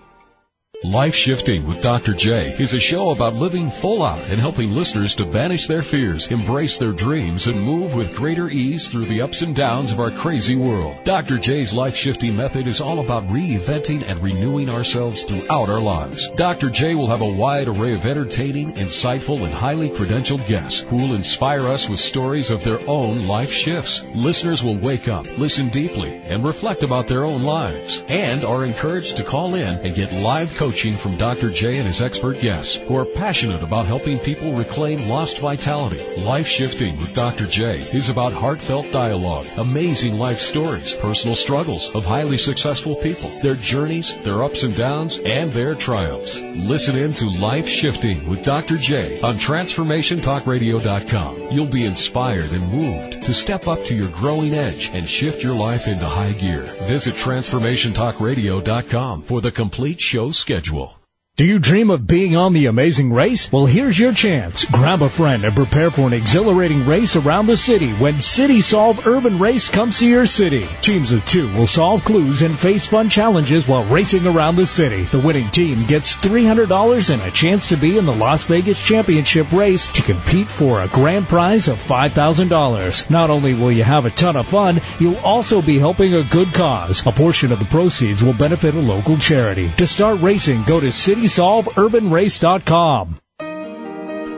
Life 0.85 1.13
Shifting 1.17 1.67
with 1.67 1.81
Dr. 1.81 2.15
J 2.15 2.55
is 2.61 2.73
a 2.73 2.79
show 2.79 3.11
about 3.11 3.35
living 3.35 3.69
full 3.69 4.01
out 4.01 4.21
and 4.31 4.39
helping 4.39 4.71
listeners 4.71 5.17
to 5.17 5.27
banish 5.27 5.67
their 5.67 5.83
fears, 5.83 6.29
embrace 6.29 6.79
their 6.79 6.93
dreams, 6.93 7.49
and 7.49 7.61
move 7.61 7.95
with 7.97 8.15
greater 8.15 8.49
ease 8.49 8.87
through 8.89 9.07
the 9.07 9.21
ups 9.21 9.43
and 9.43 9.57
downs 9.57 9.91
of 9.91 9.99
our 9.99 10.13
crazy 10.13 10.55
world. 10.55 11.03
Dr. 11.03 11.37
J's 11.37 11.75
Life 11.75 11.97
Shifting 11.97 12.37
method 12.37 12.69
is 12.69 12.81
all 12.81 13.01
about 13.01 13.27
reinventing 13.27 14.05
and 14.07 14.23
renewing 14.23 14.71
ourselves 14.71 15.25
throughout 15.25 15.69
our 15.69 15.81
lives. 15.81 16.29
Dr. 16.37 16.71
J 16.71 16.95
will 16.95 17.09
have 17.09 17.23
a 17.23 17.33
wide 17.33 17.67
array 17.67 17.95
of 17.95 18.07
entertaining, 18.07 18.73
insightful, 18.75 19.43
and 19.43 19.53
highly 19.53 19.91
credentialed 19.91 20.47
guests 20.47 20.83
who 20.83 20.95
will 20.95 21.17
inspire 21.17 21.67
us 21.67 21.89
with 21.89 21.99
stories 21.99 22.53
of 22.53 22.63
their 22.63 22.79
own 22.89 23.27
life 23.27 23.51
shifts. 23.51 24.05
Listeners 24.15 24.63
will 24.63 24.77
wake 24.77 25.09
up, 25.09 25.27
listen 25.39 25.71
deeply, 25.71 26.21
and 26.27 26.47
reflect 26.47 26.85
about 26.85 27.09
their 27.09 27.25
own 27.25 27.43
lives, 27.43 28.05
and 28.07 28.45
are 28.45 28.65
encouraged 28.65 29.17
to 29.17 29.25
call 29.25 29.57
in 29.57 29.77
and 29.79 29.97
get 29.97 30.13
live 30.13 30.49
coaching 30.55 30.68
coaching 30.69 30.93
from 30.93 31.17
Dr. 31.17 31.49
J 31.49 31.79
and 31.79 31.87
his 31.87 32.03
expert 32.03 32.43
guests 32.43 32.75
who 32.75 32.95
are 32.95 33.07
passionate 33.07 33.63
about 33.63 33.87
helping 33.87 34.19
people 34.19 34.53
reclaim 34.53 35.09
lost 35.09 35.39
vitality. 35.39 35.99
Life 36.19 36.47
Shifting 36.47 36.95
with 36.99 37.15
Dr. 37.15 37.47
J 37.47 37.79
is 37.79 38.11
about 38.11 38.35
heartfelt 38.35 38.93
dialogue, 38.93 39.47
amazing 39.57 40.19
life 40.19 40.39
stories, 40.39 40.95
personal 40.97 41.35
struggles 41.35 41.95
of 41.95 42.05
highly 42.05 42.37
successful 42.37 42.97
people, 42.97 43.31
their 43.43 43.55
journeys, 43.55 44.15
their 44.25 44.45
ups 44.45 44.63
and 44.63 44.77
downs, 44.77 45.21
and 45.25 45.51
their 45.53 45.75
triumphs. 45.75 46.39
Listen 46.39 46.97
in 46.97 47.15
to 47.15 47.31
Life 47.31 47.67
Shifting 47.67 48.29
with 48.29 48.43
Dr. 48.43 48.77
J 48.77 49.23
on 49.23 49.37
TransformationTalkRadio.com. 49.37 51.49
You'll 51.51 51.65
be 51.65 51.87
inspired 51.87 52.53
and 52.53 52.71
moved 52.71 53.23
to 53.23 53.33
step 53.33 53.69
up 53.69 53.83
to 53.85 53.95
your 53.95 54.09
growing 54.09 54.53
edge 54.53 54.91
and 54.93 55.09
shift 55.09 55.43
your 55.43 55.55
life 55.55 55.89
into 55.89 56.05
high 56.05 56.33
gear. 56.33 56.65
Visit 56.83 57.15
TransformationTalkRadio.com 57.15 59.23
for 59.23 59.41
the 59.41 59.51
complete 59.51 60.03
show 60.03 60.31
schedule 60.31 60.58
schedule. 60.59 60.98
Do 61.39 61.45
you 61.45 61.61
dream 61.61 61.89
of 61.89 62.05
being 62.05 62.35
on 62.35 62.53
the 62.53 62.67
amazing 62.67 63.13
race? 63.13 63.53
Well, 63.53 63.67
here's 63.67 63.97
your 63.97 64.13
chance. 64.13 64.65
Grab 64.65 65.03
a 65.03 65.09
friend 65.09 65.45
and 65.45 65.55
prepare 65.55 65.89
for 65.89 66.09
an 66.09 66.13
exhilarating 66.13 66.85
race 66.85 67.15
around 67.15 67.47
the 67.47 67.57
city 67.57 67.93
when 67.93 68.21
City 68.21 68.61
Solve 68.61 69.07
Urban 69.07 69.39
Race 69.39 69.69
comes 69.69 70.01
to 70.01 70.09
your 70.09 70.27
city. 70.27 70.67
Teams 70.81 71.13
of 71.13 71.25
two 71.27 71.47
will 71.53 71.69
solve 71.69 72.05
clues 72.05 72.43
and 72.43 72.59
face 72.59 72.89
fun 72.89 73.09
challenges 73.09 73.69
while 73.69 73.85
racing 73.85 74.27
around 74.27 74.57
the 74.57 74.67
city. 74.67 75.05
The 75.05 75.21
winning 75.21 75.49
team 75.51 75.87
gets 75.87 76.17
$300 76.17 77.15
and 77.15 77.23
a 77.23 77.31
chance 77.31 77.69
to 77.69 77.77
be 77.77 77.99
in 77.99 78.05
the 78.05 78.13
Las 78.13 78.45
Vegas 78.47 78.85
Championship 78.85 79.53
race 79.53 79.87
to 79.93 80.03
compete 80.03 80.49
for 80.49 80.83
a 80.83 80.89
grand 80.89 81.29
prize 81.29 81.69
of 81.69 81.79
$5,000. 81.79 83.11
Not 83.11 83.31
only 83.31 83.55
will 83.55 83.71
you 83.71 83.85
have 83.85 84.07
a 84.07 84.11
ton 84.11 84.35
of 84.35 84.49
fun, 84.49 84.81
you'll 84.99 85.19
also 85.19 85.63
be 85.63 85.79
helping 85.79 86.15
a 86.15 86.25
good 86.25 86.53
cause. 86.53 87.07
A 87.07 87.13
portion 87.13 87.53
of 87.53 87.61
the 87.61 87.65
proceeds 87.67 88.25
will 88.25 88.35
benefit 88.35 88.75
a 88.75 88.81
local 88.81 89.17
charity. 89.17 89.71
To 89.77 89.87
start 89.87 90.21
racing, 90.21 90.65
go 90.65 90.81
to 90.81 90.91
City 90.91 91.28
solveurbanrace.com. 91.29 93.21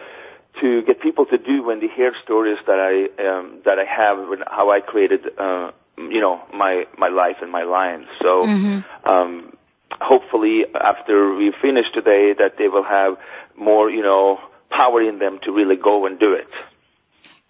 to 0.62 0.82
get 0.84 1.02
people 1.02 1.26
to 1.28 1.38
do 1.38 1.64
when 1.64 1.80
they 1.80 1.88
hear 1.88 2.14
stories 2.24 2.58
that 2.68 2.80
I 2.80 3.24
um, 3.24 3.62
that 3.66 3.78
I 3.80 3.86
have 3.86 4.20
and 4.32 4.44
how 4.48 4.72
I 4.72 4.80
created 4.80 5.22
uh, 5.38 5.72
you 5.98 6.22
know 6.22 6.42
my 6.54 6.86
my 6.98 7.10
life 7.10 7.38
and 7.42 7.52
my 7.52 7.64
lines. 7.64 8.08
So 8.22 8.46
mm-hmm. 8.46 9.10
um, 9.10 9.58
hopefully 9.92 10.66
after 10.74 11.36
we 11.36 11.54
finish 11.62 11.86
today, 11.94 12.34
that 12.38 12.58
they 12.58 12.68
will 12.68 12.84
have 12.84 13.18
more 13.58 13.90
you 13.90 14.04
know 14.04 14.40
power 14.70 15.02
in 15.02 15.20
them 15.20 15.40
to 15.44 15.52
really 15.52 15.76
go 15.76 16.06
and 16.06 16.20
do 16.20 16.34
it. 16.34 16.48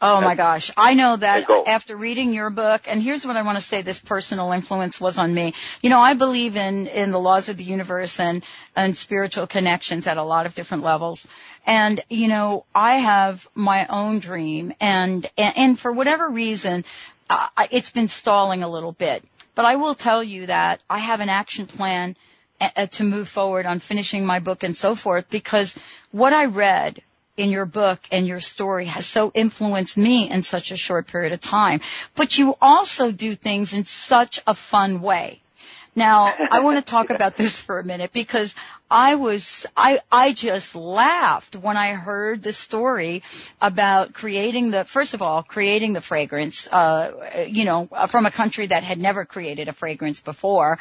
Oh 0.01 0.19
my 0.19 0.35
gosh. 0.35 0.71
I 0.75 0.93
know 0.93 1.15
that 1.15 1.49
after 1.65 1.95
reading 1.95 2.33
your 2.33 2.49
book, 2.49 2.81
and 2.85 3.01
here's 3.01 3.25
what 3.25 3.37
I 3.37 3.43
want 3.43 3.57
to 3.57 3.63
say 3.63 3.81
this 3.81 4.01
personal 4.01 4.51
influence 4.51 4.99
was 4.99 5.17
on 5.17 5.33
me. 5.33 5.53
You 5.81 5.89
know, 5.89 5.99
I 5.99 6.13
believe 6.13 6.57
in, 6.57 6.87
in 6.87 7.11
the 7.11 7.19
laws 7.19 7.47
of 7.47 7.57
the 7.57 7.63
universe 7.63 8.19
and, 8.19 8.43
and 8.75 8.95
spiritual 8.95 9.47
connections 9.47 10.07
at 10.07 10.17
a 10.17 10.23
lot 10.23 10.45
of 10.45 10.53
different 10.53 10.83
levels. 10.83 11.27
And, 11.65 12.01
you 12.09 12.27
know, 12.27 12.65
I 12.73 12.95
have 12.95 13.47
my 13.55 13.87
own 13.87 14.19
dream 14.19 14.73
and, 14.79 15.29
and 15.37 15.79
for 15.79 15.91
whatever 15.91 16.29
reason, 16.29 16.85
uh, 17.29 17.47
it's 17.71 17.91
been 17.91 18.07
stalling 18.07 18.63
a 18.63 18.69
little 18.69 18.91
bit. 18.91 19.23
But 19.55 19.65
I 19.65 19.77
will 19.77 19.95
tell 19.95 20.23
you 20.23 20.45
that 20.47 20.81
I 20.89 20.99
have 20.99 21.21
an 21.21 21.29
action 21.29 21.65
plan 21.65 22.17
uh, 22.59 22.85
to 22.87 23.03
move 23.03 23.29
forward 23.29 23.65
on 23.65 23.79
finishing 23.79 24.25
my 24.25 24.39
book 24.39 24.63
and 24.63 24.75
so 24.75 24.95
forth 24.95 25.29
because 25.29 25.77
what 26.11 26.33
I 26.33 26.45
read 26.45 27.01
in 27.37 27.49
your 27.49 27.65
book 27.65 27.99
and 28.11 28.27
your 28.27 28.39
story 28.39 28.85
has 28.85 29.05
so 29.05 29.31
influenced 29.33 29.97
me 29.97 30.29
in 30.29 30.43
such 30.43 30.71
a 30.71 30.77
short 30.77 31.07
period 31.07 31.33
of 31.33 31.41
time. 31.41 31.81
But 32.15 32.37
you 32.37 32.55
also 32.61 33.11
do 33.11 33.35
things 33.35 33.73
in 33.73 33.85
such 33.85 34.41
a 34.47 34.53
fun 34.53 35.01
way. 35.01 35.41
Now, 35.95 36.33
I 36.51 36.59
want 36.59 36.77
to 36.77 36.83
talk 36.83 37.09
about 37.09 37.35
this 37.35 37.59
for 37.61 37.79
a 37.79 37.83
minute 37.83 38.11
because 38.11 38.53
I 38.89 39.15
was, 39.15 39.65
I, 39.75 40.01
I 40.11 40.33
just 40.33 40.75
laughed 40.75 41.55
when 41.55 41.77
I 41.77 41.93
heard 41.93 42.43
the 42.43 42.53
story 42.53 43.23
about 43.61 44.13
creating 44.13 44.71
the, 44.71 44.83
first 44.83 45.13
of 45.13 45.21
all, 45.21 45.41
creating 45.41 45.93
the 45.93 46.01
fragrance, 46.01 46.67
uh, 46.71 47.45
you 47.49 47.65
know, 47.65 47.89
from 48.07 48.25
a 48.25 48.31
country 48.31 48.67
that 48.67 48.83
had 48.83 48.99
never 48.99 49.25
created 49.25 49.67
a 49.67 49.73
fragrance 49.73 50.19
before. 50.19 50.77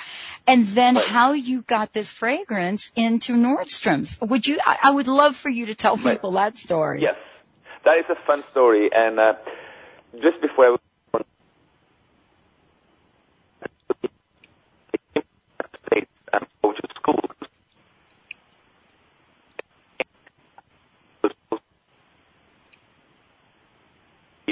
And 0.47 0.67
then 0.69 0.97
how 0.97 1.33
you 1.33 1.63
got 1.63 1.93
this 1.93 2.13
fragrance 2.13 2.93
into 2.97 3.33
Nordstrom's. 3.33 4.19
Would 4.21 4.47
you, 4.47 4.59
I, 4.65 4.79
I 4.85 4.91
would 4.91 5.09
love 5.09 5.37
for 5.37 5.49
you 5.49 5.67
to 5.67 5.75
tell 5.75 5.97
people 5.97 6.33
that 6.33 6.59
story. 6.59 7.03
Yes. 7.03 7.17
That 7.85 7.99
is 7.99 8.05
a 8.09 8.27
fun 8.27 8.43
story. 8.51 8.91
And, 8.93 9.21
uh, 9.21 9.35
just 10.15 10.41
before 10.41 10.67
I 10.67 10.77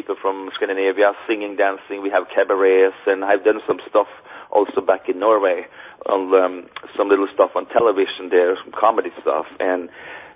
people 0.03 0.16
from 0.21 0.51
Scandinavia 0.55 1.12
singing, 1.29 1.57
dancing. 1.57 2.03
We 2.03 2.11
have 2.11 2.25
cabarets, 2.35 2.97
and 3.07 3.25
I've 3.25 3.45
done 3.45 3.61
some 3.66 3.81
stuff 3.88 4.09
also 4.51 4.81
back 4.81 5.09
in 5.09 5.18
Norway 5.18 5.66
on 6.09 6.35
um, 6.35 6.66
some 6.97 7.09
little 7.09 7.29
stuff 7.33 7.53
on 7.55 7.66
television 7.66 8.29
there, 8.29 8.57
some 8.62 8.73
comedy 8.73 9.11
stuff, 9.21 9.47
and 9.61 9.88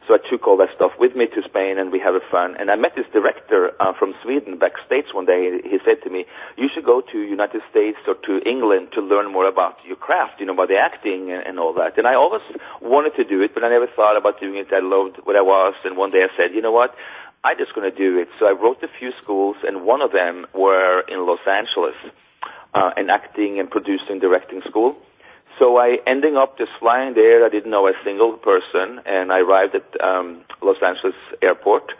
so 0.07 0.15
I 0.15 0.19
took 0.31 0.47
all 0.47 0.57
that 0.59 0.71
stuff 0.75 0.93
with 0.99 1.17
me 1.17 1.27
to 1.27 1.43
Spain, 1.43 1.79
and 1.79 1.91
we 1.91 1.99
had 1.99 2.15
a 2.15 2.21
fun. 2.31 2.57
And 2.59 2.71
I 2.71 2.77
met 2.77 2.95
this 2.95 3.07
director 3.13 3.73
uh, 3.81 3.93
from 3.99 4.15
Sweden 4.23 4.57
backstage 4.57 5.13
one 5.13 5.27
day. 5.27 5.61
He 5.65 5.79
said 5.85 6.03
to 6.05 6.11
me, 6.11 6.27
"You 6.57 6.69
should 6.73 6.85
go 6.85 7.01
to 7.01 7.19
United 7.19 7.63
States 7.71 7.99
or 8.07 8.15
to 8.15 8.39
England 8.49 8.93
to 8.93 9.01
learn 9.01 9.33
more 9.33 9.49
about 9.49 9.85
your 9.85 9.97
craft, 9.97 10.39
you 10.41 10.47
know, 10.47 10.53
about 10.53 10.69
the 10.69 10.79
acting 10.79 11.33
and, 11.33 11.45
and 11.47 11.59
all 11.59 11.75
that." 11.75 11.99
And 11.99 12.07
I 12.07 12.15
always 12.15 12.43
wanted 12.81 13.17
to 13.17 13.25
do 13.25 13.43
it, 13.43 13.53
but 13.55 13.65
I 13.65 13.69
never 13.69 13.89
thought 13.89 14.17
about 14.17 14.39
doing 14.41 14.57
it. 14.57 14.73
I 14.73 14.81
loved 14.81 15.17
what 15.25 15.35
I 15.35 15.43
was, 15.43 15.75
and 15.85 15.97
one 15.97 16.11
day 16.11 16.23
I 16.23 16.35
said, 16.37 16.55
"You 16.55 16.63
know 16.63 16.73
what? 16.73 16.95
I'm 17.43 17.59
just 17.59 17.75
going 17.75 17.91
to 17.91 17.97
do 17.97 18.19
it." 18.19 18.29
So 18.39 18.47
I 18.47 18.53
wrote 18.53 18.83
a 18.85 18.89
few 18.99 19.13
schools, 19.21 19.57
and 19.67 19.85
one 19.85 20.03
of 20.03 20.13
them 20.13 20.47
were 20.55 21.01
in 21.09 21.27
Los 21.27 21.45
Angeles, 21.47 21.97
uh, 22.75 22.91
an 22.97 23.11
acting 23.11 23.59
and 23.59 23.69
producing 23.69 24.21
directing 24.21 24.63
school. 24.63 24.97
So 25.59 25.79
I 25.79 25.99
ending 26.07 26.37
up 26.37 26.59
just 26.59 26.71
flying 26.79 27.15
there. 27.15 27.45
I 27.45 27.49
didn't 27.49 27.71
know 27.71 27.87
a 27.89 27.93
single 28.05 28.35
person, 28.35 29.01
and 29.07 29.33
I 29.33 29.41
arrived 29.41 29.75
at 29.75 30.05
um, 30.05 30.43
Los 30.61 30.77
Angeles 30.83 31.15
airport. 31.41 31.93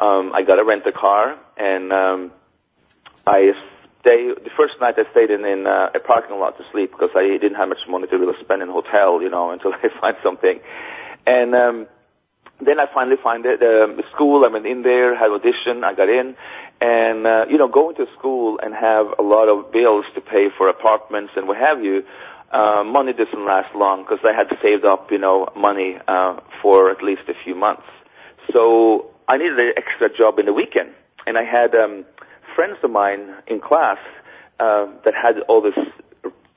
Um, 0.00 0.32
I 0.34 0.42
got 0.42 0.58
a 0.58 0.64
rent 0.64 0.82
a 0.86 0.92
car, 0.92 1.38
and 1.56 1.92
um, 1.92 2.32
I 3.26 3.52
stay. 4.00 4.28
The 4.34 4.50
first 4.56 4.74
night 4.80 4.94
I 4.98 5.08
stayed 5.12 5.30
in, 5.30 5.44
in 5.44 5.66
uh, 5.66 5.90
a 5.94 6.00
parking 6.00 6.38
lot 6.38 6.58
to 6.58 6.64
sleep 6.72 6.90
because 6.90 7.10
I 7.14 7.38
didn't 7.40 7.54
have 7.54 7.68
much 7.68 7.86
money 7.88 8.08
to 8.08 8.16
really 8.16 8.34
spend 8.42 8.62
in 8.62 8.68
hotel, 8.68 9.22
you 9.22 9.30
know, 9.30 9.50
until 9.54 9.72
I 9.72 9.88
find 10.00 10.16
something. 10.22 10.58
And 11.26 11.54
um, 11.54 11.86
then 12.60 12.80
I 12.80 12.86
finally 12.92 13.16
find 13.22 13.46
it, 13.46 13.60
the 13.60 14.02
school. 14.14 14.44
I 14.44 14.48
went 14.48 14.66
in 14.66 14.82
there, 14.82 15.16
had 15.16 15.30
audition, 15.30 15.84
I 15.84 15.94
got 15.94 16.08
in, 16.08 16.36
and 16.80 17.26
uh, 17.26 17.46
you 17.48 17.58
know, 17.58 17.68
going 17.68 17.96
to 17.96 18.06
school 18.18 18.58
and 18.62 18.74
have 18.74 19.06
a 19.18 19.22
lot 19.22 19.48
of 19.48 19.70
bills 19.72 20.04
to 20.14 20.20
pay 20.20 20.48
for 20.56 20.68
apartments 20.68 21.32
and 21.36 21.46
what 21.46 21.56
have 21.56 21.84
you 21.84 22.02
uh, 22.52 22.84
money 22.84 23.12
doesn't 23.12 23.44
last 23.44 23.74
long 23.74 24.02
because 24.02 24.20
I 24.24 24.32
had 24.32 24.46
saved 24.62 24.84
up, 24.84 25.10
you 25.10 25.18
know, 25.18 25.48
money 25.56 25.96
uh, 26.06 26.38
for 26.62 26.90
at 26.90 27.02
least 27.02 27.22
a 27.28 27.34
few 27.44 27.54
months. 27.54 27.86
So 28.52 29.10
I 29.28 29.36
needed 29.36 29.58
an 29.58 29.72
extra 29.76 30.08
job 30.08 30.38
in 30.38 30.46
the 30.46 30.52
weekend, 30.52 30.90
and 31.26 31.36
I 31.36 31.44
had 31.44 31.74
um, 31.74 32.04
friends 32.54 32.78
of 32.82 32.90
mine 32.90 33.34
in 33.46 33.60
class 33.60 33.98
uh, 34.60 34.86
that 35.04 35.14
had 35.14 35.40
all 35.48 35.60
this 35.60 35.74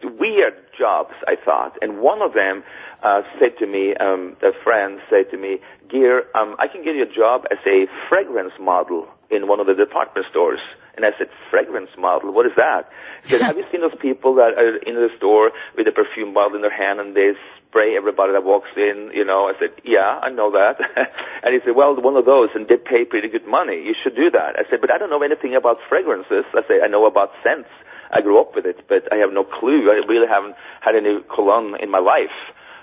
weird 0.04 0.54
jobs. 0.78 1.14
I 1.28 1.36
thought, 1.44 1.78
and 1.82 2.00
one 2.00 2.22
of 2.22 2.34
them 2.34 2.64
uh, 3.04 3.22
said 3.40 3.58
to 3.60 3.68
me, 3.68 3.96
um, 4.00 4.38
a 4.44 4.52
friend 4.64 5.00
said 5.10 5.32
to 5.32 5.38
me, 5.38 5.58
"Geir, 5.90 6.26
um, 6.36 6.56
I 6.60 6.68
can 6.68 6.84
get 6.84 6.96
you 6.96 7.04
a 7.04 7.14
job 7.14 7.46
as 7.52 7.58
a 7.66 7.88
fragrance 8.08 8.54
model 8.60 9.08
in 9.32 9.48
one 9.48 9.60
of 9.60 9.68
the 9.68 9.76
department 9.76 10.28
stores." 10.30 10.60
And 11.00 11.06
I 11.06 11.18
said, 11.18 11.30
fragrance 11.50 11.92
model, 11.98 12.34
what 12.34 12.46
is 12.46 12.52
that? 12.58 12.92
He 13.24 13.30
said, 13.30 13.40
have 13.40 13.56
you 13.56 13.64
seen 13.72 13.80
those 13.80 13.96
people 14.02 14.36
that 14.36 14.60
are 14.60 14.76
in 14.84 14.96
the 14.96 15.08
store 15.16 15.52
with 15.78 15.88
a 15.88 15.94
perfume 15.94 16.34
bottle 16.34 16.58
in 16.58 16.62
their 16.62 16.76
hand 16.76 17.00
and 17.00 17.16
they 17.16 17.40
spray 17.64 17.96
everybody 17.96 18.34
that 18.34 18.44
walks 18.44 18.68
in, 18.76 19.10
you 19.16 19.24
know? 19.24 19.48
I 19.48 19.54
said, 19.58 19.70
yeah, 19.86 20.20
I 20.20 20.30
know 20.30 20.52
that. 20.52 20.76
and 21.44 21.54
he 21.54 21.62
said, 21.64 21.74
well, 21.74 21.96
one 21.96 22.18
of 22.18 22.26
those, 22.26 22.50
and 22.54 22.68
they 22.68 22.76
pay 22.76 23.06
pretty 23.06 23.30
good 23.30 23.48
money. 23.48 23.80
You 23.80 23.96
should 23.96 24.14
do 24.14 24.30
that. 24.32 24.60
I 24.60 24.68
said, 24.70 24.82
but 24.82 24.92
I 24.92 24.98
don't 24.98 25.10
know 25.10 25.24
anything 25.24 25.56
about 25.56 25.78
fragrances. 25.88 26.44
I 26.52 26.68
said, 26.68 26.84
I 26.84 26.88
know 26.88 27.06
about 27.06 27.32
scents. 27.48 27.72
I 28.12 28.20
grew 28.20 28.38
up 28.38 28.54
with 28.54 28.66
it, 28.66 28.84
but 28.90 29.08
I 29.14 29.24
have 29.24 29.32
no 29.32 29.46
clue. 29.46 29.88
I 29.88 30.04
really 30.04 30.28
haven't 30.28 30.56
had 30.82 30.96
any 31.00 31.24
cologne 31.34 31.80
in 31.80 31.90
my 31.90 32.00
life, 32.00 32.36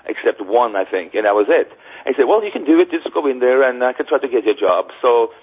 except 0.09 0.41
one, 0.41 0.75
I 0.75 0.89
think, 0.89 1.13
and 1.13 1.25
that 1.29 1.35
was 1.35 1.53
it. 1.53 1.69
he 2.07 2.13
said, 2.17 2.25
well, 2.25 2.43
you 2.43 2.49
can 2.49 2.65
do 2.65 2.79
it. 2.79 2.89
Just 2.89 3.13
go 3.13 3.27
in 3.27 3.37
there 3.37 3.61
and 3.61 3.83
I 3.83 3.93
can 3.93 4.07
try 4.07 4.17
to 4.17 4.27
get 4.27 4.45
you 4.45 4.53
a 4.53 4.55
job. 4.57 4.89
So, 5.03 5.37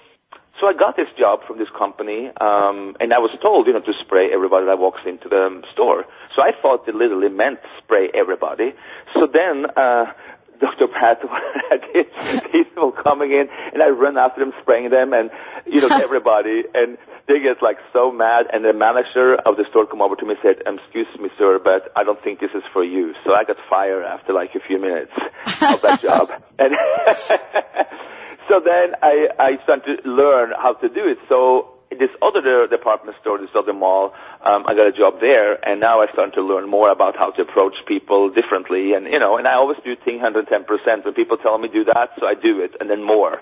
so 0.59 0.67
I 0.67 0.73
got 0.73 0.95
this 0.95 1.09
job 1.19 1.41
from 1.45 1.57
this 1.57 1.67
company, 1.77 2.27
um, 2.39 2.95
and 2.99 3.13
I 3.13 3.19
was 3.19 3.35
told, 3.41 3.67
you 3.67 3.73
know, 3.73 3.81
to 3.81 3.93
spray 3.99 4.29
everybody 4.33 4.65
that 4.67 4.79
walks 4.79 5.01
into 5.05 5.27
the 5.27 5.61
store. 5.73 6.05
So 6.35 6.41
I 6.41 6.51
thought 6.61 6.87
it 6.87 6.95
literally 6.95 7.29
meant 7.29 7.59
spray 7.83 8.09
everybody. 8.13 8.73
So 9.13 9.27
then, 9.27 9.65
uh, 9.75 10.13
Dr. 10.61 10.87
Pat 10.87 11.19
had 11.69 12.51
people 12.51 12.93
coming 12.93 13.31
in, 13.31 13.49
and 13.73 13.83
I 13.83 13.89
run 13.89 14.17
after 14.17 14.39
them, 14.39 14.53
spraying 14.61 14.89
them, 14.89 15.11
and 15.11 15.29
you 15.65 15.81
know 15.81 15.89
everybody, 16.01 16.63
and 16.73 16.97
they 17.27 17.41
get 17.41 17.61
like 17.61 17.77
so 17.91 18.09
mad. 18.09 18.47
And 18.53 18.63
the 18.63 18.71
manager 18.71 19.35
of 19.35 19.57
the 19.57 19.65
store 19.69 19.85
come 19.85 20.01
over 20.01 20.15
to 20.15 20.25
me 20.25 20.35
and 20.35 20.39
said, 20.41 20.65
um, 20.65 20.79
"Excuse 20.79 21.07
me, 21.19 21.27
sir, 21.37 21.59
but 21.61 21.91
I 21.97 22.05
don't 22.05 22.23
think 22.23 22.39
this 22.39 22.51
is 22.55 22.63
for 22.71 22.85
you." 22.85 23.13
So 23.25 23.33
I 23.33 23.43
got 23.43 23.57
fired 23.69 24.03
after 24.03 24.31
like 24.31 24.55
a 24.55 24.61
few 24.65 24.79
minutes 24.79 25.11
of 25.61 25.81
that 25.81 25.99
job, 26.01 26.29
and 26.57 26.71
so 28.49 28.61
then 28.63 28.95
I 29.01 29.27
I 29.39 29.63
started 29.63 30.03
to 30.03 30.09
learn 30.09 30.53
how 30.55 30.73
to 30.73 30.89
do 30.89 31.07
it. 31.07 31.19
So 31.29 31.71
this 31.91 32.09
other 32.21 32.67
department 32.67 33.17
store, 33.21 33.37
this 33.37 33.49
other 33.55 33.73
mall, 33.73 34.13
um, 34.41 34.65
I 34.67 34.75
got 34.75 34.87
a 34.87 34.91
job 34.91 35.19
there, 35.19 35.53
and 35.67 35.79
now 35.79 36.01
I 36.01 36.11
started 36.11 36.33
to 36.35 36.41
learn 36.41 36.69
more 36.69 36.89
about 36.89 37.15
how 37.15 37.31
to 37.31 37.41
approach 37.41 37.77
people 37.87 38.29
differently, 38.29 38.93
and 38.93 39.05
you 39.05 39.19
know, 39.19 39.37
and 39.37 39.47
I 39.47 39.53
always 39.55 39.77
do 39.83 39.95
thing 39.95 40.19
110%. 40.19 41.05
When 41.05 41.13
people 41.13 41.37
tell 41.37 41.57
me 41.57 41.69
do 41.69 41.85
that, 41.85 42.11
so 42.19 42.25
I 42.25 42.33
do 42.33 42.61
it, 42.61 42.75
and 42.79 42.89
then 42.89 43.03
more. 43.03 43.41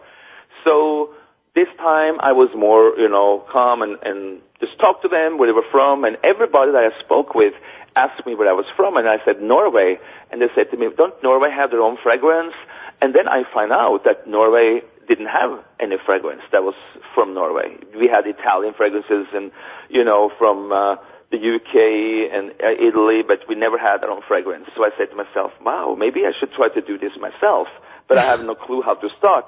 So 0.64 1.16
this 1.56 1.68
time 1.78 2.20
I 2.20 2.32
was 2.32 2.50
more, 2.56 2.98
you 2.98 3.10
know, 3.10 3.46
calm 3.52 3.82
and, 3.82 3.98
and 4.04 4.42
just 4.60 4.80
talk 4.80 5.02
to 5.04 5.08
them 5.08 5.38
where 5.38 5.48
they 5.48 5.54
were 5.54 5.70
from, 5.72 6.04
and 6.04 6.18
everybody 6.24 6.72
that 6.72 6.92
I 6.92 7.00
spoke 7.00 7.36
with 7.36 7.54
asked 7.96 8.26
me 8.26 8.34
where 8.34 8.50
I 8.50 8.54
was 8.54 8.66
from, 8.76 8.98
and 8.98 9.08
I 9.08 9.18
said 9.24 9.42
Norway, 9.42 10.00
and 10.32 10.42
they 10.42 10.48
said 10.56 10.72
to 10.72 10.78
me, 10.78 10.88
don't 10.98 11.14
Norway 11.22 11.50
have 11.52 11.70
their 11.70 11.82
own 11.82 11.98
fragrance? 12.02 12.56
And 13.02 13.14
then 13.14 13.28
I 13.28 13.44
find 13.54 13.72
out 13.72 14.04
that 14.06 14.28
Norway 14.28 14.82
didn't 15.08 15.28
have 15.28 15.64
any 15.80 15.98
fragrance 16.06 16.42
that 16.52 16.64
was 16.64 16.76
from 17.14 17.34
Norway. 17.34 17.78
We 17.98 18.08
had 18.08 18.26
Italian 18.28 18.74
fragrances 18.74 19.28
and, 19.34 19.52
you 19.90 20.04
know, 20.04 20.32
from 20.38 20.72
uh, 20.72 20.96
the 21.32 21.38
UK 21.38 22.32
and 22.34 22.52
uh, 22.62 22.72
Italy, 22.80 23.24
but 23.28 23.40
we 23.50 23.56
never 23.56 23.78
had 23.78 24.04
our 24.04 24.12
own 24.12 24.22
fragrance. 24.28 24.68
So 24.76 24.86
I 24.86 24.90
said 24.98 25.10
to 25.10 25.16
myself, 25.16 25.52
wow, 25.62 25.96
maybe 25.98 26.22
I 26.26 26.32
should 26.38 26.52
try 26.54 26.70
to 26.70 26.82
do 26.82 26.98
this 26.98 27.14
myself, 27.20 27.68
but 28.08 28.18
I 28.18 28.24
have 28.24 28.46
no 28.46 28.56
clue 28.56 28.82
how 28.82 28.96
to 28.96 29.10
start. 29.18 29.46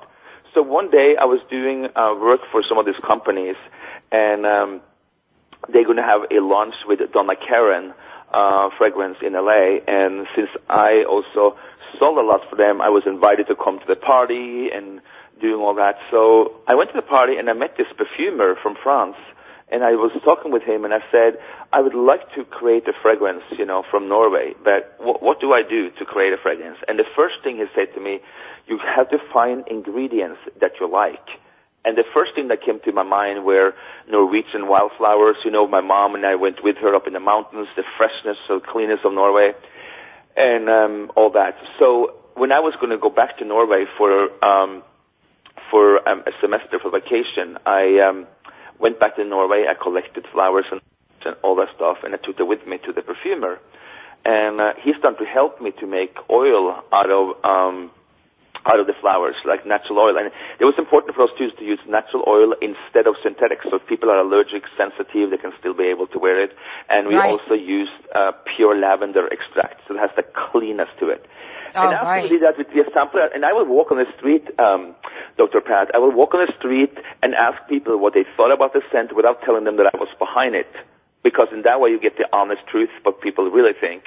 So 0.53 0.61
one 0.61 0.89
day 0.89 1.15
I 1.19 1.25
was 1.25 1.41
doing 1.49 1.87
uh, 1.95 2.15
work 2.19 2.41
for 2.51 2.63
some 2.63 2.77
of 2.77 2.85
these 2.85 2.99
companies, 3.05 3.55
and 4.11 4.45
um, 4.45 4.81
they're 5.71 5.83
going 5.83 5.97
to 5.97 6.03
have 6.03 6.21
a 6.31 6.39
launch 6.41 6.75
with 6.87 6.99
Donna 7.11 7.35
Karan 7.35 7.93
uh, 8.33 8.69
fragrance 8.77 9.17
in 9.21 9.33
LA. 9.33 9.79
And 9.87 10.27
since 10.35 10.49
I 10.69 11.03
also 11.07 11.57
sold 11.99 12.17
a 12.17 12.21
lot 12.21 12.41
for 12.49 12.55
them, 12.55 12.81
I 12.81 12.89
was 12.89 13.03
invited 13.05 13.47
to 13.47 13.55
come 13.55 13.79
to 13.79 13.85
the 13.87 13.95
party 13.95 14.69
and 14.73 15.01
doing 15.41 15.61
all 15.61 15.75
that. 15.75 15.95
So 16.11 16.61
I 16.67 16.75
went 16.75 16.91
to 16.91 16.95
the 16.95 17.07
party 17.07 17.37
and 17.37 17.49
I 17.49 17.53
met 17.53 17.77
this 17.77 17.87
perfumer 17.97 18.55
from 18.61 18.75
France. 18.81 19.15
And 19.67 19.83
I 19.83 19.91
was 19.97 20.11
talking 20.23 20.51
with 20.51 20.61
him 20.61 20.85
and 20.85 20.93
I 20.93 20.99
said, 21.11 21.39
I 21.73 21.81
would 21.81 21.95
like 21.95 22.21
to 22.35 22.45
create 22.45 22.87
a 22.87 22.93
fragrance, 23.01 23.41
you 23.57 23.65
know, 23.65 23.83
from 23.89 24.07
Norway, 24.07 24.53
but 24.63 24.95
what, 24.99 25.23
what 25.23 25.41
do 25.41 25.53
I 25.53 25.63
do 25.67 25.89
to 25.97 26.05
create 26.05 26.33
a 26.33 26.37
fragrance? 26.37 26.77
And 26.87 26.99
the 26.99 27.09
first 27.15 27.35
thing 27.43 27.57
he 27.57 27.65
said 27.73 27.93
to 27.95 27.99
me, 27.99 28.19
you 28.67 28.77
have 28.77 29.09
to 29.09 29.17
find 29.33 29.67
ingredients 29.67 30.39
that 30.61 30.73
you 30.79 30.87
like. 30.91 31.25
And 31.83 31.97
the 31.97 32.03
first 32.13 32.33
thing 32.35 32.47
that 32.49 32.61
came 32.61 32.79
to 32.81 32.91
my 32.91 33.03
mind 33.03 33.43
were 33.43 33.73
Norwegian 34.09 34.67
wildflowers. 34.67 35.37
You 35.43 35.51
know, 35.51 35.67
my 35.67 35.81
mom 35.81 36.15
and 36.15 36.25
I 36.25 36.35
went 36.35 36.63
with 36.63 36.77
her 36.77 36.95
up 36.95 37.05
in 37.07 37.13
the 37.13 37.19
mountains, 37.19 37.67
the 37.75 37.83
freshness, 37.97 38.37
the 38.47 38.59
cleanness 38.59 38.99
of 39.03 39.13
Norway, 39.13 39.53
and 40.35 40.69
um, 40.69 41.11
all 41.15 41.31
that. 41.31 41.57
So 41.79 42.15
when 42.35 42.51
I 42.51 42.59
was 42.59 42.75
going 42.75 42.89
to 42.89 42.97
go 42.97 43.09
back 43.09 43.37
to 43.37 43.45
Norway 43.45 43.85
for 43.97 44.29
um, 44.43 44.83
for 45.75 46.07
um, 46.07 46.23
a 46.25 46.31
semester 46.39 46.79
for 46.79 46.89
vacation, 46.89 47.57
I 47.65 47.99
um, 48.07 48.27
went 48.79 48.97
back 48.97 49.17
to 49.17 49.25
Norway. 49.25 49.65
I 49.67 49.73
collected 49.75 50.25
flowers 50.31 50.63
and, 50.71 50.79
and 51.25 51.35
all 51.43 51.57
that 51.57 51.67
stuff, 51.75 51.97
and 52.01 52.15
I 52.15 52.17
took 52.17 52.39
it 52.39 52.47
with 52.47 52.65
me 52.65 52.77
to 52.85 52.93
the 52.93 53.01
perfumer. 53.01 53.59
And 54.23 54.61
uh, 54.61 54.71
he 54.81 54.93
started 54.97 55.19
to 55.19 55.25
help 55.25 55.59
me 55.59 55.71
to 55.81 55.85
make 55.85 56.15
oil 56.31 56.79
out 56.93 57.11
of 57.11 57.43
um, 57.43 57.91
out 58.65 58.79
of 58.79 58.87
the 58.87 58.95
flowers, 59.01 59.35
like 59.43 59.67
natural 59.67 59.99
oil. 59.99 60.17
And 60.17 60.31
it 60.59 60.65
was 60.65 60.75
important 60.77 61.13
for 61.13 61.23
us 61.23 61.29
too 61.37 61.51
to 61.51 61.63
use 61.65 61.79
natural 61.87 62.23
oil 62.25 62.55
instead 62.61 63.05
of 63.05 63.15
synthetic. 63.21 63.59
So 63.69 63.75
if 63.75 63.85
people 63.85 64.09
are 64.09 64.19
allergic, 64.19 64.63
sensitive, 64.79 65.29
they 65.29 65.37
can 65.37 65.51
still 65.59 65.75
be 65.75 65.91
able 65.91 66.07
to 66.07 66.19
wear 66.19 66.41
it. 66.41 66.55
And 66.89 67.07
we 67.07 67.15
Right. 67.15 67.29
also 67.35 67.53
used 67.53 67.99
uh, 68.15 68.31
pure 68.55 68.79
lavender 68.79 69.27
extract, 69.27 69.81
so 69.87 69.93
it 69.95 69.99
has 69.99 70.09
the 70.15 70.23
cleanness 70.23 70.89
to 70.99 71.09
it. 71.09 71.27
Oh, 71.73 71.81
and 71.81 71.93
after 71.93 72.05
right. 72.05 72.23
we 72.23 72.29
did 72.29 72.41
that 72.43 72.57
with 72.57 72.67
the 72.67 72.85
sampler, 72.93 73.27
and 73.33 73.45
I 73.45 73.53
will 73.53 73.65
walk 73.65 73.91
on 73.91 73.97
the 73.97 74.05
street, 74.17 74.47
um, 74.59 74.95
Dr. 75.37 75.61
Pat, 75.61 75.91
I 75.93 75.97
will 75.97 76.11
walk 76.11 76.33
on 76.33 76.45
the 76.45 76.53
street 76.57 76.93
and 77.23 77.33
ask 77.33 77.57
people 77.67 77.97
what 77.97 78.13
they 78.13 78.25
thought 78.37 78.51
about 78.51 78.73
the 78.73 78.81
scent 78.91 79.15
without 79.15 79.41
telling 79.43 79.63
them 79.63 79.77
that 79.77 79.93
I 79.93 79.97
was 79.97 80.09
behind 80.19 80.55
it. 80.55 80.69
Because 81.23 81.47
in 81.51 81.63
that 81.63 81.81
way 81.81 81.89
you 81.89 81.99
get 81.99 82.17
the 82.17 82.27
honest 82.31 82.61
truth, 82.67 82.89
what 83.01 83.19
people 83.21 83.49
really 83.49 83.73
think. 83.73 84.03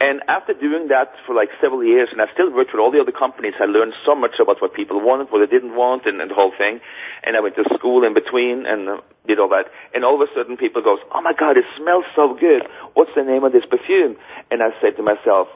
And 0.00 0.22
after 0.28 0.54
doing 0.54 0.88
that 0.88 1.12
for 1.26 1.34
like 1.34 1.50
several 1.60 1.84
years, 1.84 2.08
and 2.10 2.22
I 2.22 2.32
still 2.32 2.50
worked 2.50 2.72
with 2.72 2.80
all 2.80 2.90
the 2.90 3.00
other 3.00 3.12
companies, 3.12 3.52
I 3.60 3.64
learned 3.64 3.92
so 4.04 4.14
much 4.14 4.40
about 4.40 4.62
what 4.62 4.72
people 4.72 4.98
wanted, 4.98 5.30
what 5.30 5.40
they 5.40 5.50
didn't 5.50 5.76
want, 5.76 6.06
and, 6.06 6.20
and 6.22 6.30
the 6.30 6.34
whole 6.34 6.52
thing. 6.56 6.80
And 7.22 7.36
I 7.36 7.40
went 7.40 7.56
to 7.56 7.64
school 7.74 8.04
in 8.04 8.14
between 8.14 8.64
and 8.64 8.88
uh, 8.88 9.00
did 9.26 9.38
all 9.38 9.50
that. 9.50 9.66
And 9.94 10.02
all 10.04 10.16
of 10.16 10.26
a 10.26 10.32
sudden 10.34 10.56
people 10.56 10.80
goes, 10.80 11.00
oh 11.12 11.20
my 11.20 11.34
god, 11.34 11.58
it 11.58 11.66
smells 11.76 12.04
so 12.16 12.32
good. 12.32 12.62
What's 12.94 13.12
the 13.14 13.24
name 13.24 13.44
of 13.44 13.52
this 13.52 13.64
perfume? 13.68 14.16
And 14.50 14.62
I 14.62 14.70
said 14.80 14.96
to 14.96 15.02
myself, 15.02 15.48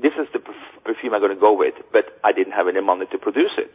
this 0.00 0.12
is 0.18 0.26
the 0.32 0.38
perf- 0.38 0.84
perfume 0.84 1.14
I'm 1.14 1.20
going 1.20 1.34
to 1.34 1.40
go 1.40 1.56
with, 1.56 1.74
but 1.92 2.18
I 2.24 2.32
didn't 2.32 2.52
have 2.52 2.68
any 2.68 2.80
money 2.80 3.06
to 3.12 3.18
produce 3.18 3.52
it. 3.58 3.72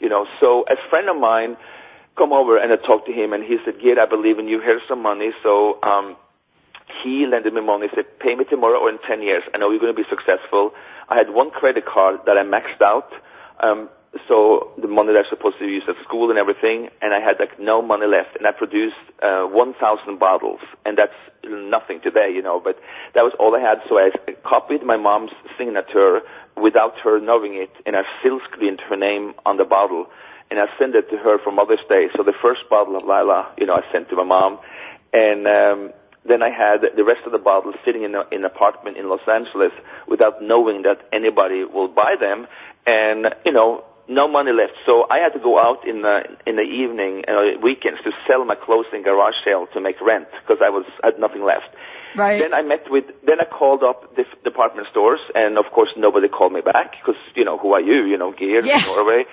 You 0.00 0.08
know, 0.08 0.26
so 0.40 0.64
a 0.68 0.76
friend 0.90 1.08
of 1.08 1.16
mine 1.16 1.56
come 2.16 2.32
over 2.32 2.58
and 2.58 2.72
I 2.72 2.76
talked 2.76 3.06
to 3.06 3.12
him 3.12 3.32
and 3.32 3.42
he 3.44 3.58
said, 3.64 3.80
Gid, 3.80 3.98
I 3.98 4.06
believe 4.06 4.38
in 4.38 4.48
you. 4.48 4.60
Here's 4.60 4.82
some 4.88 5.02
money. 5.02 5.30
So, 5.42 5.78
um, 5.82 6.16
he 7.02 7.26
lended 7.26 7.54
me 7.54 7.60
money, 7.60 7.88
said, 7.94 8.04
pay 8.18 8.34
me 8.34 8.44
tomorrow 8.44 8.78
or 8.78 8.90
in 8.90 8.98
10 9.06 9.22
years. 9.22 9.42
I 9.54 9.58
know 9.58 9.70
you're 9.70 9.80
going 9.80 9.94
to 9.94 10.00
be 10.00 10.08
successful. 10.08 10.72
I 11.08 11.16
had 11.16 11.30
one 11.30 11.50
credit 11.50 11.86
card 11.86 12.20
that 12.26 12.36
I 12.36 12.42
maxed 12.42 12.82
out. 12.82 13.10
Um, 13.60 13.88
so 14.28 14.72
the 14.76 14.88
money 14.88 15.12
that 15.12 15.18
I 15.18 15.20
was 15.22 15.30
supposed 15.30 15.58
to 15.58 15.66
use 15.66 15.84
at 15.88 15.96
school 16.04 16.28
and 16.28 16.38
everything, 16.38 16.90
and 17.00 17.14
I 17.14 17.20
had 17.20 17.40
like 17.40 17.58
no 17.58 17.80
money 17.80 18.06
left, 18.06 18.36
and 18.36 18.46
I 18.46 18.52
produced 18.52 19.00
uh, 19.22 19.44
1,000 19.46 20.18
bottles, 20.18 20.60
and 20.84 20.98
that's 20.98 21.16
nothing 21.44 22.00
today, 22.02 22.30
you 22.34 22.42
know. 22.42 22.60
But 22.62 22.76
that 23.14 23.22
was 23.22 23.32
all 23.40 23.56
I 23.56 23.60
had. 23.60 23.80
So 23.88 23.96
I 23.96 24.10
copied 24.44 24.82
my 24.82 24.98
mom's 24.98 25.32
signature 25.56 26.20
without 26.60 26.98
her 27.00 27.20
knowing 27.20 27.54
it, 27.54 27.70
and 27.86 27.96
I 27.96 28.02
still 28.20 28.40
screened 28.50 28.80
her 28.88 28.96
name 28.96 29.32
on 29.46 29.56
the 29.56 29.64
bottle, 29.64 30.06
and 30.50 30.60
I 30.60 30.66
sent 30.78 30.94
it 30.94 31.08
to 31.10 31.16
her 31.16 31.38
for 31.38 31.50
Mother's 31.50 31.84
Day. 31.88 32.08
So 32.14 32.22
the 32.22 32.34
first 32.42 32.68
bottle 32.68 32.96
of 32.96 33.04
Laila, 33.04 33.52
you 33.56 33.64
know, 33.64 33.74
I 33.74 33.82
sent 33.90 34.10
to 34.10 34.16
my 34.16 34.24
mom, 34.24 34.58
and 35.14 35.46
um, 35.46 35.92
then 36.28 36.42
I 36.42 36.50
had 36.50 36.84
the 36.94 37.04
rest 37.04 37.24
of 37.24 37.32
the 37.32 37.38
bottles 37.38 37.76
sitting 37.84 38.02
in, 38.02 38.14
a, 38.14 38.24
in 38.30 38.40
an 38.40 38.44
apartment 38.44 38.98
in 38.98 39.08
Los 39.08 39.26
Angeles 39.26 39.72
without 40.06 40.42
knowing 40.42 40.82
that 40.82 41.08
anybody 41.14 41.64
will 41.64 41.88
buy 41.88 42.16
them, 42.20 42.46
and 42.86 43.34
you 43.46 43.52
know, 43.52 43.84
no 44.08 44.28
money 44.28 44.52
left. 44.52 44.74
So 44.86 45.06
I 45.10 45.18
had 45.18 45.32
to 45.34 45.38
go 45.38 45.58
out 45.58 45.86
in 45.86 46.02
the 46.02 46.20
in 46.46 46.56
the 46.56 46.62
evening, 46.62 47.24
uh, 47.28 47.58
weekends, 47.62 48.00
to 48.04 48.10
sell 48.26 48.44
my 48.44 48.54
clothes 48.54 48.86
in 48.92 49.02
garage 49.02 49.34
sale 49.44 49.66
to 49.74 49.80
make 49.80 50.00
rent 50.00 50.28
because 50.40 50.58
I 50.64 50.70
was 50.70 50.84
had 51.02 51.18
nothing 51.18 51.44
left. 51.44 51.68
Right. 52.14 52.38
Then 52.40 52.52
I 52.52 52.60
met 52.62 52.90
with, 52.90 53.04
then 53.24 53.40
I 53.40 53.44
called 53.44 53.82
up 53.82 54.14
the 54.16 54.24
department 54.44 54.86
stores, 54.90 55.20
and 55.34 55.56
of 55.56 55.64
course 55.72 55.90
nobody 55.96 56.28
called 56.28 56.52
me 56.52 56.60
back 56.60 56.92
because 57.00 57.20
you 57.34 57.44
know 57.44 57.56
who 57.56 57.72
are 57.72 57.80
you? 57.80 58.04
You 58.04 58.18
know, 58.18 58.32
Geir, 58.32 58.64
Yeah. 58.64 58.80
Norway. 58.86 59.24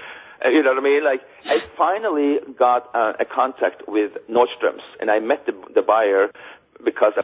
Uh, 0.43 0.49
You 0.49 0.63
know 0.63 0.69
what 0.73 0.79
I 0.79 0.81
mean? 0.81 1.03
Like, 1.03 1.21
I 1.47 1.59
finally 1.77 2.39
got 2.57 2.89
uh, 2.95 3.13
a 3.19 3.25
contact 3.25 3.83
with 3.89 4.11
Nordstrom's, 4.29 4.83
and 5.01 5.11
I 5.11 5.19
met 5.19 5.45
the, 5.45 5.53
the 5.75 5.81
buyer 5.81 6.31
because 6.83 7.13
I 7.17 7.23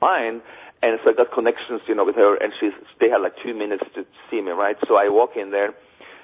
mine, 0.00 0.40
and 0.82 0.98
so 1.04 1.10
I 1.10 1.14
got 1.14 1.32
connections, 1.32 1.82
you 1.86 1.94
know, 1.94 2.04
with 2.04 2.16
her, 2.16 2.36
and 2.36 2.52
she's 2.58 2.72
they 3.00 3.08
had 3.08 3.20
like 3.20 3.34
two 3.44 3.54
minutes 3.54 3.84
to 3.94 4.04
see 4.30 4.40
me, 4.40 4.52
right? 4.52 4.76
So 4.88 4.96
I 4.96 5.08
walk 5.08 5.36
in 5.36 5.50
there, 5.50 5.74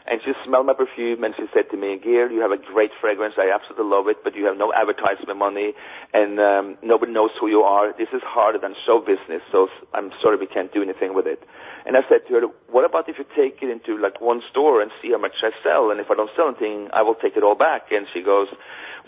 and 0.07 0.21
she 0.25 0.33
smelled 0.45 0.66
my 0.66 0.73
perfume, 0.73 1.25
and 1.25 1.35
she 1.37 1.45
said 1.53 1.69
to 1.73 1.77
me, 1.77 1.99
"Geir, 1.99 2.31
you 2.31 2.40
have 2.40 2.53
a 2.53 2.57
great 2.57 2.90
fragrance. 3.01 3.35
I 3.37 3.53
absolutely 3.53 3.85
love 3.85 4.09
it, 4.09 4.25
but 4.25 4.35
you 4.35 4.47
have 4.47 4.57
no 4.57 4.73
advertisement 4.73 5.38
money, 5.38 5.75
and 6.14 6.40
um, 6.40 6.79
nobody 6.83 7.12
knows 7.12 7.31
who 7.38 7.49
you 7.49 7.61
are. 7.62 7.92
This 7.92 8.09
is 8.14 8.23
harder 8.25 8.59
than 8.59 8.75
show 8.87 9.01
business, 9.01 9.42
so 9.53 9.69
I'm 9.92 10.11
sorry 10.23 10.37
we 10.38 10.46
can't 10.46 10.73
do 10.73 10.83
anything 10.83 11.15
with 11.15 11.27
it." 11.27 11.42
And 11.85 11.96
I 11.96 12.00
said 12.09 12.27
to 12.29 12.35
her, 12.35 12.40
"What 12.71 12.85
about 12.85 13.09
if 13.09 13.19
you 13.19 13.27
take 13.37 13.63
it 13.63 13.69
into 13.69 14.00
like 14.00 14.21
one 14.21 14.40
store 14.50 14.81
and 14.81 14.90
see 15.02 15.11
how 15.13 15.19
much 15.19 15.37
I 15.42 15.50
sell, 15.63 15.90
and 15.90 16.00
if 16.00 16.11
I 16.11 16.15
don't 16.15 16.31
sell 16.35 16.48
anything, 16.48 16.88
I 16.94 17.02
will 17.02 17.17
take 17.17 17.37
it 17.37 17.42
all 17.42 17.57
back." 17.57 17.92
And 17.92 18.07
she 18.15 18.23
goes, 18.23 18.48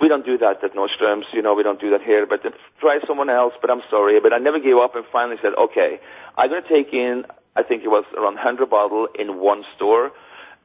"We 0.01 0.09
don't 0.09 0.24
do 0.24 0.38
that 0.38 0.62
at 0.64 0.74
Nordstrom's. 0.74 1.26
You 1.32 1.42
know, 1.42 1.55
we 1.55 1.62
don't 1.62 1.80
do 1.80 1.90
that 1.90 2.03
here. 2.03 2.26
But 2.26 2.42
try 2.80 2.99
someone 3.07 3.30
else. 3.30 3.55
But 3.61 3.70
I'm 3.70 3.82
sorry." 3.90 4.20
But 4.20 4.32
I 4.32 4.38
never 4.38 4.59
gave 4.59 4.76
up, 4.76 4.94
and 4.96 5.05
finally 5.12 5.36
said, 5.42 5.53
"Okay, 5.57 6.01
I'm 6.36 6.49
going 6.51 6.62
to 6.62 6.68
take 6.68 6.92
in. 6.92 7.24
I 7.57 7.62
think 7.62 7.82
it 7.84 7.88
was 7.88 8.05
around 8.16 8.34
100 8.34 8.68
bottle 8.70 9.09
in 9.18 9.38
one 9.40 9.64
store." 9.76 10.12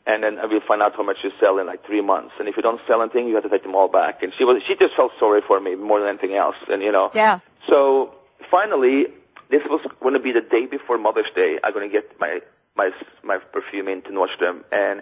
And 0.06 0.22
then 0.22 0.38
we'll 0.50 0.60
find 0.68 0.82
out 0.82 0.96
how 0.98 1.04
much 1.04 1.18
you 1.24 1.32
sell 1.40 1.58
in 1.60 1.66
like 1.68 1.86
three 1.86 2.02
months. 2.02 2.34
And 2.38 2.50
if 2.50 2.58
you 2.58 2.62
don't 2.62 2.82
sell 2.86 3.02
anything, 3.02 3.28
you 3.30 3.36
have 3.36 3.44
to 3.44 3.50
take 3.50 3.64
them 3.64 3.74
all 3.74 3.88
back. 3.88 4.22
And 4.22 4.34
she 4.38 4.44
was, 4.44 4.62
she 4.68 4.76
just 4.76 4.94
felt 4.98 5.14
sorry 5.18 5.40
for 5.48 5.62
me 5.62 5.76
more 5.76 6.02
than 6.02 6.10
anything 6.10 6.36
else. 6.36 6.58
And 6.68 6.82
you 6.84 6.92
know, 6.92 7.10
Yeah. 7.14 7.40
so 7.70 8.14
finally, 8.52 9.06
this 9.50 9.62
was 9.70 9.80
going 10.02 10.14
to 10.14 10.20
be 10.20 10.34
the 10.34 10.42
day 10.42 10.66
before 10.66 10.98
Mother's 10.98 11.32
Day. 11.34 11.58
I'm 11.64 11.72
going 11.74 11.90
to 11.90 11.94
get 11.94 12.20
my 12.20 12.40
my 12.76 12.90
my 13.24 13.38
perfume 13.38 13.88
into 13.88 14.10
Nordstrom, 14.10 14.64
and 14.74 15.02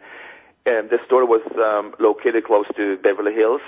and 0.68 0.90
the 0.90 1.00
store 1.08 1.26
was 1.26 1.42
um, 1.58 1.96
located 2.00 2.44
close 2.46 2.66
to 2.76 2.98
Beverly 3.02 3.34
Hills. 3.34 3.62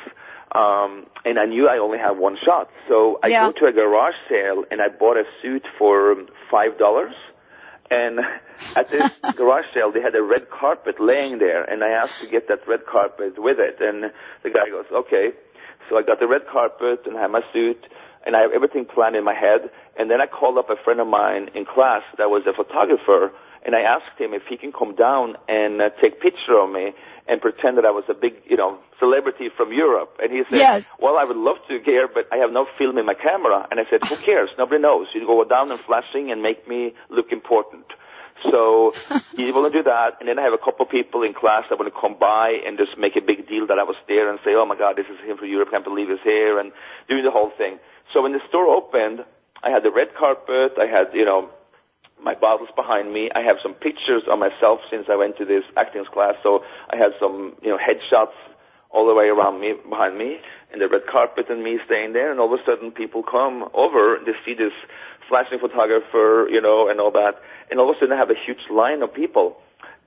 Um, 0.53 1.07
and 1.25 1.39
I 1.39 1.45
knew 1.45 1.67
I 1.67 1.77
only 1.79 1.97
had 1.97 2.11
one 2.11 2.37
shot, 2.37 2.69
so 2.87 3.19
I 3.23 3.27
Yeah. 3.27 3.45
go 3.45 3.51
to 3.59 3.65
a 3.65 3.71
garage 3.71 4.15
sale 4.29 4.63
and 4.69 4.81
I 4.81 4.89
bought 4.89 5.17
a 5.17 5.25
suit 5.41 5.65
for 5.77 6.15
five 6.51 6.77
dollars. 6.77 7.15
And 7.89 8.19
at 8.75 8.91
this 8.91 9.09
garage 9.35 9.65
sale, 9.73 9.91
they 9.91 10.01
had 10.01 10.15
a 10.15 10.21
red 10.21 10.49
carpet 10.49 10.99
laying 10.99 11.39
there, 11.39 11.63
and 11.63 11.83
I 11.83 11.89
asked 11.89 12.19
to 12.21 12.27
get 12.27 12.47
that 12.49 12.67
red 12.67 12.85
carpet 12.85 13.33
with 13.37 13.57
it. 13.59 13.77
And 13.81 14.11
the 14.43 14.49
guy 14.49 14.69
goes, 14.69 14.85
"Okay." 14.91 15.33
So 15.89 15.97
I 15.97 16.03
got 16.03 16.19
the 16.19 16.27
red 16.27 16.47
carpet 16.47 17.01
and 17.05 17.17
I 17.17 17.21
had 17.21 17.31
my 17.31 17.41
suit, 17.51 17.85
and 18.25 18.35
I 18.35 18.41
have 18.41 18.51
everything 18.53 18.85
planned 18.85 19.15
in 19.15 19.23
my 19.23 19.33
head. 19.33 19.69
And 19.97 20.09
then 20.09 20.21
I 20.21 20.27
called 20.27 20.57
up 20.57 20.69
a 20.69 20.75
friend 20.83 20.99
of 20.99 21.07
mine 21.07 21.49
in 21.55 21.65
class 21.65 22.03
that 22.17 22.29
was 22.29 22.43
a 22.47 22.53
photographer, 22.53 23.31
and 23.65 23.75
I 23.75 23.81
asked 23.81 24.19
him 24.19 24.33
if 24.33 24.43
he 24.49 24.57
can 24.57 24.71
come 24.71 24.95
down 24.95 25.35
and 25.47 25.81
uh, 25.81 25.89
take 26.01 26.21
picture 26.21 26.59
of 26.59 26.69
me 26.71 26.93
and 27.27 27.39
pretend 27.41 27.77
that 27.77 27.85
I 27.85 27.91
was 27.91 28.03
a 28.09 28.13
big, 28.13 28.33
you 28.45 28.57
know, 28.57 28.77
celebrity 28.99 29.49
from 29.55 29.71
Europe. 29.71 30.17
And 30.21 30.31
he 30.31 30.43
said, 30.49 30.59
Yes. 30.59 30.85
"Well, 30.99 31.17
I 31.17 31.23
would 31.23 31.37
love 31.37 31.57
to, 31.69 31.79
Geir, 31.79 32.07
but 32.13 32.27
I 32.31 32.37
have 32.37 32.51
no 32.51 32.67
film 32.77 32.97
in 32.97 33.05
my 33.05 33.13
camera." 33.13 33.67
And 33.71 33.79
I 33.79 33.83
said, 33.89 34.03
"Who 34.05 34.15
cares? 34.29 34.49
Nobody 34.57 34.81
knows. 34.81 35.07
You 35.13 35.25
go 35.25 35.43
down 35.45 35.71
and 35.71 35.79
flashing 35.79 36.31
and 36.31 36.41
make 36.41 36.67
me 36.67 36.93
look 37.09 37.31
important." 37.31 37.85
So 38.51 38.91
he 39.37 39.51
want 39.51 39.71
to 39.71 39.79
do 39.79 39.83
that, 39.83 40.17
and 40.19 40.27
then 40.27 40.37
I 40.37 40.41
have 40.43 40.53
a 40.53 40.57
couple 40.57 40.85
of 40.85 40.91
people 40.91 41.23
in 41.23 41.33
class 41.33 41.63
that 41.69 41.79
want 41.79 41.93
to 41.93 41.97
come 41.99 42.15
by 42.19 42.59
and 42.65 42.77
just 42.77 42.97
make 42.97 43.15
a 43.15 43.21
big 43.21 43.47
deal 43.47 43.67
that 43.67 43.79
I 43.79 43.83
was 43.83 43.95
there 44.07 44.29
and 44.29 44.39
say, 44.43 44.51
"Oh 44.55 44.65
my 44.65 44.75
God, 44.77 44.97
this 44.97 45.07
is 45.07 45.17
him 45.25 45.37
from 45.37 45.47
Europe! 45.47 45.69
I 45.69 45.71
Can't 45.79 45.85
believe 45.85 46.09
he's 46.09 46.23
here!" 46.23 46.59
and 46.59 46.71
doing 47.07 47.23
the 47.23 47.31
whole 47.31 47.51
thing. 47.57 47.79
So 48.11 48.21
when 48.21 48.33
the 48.33 48.41
store 48.49 48.67
opened, 48.67 49.23
I 49.63 49.69
had 49.69 49.83
the 49.83 49.91
red 49.91 50.09
carpet. 50.19 50.73
I 50.77 50.87
had, 50.87 51.13
you 51.13 51.23
know, 51.23 51.49
my 52.21 52.35
bottles 52.35 52.69
behind 52.75 53.13
me. 53.13 53.29
I 53.35 53.41
have 53.41 53.57
some 53.61 53.73
pictures 53.73 54.23
of 54.29 54.39
myself 54.39 54.79
since 54.89 55.07
I 55.11 55.15
went 55.15 55.37
to 55.37 55.45
this 55.45 55.63
acting 55.77 56.05
class. 56.11 56.35
So 56.43 56.63
I 56.89 56.97
had 56.97 57.11
some, 57.19 57.55
you 57.61 57.69
know, 57.69 57.77
headshots 57.77 58.35
all 58.91 59.07
the 59.07 59.13
way 59.13 59.25
around 59.25 59.59
me, 59.59 59.73
behind 59.89 60.17
me, 60.17 60.37
and 60.71 60.81
the 60.81 60.87
red 60.87 61.01
carpet 61.11 61.49
and 61.49 61.63
me 61.63 61.79
staying 61.85 62.13
there. 62.13 62.31
And 62.31 62.39
all 62.39 62.53
of 62.53 62.59
a 62.59 62.63
sudden, 62.63 62.91
people 62.91 63.23
come 63.23 63.67
over 63.73 64.19
they 64.25 64.33
see 64.45 64.53
this 64.53 64.73
flashing 65.27 65.59
photographer, 65.59 66.47
you 66.49 66.61
know, 66.61 66.89
and 66.89 67.01
all 67.01 67.11
that. 67.11 67.41
And 67.71 67.79
all 67.79 67.89
of 67.89 67.97
a 67.97 67.99
sudden, 67.99 68.13
I 68.13 68.19
have 68.19 68.29
a 68.29 68.39
huge 68.45 68.69
line 68.69 69.01
of 69.01 69.13
people. 69.13 69.57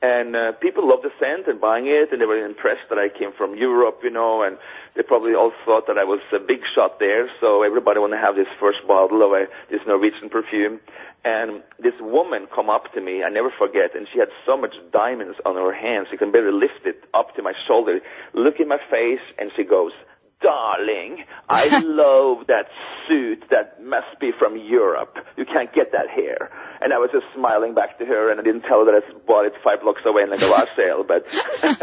And 0.02 0.36
uh, 0.36 0.52
people 0.52 0.86
love 0.86 1.00
the 1.02 1.10
scent 1.18 1.46
and 1.46 1.58
buying 1.58 1.86
it, 1.86 2.12
and 2.12 2.20
they 2.20 2.26
were 2.26 2.44
impressed 2.44 2.88
that 2.90 2.98
I 2.98 3.08
came 3.08 3.32
from 3.32 3.56
Europe, 3.56 4.00
you 4.02 4.10
know, 4.10 4.42
and 4.42 4.58
they 4.94 5.02
probably 5.02 5.34
all 5.34 5.52
thought 5.64 5.86
that 5.86 5.96
I 5.96 6.04
was 6.04 6.20
a 6.34 6.38
big 6.38 6.60
shot 6.74 6.98
there. 6.98 7.30
So 7.40 7.62
everybody 7.62 7.98
want 7.98 8.12
to 8.12 8.18
have 8.18 8.36
this 8.36 8.48
first 8.60 8.86
bottle 8.86 9.24
of 9.24 9.32
a, 9.32 9.46
this 9.70 9.80
Norwegian 9.86 10.28
perfume. 10.28 10.80
And 11.24 11.62
this 11.78 11.94
woman 11.98 12.46
come 12.54 12.68
up 12.70 12.92
to 12.92 13.00
me, 13.00 13.24
I 13.24 13.30
never 13.30 13.50
forget, 13.50 13.96
and 13.96 14.06
she 14.12 14.18
had 14.18 14.28
so 14.44 14.56
much 14.56 14.74
diamonds 14.92 15.38
on 15.44 15.56
her 15.56 15.72
hands, 15.72 16.08
she 16.10 16.16
can 16.16 16.30
barely 16.30 16.52
lift 16.52 16.84
it 16.84 17.02
up 17.14 17.34
to 17.34 17.42
my 17.42 17.52
shoulder. 17.66 18.00
Look 18.34 18.60
in 18.60 18.68
my 18.68 18.78
face, 18.90 19.24
and 19.38 19.50
she 19.56 19.64
goes, 19.64 19.92
Darling, 20.40 21.24
I 21.48 21.78
love 21.84 22.46
that 22.48 22.66
suit 23.08 23.44
that 23.50 23.82
must 23.82 24.18
be 24.20 24.32
from 24.38 24.56
Europe. 24.56 25.16
You 25.36 25.44
can't 25.44 25.72
get 25.72 25.92
that 25.92 26.10
here. 26.14 26.50
And 26.80 26.92
I 26.92 26.98
was 26.98 27.10
just 27.12 27.26
smiling 27.34 27.74
back 27.74 27.98
to 27.98 28.04
her, 28.04 28.30
and 28.30 28.40
I 28.40 28.42
didn't 28.42 28.62
tell 28.62 28.84
her 28.84 28.92
that 28.92 29.02
I 29.02 29.12
bought 29.26 29.46
it 29.46 29.54
five 29.64 29.80
blocks 29.82 30.02
away 30.04 30.22
in 30.22 30.32
a 30.32 30.38
garage 30.38 30.68
sale, 30.76 31.04
but, 31.06 31.26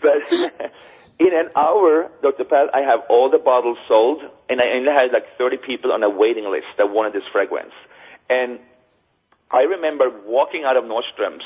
but 0.00 0.72
in 1.18 1.32
an 1.32 1.50
hour, 1.56 2.10
Dr. 2.22 2.44
Pat, 2.44 2.74
I 2.74 2.80
have 2.80 3.00
all 3.08 3.30
the 3.30 3.38
bottles 3.38 3.78
sold, 3.86 4.22
and 4.48 4.60
I 4.60 4.76
only 4.76 4.90
had 4.90 5.12
like 5.12 5.38
30 5.38 5.58
people 5.58 5.92
on 5.92 6.02
a 6.02 6.10
waiting 6.10 6.50
list 6.50 6.66
that 6.78 6.90
wanted 6.90 7.12
this 7.12 7.28
fragrance. 7.30 7.72
And 8.28 8.58
I 9.50 9.62
remember 9.62 10.10
walking 10.26 10.64
out 10.64 10.76
of 10.76 10.84
Nordstrom's 10.84 11.44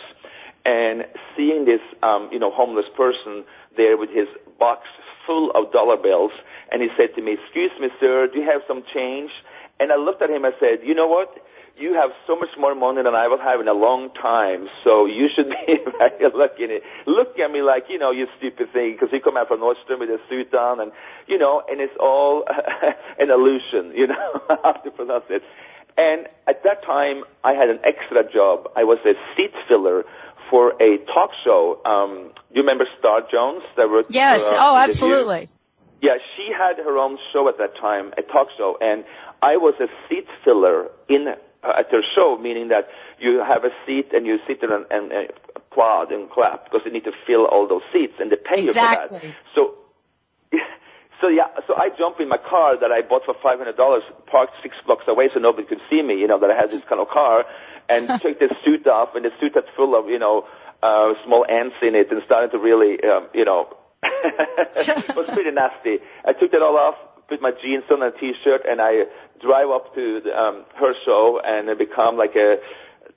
and 0.65 1.07
seeing 1.37 1.65
this, 1.65 1.81
um, 2.03 2.31
you 2.33 2.39
know, 2.39 2.51
homeless 2.51 2.87
person 2.97 3.45
there 3.77 3.97
with 3.97 4.11
his 4.11 4.29
box 4.59 4.89
full 5.27 5.51
of 5.53 5.73
dollar 5.73 5.97
bills, 5.97 6.33
and 6.71 6.83
he 6.83 6.89
said 6.97 7.15
to 7.15 7.23
me, 7.23 7.33
"Excuse 7.33 7.73
me, 7.81 7.89
sir, 8.01 8.27
do 8.27 8.41
you 8.41 8.47
have 8.47 8.63
some 8.67 8.83
change?" 8.95 9.31
And 9.81 9.93
I 9.93 9.97
looked 9.97 10.23
at 10.23 10.31
him 10.31 10.45
and 10.45 10.55
said, 10.59 10.81
"You 10.83 10.95
know 10.95 11.07
what? 11.07 11.37
You 11.81 11.95
have 11.95 12.13
so 12.27 12.35
much 12.35 12.51
more 12.59 12.75
money 12.75 13.03
than 13.03 13.15
I 13.15 13.29
will 13.29 13.39
have 13.39 13.61
in 13.61 13.69
a 13.69 13.73
long 13.73 14.11
time, 14.11 14.69
so 14.83 15.07
you 15.07 15.29
should 15.29 15.49
be 15.67 15.79
very 15.99 16.31
lucky 16.35 16.65
in 16.65 16.71
it. 16.71 16.83
Look 17.07 17.39
at 17.39 17.51
me 17.51 17.63
like, 17.63 17.85
you 17.89 17.99
know, 17.99 18.11
you 18.11 18.27
stupid 18.37 18.73
thing, 18.73 18.93
because 18.95 19.11
he 19.11 19.21
come 19.21 19.37
out 19.37 19.47
from 19.47 19.61
Nordstrom 19.61 20.01
with 20.01 20.11
a 20.11 20.19
suit 20.29 20.53
on, 20.55 20.81
and, 20.81 20.91
you 21.29 21.39
know, 21.39 21.63
and 21.69 21.81
it's 21.81 21.97
all 22.01 22.45
an 23.19 23.31
illusion, 23.31 23.93
you 23.95 24.09
know, 24.09 24.43
how 24.65 24.73
to 24.73 24.91
pronounce 24.91 25.27
it. 25.31 25.43
And 25.97 26.27
at 26.49 26.63
that 26.65 26.85
time, 26.85 27.25
I 27.45 27.55
had 27.55 27.69
an 27.69 27.81
extra 27.85 28.23
job. 28.29 28.71
I 28.77 28.85
was 28.85 28.99
a 29.05 29.15
seat 29.37 29.53
filler 29.69 30.05
for 30.51 30.71
a 30.81 30.99
talk 31.07 31.31
show. 31.45 31.81
Um, 31.85 32.33
do 32.35 32.55
you 32.55 32.63
remember 32.63 32.87
Star 32.99 33.23
Jones? 33.31 33.63
That 33.77 33.89
wrote, 33.89 34.07
Yes. 34.11 34.41
uh, 34.41 34.57
oh, 34.59 34.77
absolutely. 34.77 35.49
Yeah, 36.01 36.19
she 36.37 36.51
had 36.57 36.77
her 36.85 36.97
own 36.97 37.19
show 37.33 37.49
at 37.49 37.59
that 37.59 37.77
time, 37.77 38.13
a 38.17 38.23
talk 38.23 38.49
show, 38.57 38.79
and 38.81 39.05
I 39.43 39.57
was 39.57 39.75
a 39.81 39.89
seat 40.09 40.27
filler 40.45 40.89
in 41.09 41.27
uh, 41.27 41.73
at 41.77 41.91
her 41.91 42.03
show, 42.15 42.39
meaning 42.41 42.69
that 42.69 42.89
you 43.19 43.43
have 43.45 43.65
a 43.65 43.71
seat 43.85 44.13
and 44.13 44.25
you 44.25 44.39
sit 44.47 44.61
there 44.61 44.73
and, 44.77 44.87
and, 44.91 45.11
and 45.11 45.29
applaud 45.57 46.13
and 46.13 46.31
clap 46.31 46.65
because 46.65 46.83
you 46.87 46.93
need 46.93 47.05
to 47.05 47.13
fill 47.27 47.47
all 47.47 47.67
those 47.67 47.83
seats, 47.93 48.15
and 48.21 48.31
they 48.31 48.37
pay 48.37 48.61
you 48.63 48.69
for 48.69 48.75
that. 48.75 49.11
So, 49.57 49.75
so 51.21 51.29
yeah, 51.29 51.49
so 51.67 51.75
I 51.75 51.91
jump 51.97 52.21
in 52.21 52.29
my 52.29 52.39
car 52.39 52.79
that 52.79 52.93
I 52.93 53.03
bought 53.03 53.25
for 53.25 53.35
five 53.43 53.59
hundred 53.59 53.77
dollars, 53.77 54.03
parked 54.27 54.55
six 54.63 54.77
blocks 54.87 55.05
away 55.09 55.29
so 55.35 55.41
nobody 55.41 55.67
could 55.67 55.81
see 55.91 56.03
me, 56.03 56.15
you 56.15 56.29
know, 56.29 56.39
that 56.39 56.51
I 56.51 56.55
had 56.55 56.71
this 56.71 56.83
kind 56.89 57.01
of 57.01 57.09
car, 57.09 57.45
and 57.89 58.07
took 58.23 58.39
the 58.39 58.55
suit 58.65 58.87
off, 58.87 59.15
and 59.15 59.25
the 59.25 59.31
suit 59.41 59.53
that's 59.55 59.71
full 59.75 59.99
of, 59.99 60.09
you 60.09 60.19
know, 60.19 60.47
uh, 60.83 61.15
small 61.25 61.45
ants 61.49 61.77
in 61.83 61.95
it, 61.95 62.11
and 62.11 62.23
started 62.25 62.53
to 62.53 62.59
really, 62.59 63.03
um, 63.03 63.27
you 63.35 63.45
know, 63.45 63.67
it 64.03 65.17
was 65.17 65.27
pretty 65.33 65.51
nasty. 65.51 65.99
I 66.25 66.33
took 66.33 66.53
that 66.53 66.63
all 66.63 66.79
off, 66.79 66.95
put 67.29 67.43
my 67.43 67.51
jeans 67.51 67.85
on 67.91 68.03
and 68.03 68.15
a 68.15 68.19
t-shirt, 68.19 68.63
and 68.69 68.81
I 68.81 69.11
drive 69.43 69.71
up 69.71 69.95
to 69.95 70.21
the, 70.23 70.31
um, 70.31 70.65
her 70.79 70.95
show, 71.05 71.41
and 71.45 71.69
it 71.69 71.79
become 71.79 72.17
like 72.17 72.37
a 72.37 72.57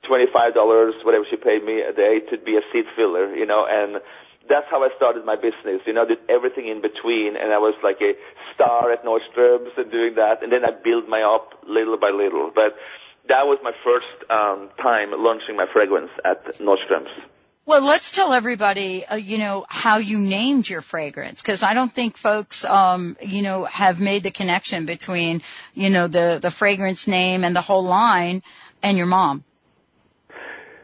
twenty-five 0.08 0.56
dollars, 0.56 0.96
whatever 1.04 1.26
she 1.30 1.38
paid 1.38 1.64
me 1.64 1.82
a 1.82 1.94
day, 1.94 2.20
to 2.32 2.38
be 2.38 2.58
a 2.58 2.66
seat 2.74 2.86
filler, 2.96 3.36
you 3.36 3.46
know, 3.46 3.66
and 3.70 4.02
that's 4.50 4.68
how 4.70 4.84
I 4.84 4.90
started 4.96 5.26
my 5.26 5.36
business. 5.36 5.82
You 5.86 5.94
know, 5.94 6.06
did 6.06 6.20
everything 6.30 6.68
in 6.68 6.82
between, 6.82 7.36
and 7.36 7.54
I 7.54 7.58
was 7.58 7.76
like 7.84 8.02
a 8.02 8.14
star 8.54 8.92
at 8.92 9.04
Nordstrom's 9.04 9.72
and 9.78 9.92
doing 9.92 10.16
that, 10.16 10.44
and 10.44 10.52
then 10.52 10.66
I 10.66 10.72
built 10.72 11.08
my 11.08 11.22
up 11.22 11.64
little 11.68 11.98
by 11.98 12.10
little. 12.10 12.52
But 12.54 12.76
that 13.30 13.46
was 13.46 13.60
my 13.64 13.72
first 13.84 14.30
um, 14.30 14.70
time 14.82 15.12
launching 15.12 15.56
my 15.56 15.68
fragrance 15.72 16.12
at 16.26 16.44
Nordstrom's. 16.60 17.12
Well, 17.64 17.82
let's 17.82 18.12
tell 18.12 18.34
everybody, 18.34 19.06
uh, 19.06 19.16
you 19.16 19.38
know, 19.38 19.66
how 19.70 20.00
you 20.00 20.18
named 20.18 20.68
your 20.68 20.82
fragrance, 20.82 21.42
because 21.42 21.62
I 21.62 21.76
don't 21.76 21.94
think 21.94 22.18
folks, 22.18 22.66
um, 22.66 23.16
you 23.22 23.44
know, 23.44 23.66
have 23.66 24.00
made 24.00 24.24
the 24.24 24.32
connection 24.32 24.88
between, 24.88 25.44
you 25.76 25.92
know, 25.92 26.08
the 26.08 26.40
the 26.42 26.50
fragrance 26.50 27.08
name 27.08 27.44
and 27.44 27.56
the 27.56 27.62
whole 27.62 27.84
line 27.84 28.42
and 28.82 28.98
your 28.98 29.06
mom. 29.06 29.44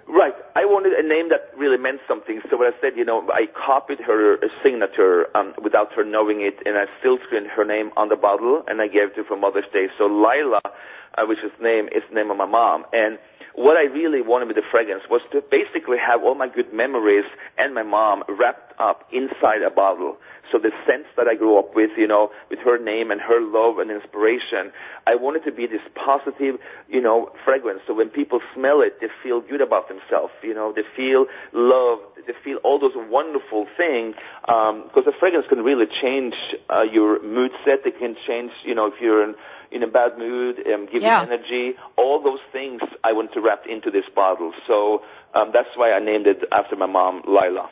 Right. 0.07 0.33
I 0.57 0.65
wanted 0.65 0.93
a 0.97 1.05
name 1.07 1.29
that 1.29 1.53
really 1.53 1.77
meant 1.77 2.01
something. 2.07 2.41
So 2.49 2.57
when 2.57 2.73
I 2.73 2.75
said, 2.81 2.97
you 2.97 3.05
know, 3.05 3.21
I 3.29 3.45
copied 3.53 3.99
her 4.01 4.41
signature 4.65 5.29
um, 5.37 5.53
without 5.61 5.93
her 5.93 6.03
knowing 6.03 6.41
it, 6.41 6.57
and 6.65 6.75
I 6.81 6.85
still 6.97 7.19
screened 7.25 7.45
her 7.53 7.63
name 7.63 7.91
on 7.95 8.09
the 8.09 8.15
bottle, 8.15 8.63
and 8.65 8.81
I 8.81 8.87
gave 8.87 9.13
it 9.13 9.15
to 9.17 9.21
her 9.21 9.29
for 9.29 9.37
Mother's 9.37 9.69
Day. 9.71 9.85
So 9.99 10.09
Laila, 10.09 10.61
uh, 10.65 11.29
which 11.29 11.37
is 11.45 11.53
name, 11.61 11.85
is 11.93 12.01
the 12.09 12.15
name 12.15 12.31
of 12.31 12.37
my 12.37 12.49
mom. 12.49 12.85
And 12.91 13.19
what 13.57 13.75
I 13.75 13.89
really 13.89 14.21
wanted 14.21 14.53
with 14.53 14.55
the 14.55 14.69
fragrance 14.69 15.01
was 15.09 15.21
to 15.31 15.41
basically 15.41 15.97
have 15.97 16.21
all 16.21 16.35
my 16.35 16.47
good 16.47 16.71
memories 16.71 17.25
and 17.57 17.73
my 17.73 17.81
mom 17.81 18.21
wrapped 18.29 18.71
up 18.77 19.09
inside 19.11 19.65
a 19.65 19.73
bottle. 19.73 20.17
So 20.51 20.59
the 20.61 20.69
scents 20.85 21.09
that 21.17 21.25
I 21.27 21.33
grew 21.33 21.57
up 21.57 21.73
with, 21.73 21.89
you 21.97 22.05
know, 22.05 22.29
with 22.51 22.59
her 22.59 22.77
name 22.77 23.09
and 23.09 23.19
her 23.19 23.41
love 23.41 23.79
and 23.79 23.89
inspiration, 23.89 24.71
I 25.07 25.15
wanted 25.15 25.43
to 25.49 25.51
be 25.51 25.65
this 25.65 25.81
positive, 25.97 26.61
you 26.87 27.01
know, 27.01 27.33
fragrance. 27.43 27.81
So 27.87 27.95
when 27.95 28.09
people 28.09 28.39
smell 28.53 28.81
it, 28.81 29.01
they 29.01 29.07
feel 29.23 29.41
good 29.41 29.61
about 29.61 29.89
themselves, 29.89 30.31
you 30.43 30.53
know, 30.53 30.71
they 30.71 30.85
feel 30.95 31.25
love, 31.51 31.97
they 32.27 32.37
feel 32.45 32.57
all 32.63 32.77
those 32.79 32.95
wonderful 32.95 33.65
things, 33.75 34.13
because 34.45 35.09
a 35.09 35.17
fragrance 35.19 35.47
can 35.49 35.65
really 35.65 35.89
change 35.99 36.35
uh, 36.69 36.83
your 36.83 37.21
mood 37.25 37.51
set. 37.65 37.81
It 37.89 37.97
can 37.97 38.15
change, 38.27 38.51
you 38.63 38.75
know, 38.75 38.85
if 38.85 39.01
you're 39.01 39.23
in, 39.23 39.33
in 39.71 39.83
a 39.83 39.87
bad 39.87 40.17
mood, 40.17 40.55
um, 40.67 40.85
give 40.91 41.01
Yeah. 41.01 41.25
you 41.25 41.31
energy. 41.31 41.75
All 41.97 42.21
those 42.21 42.39
things 42.51 42.81
I 43.03 43.13
want 43.13 43.33
to 43.33 43.41
wrap 43.41 43.65
into 43.67 43.91
this 43.91 44.05
bottle. 44.15 44.53
So 44.67 45.03
um, 45.33 45.51
that's 45.53 45.69
why 45.75 45.91
I 45.93 45.99
named 45.99 46.27
it 46.27 46.43
after 46.51 46.75
my 46.75 46.85
mom, 46.85 47.23
Laila. 47.27 47.69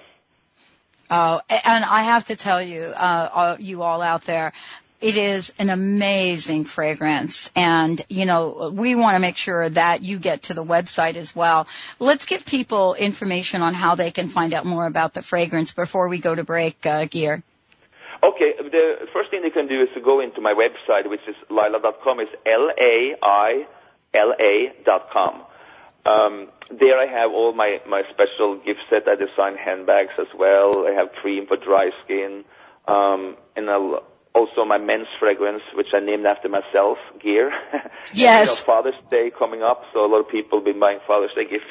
Oh, 1.09 1.39
and 1.49 1.85
I 1.85 2.01
have 2.03 2.25
to 2.25 2.35
tell 2.35 2.61
you, 2.61 2.81
uh, 2.81 3.29
all, 3.31 3.59
you 3.59 3.83
all 3.83 4.01
out 4.01 4.25
there, 4.25 4.53
it 5.01 5.17
is 5.17 5.53
an 5.59 5.69
amazing 5.69 6.65
fragrance. 6.65 7.51
And, 7.55 8.03
you 8.09 8.25
know, 8.25 8.71
we 8.73 8.95
want 8.95 9.15
to 9.15 9.19
make 9.19 9.37
sure 9.37 9.69
that 9.69 10.01
you 10.01 10.17
get 10.17 10.43
to 10.43 10.55
the 10.55 10.63
website 10.63 11.15
as 11.15 11.35
well. 11.35 11.67
Let's 11.99 12.25
give 12.25 12.45
people 12.45 12.95
information 12.95 13.61
on 13.61 13.75
how 13.75 13.93
they 13.93 14.09
can 14.09 14.29
find 14.29 14.51
out 14.53 14.65
more 14.65 14.87
about 14.87 15.13
the 15.13 15.21
fragrance 15.21 15.73
before 15.73 16.07
we 16.07 16.17
go 16.17 16.33
to 16.33 16.43
break, 16.43 16.83
uh, 16.85 17.05
Geir. 17.05 17.43
Okay, 18.25 18.53
the 18.57 19.07
first 19.13 19.29
thing 19.29 19.43
they 19.43 19.51
can 19.51 19.67
do 19.67 19.81
is 19.81 19.89
to 19.93 20.01
go 20.01 20.19
into 20.19 20.41
my 20.41 20.53
website, 20.53 21.07
which 21.07 21.21
is 21.27 21.35
laila.com. 21.51 22.19
It's 22.19 22.31
L-A-I-L-A 22.45 23.63
dot 24.83 25.09
com. 25.13 25.43
Um, 26.07 26.49
there 26.71 26.97
I 26.99 27.05
have 27.05 27.31
all 27.31 27.53
my, 27.53 27.81
my 27.87 28.01
special 28.11 28.57
gift 28.57 28.79
set. 28.89 29.07
I 29.07 29.15
design 29.15 29.57
handbags 29.57 30.13
as 30.19 30.27
well. 30.37 30.87
I 30.87 30.91
have 30.91 31.11
cream 31.21 31.45
for 31.45 31.57
dry 31.57 31.91
skin. 32.03 32.45
Um, 32.87 33.37
and 33.55 33.69
I'll, 33.69 34.03
also 34.33 34.65
my 34.65 34.77
men's 34.77 35.07
fragrance, 35.17 35.63
which 35.75 35.93
I 35.93 35.99
named 35.99 36.25
after 36.25 36.49
myself, 36.49 36.97
Geir. 37.23 37.51
Yes. 38.13 38.47
you 38.47 38.51
know, 38.51 38.55
Father's 38.65 39.01
Day 39.09 39.31
coming 39.37 39.63
up, 39.63 39.83
so 39.93 40.05
a 40.05 40.07
lot 40.07 40.19
of 40.19 40.29
people 40.29 40.59
have 40.59 40.65
been 40.65 40.79
buying 40.79 40.99
Father's 41.07 41.33
Day 41.33 41.45
gifts 41.49 41.65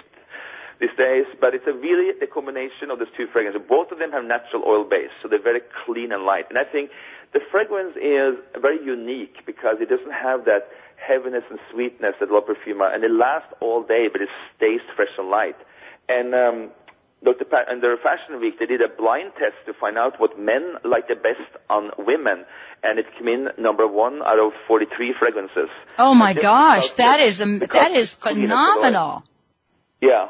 these 0.81 0.95
days. 0.97 1.27
But 1.41 1.55
it's 1.55 1.67
a 1.67 1.77
really 1.77 2.15
a 2.21 2.27
combination 2.27 2.91
of 2.91 2.99
these 2.99 3.11
two 3.17 3.27
fragrances. 3.33 3.63
Both 3.69 3.93
of 3.93 3.99
them 3.99 4.13
have 4.13 4.25
natural 4.25 4.63
oil 4.67 4.85
base, 4.85 5.13
so 5.23 5.29
they're 5.29 5.43
very 5.43 5.63
clean 5.85 6.13
and 6.13 6.25
light. 6.25 6.47
And 6.49 6.59
I 6.59 6.65
think 6.65 6.91
the 7.33 7.41
fragrance 7.51 7.97
is 7.99 8.39
very 8.61 8.79
unique 8.83 9.43
because 9.47 9.83
it 9.83 9.89
doesn't 9.89 10.15
have 10.15 10.45
that 10.47 10.71
heaviness 10.97 11.45
and 11.51 11.59
sweetness 11.73 12.15
that 12.21 12.31
a 12.31 12.33
lot 12.33 12.49
of 12.49 12.57
perfume 12.57 12.81
are, 12.81 12.93
and 12.93 13.05
it 13.05 13.11
lasts 13.11 13.53
all 13.61 13.83
day, 13.83 14.07
but 14.11 14.23
it 14.23 14.29
stays 14.57 14.81
fresh 14.97 15.13
and 15.19 15.29
light. 15.29 15.57
And 16.09 16.35
um, 16.35 16.71
Dr. 17.25 17.45
Pat, 17.45 17.69
under 17.71 17.97
Fashion 17.97 18.41
Week, 18.41 18.59
they 18.59 18.67
did 18.67 18.81
a 18.81 18.89
blind 18.89 19.33
test 19.35 19.57
to 19.67 19.73
find 19.75 19.97
out 19.97 20.21
what 20.21 20.39
men 20.39 20.77
like 20.85 21.09
the 21.09 21.15
best 21.15 21.49
on 21.71 21.91
women, 21.99 22.45
and 22.83 22.99
it 22.99 23.07
came 23.19 23.29
in 23.29 23.49
number 23.59 23.87
one 23.87 24.21
out 24.23 24.39
of 24.39 24.53
43 24.69 25.15
fragrances. 25.19 25.71
Oh 25.99 26.15
my 26.15 26.35
gosh, 26.35 26.91
that 26.93 27.21
is 27.21 27.39
that 27.39 27.93
is 27.93 28.13
it's 28.13 28.15
clean 28.15 28.45
and 28.45 28.53
oil. 28.53 28.59
phenomenal. 28.59 29.25
Yeah. 30.01 30.27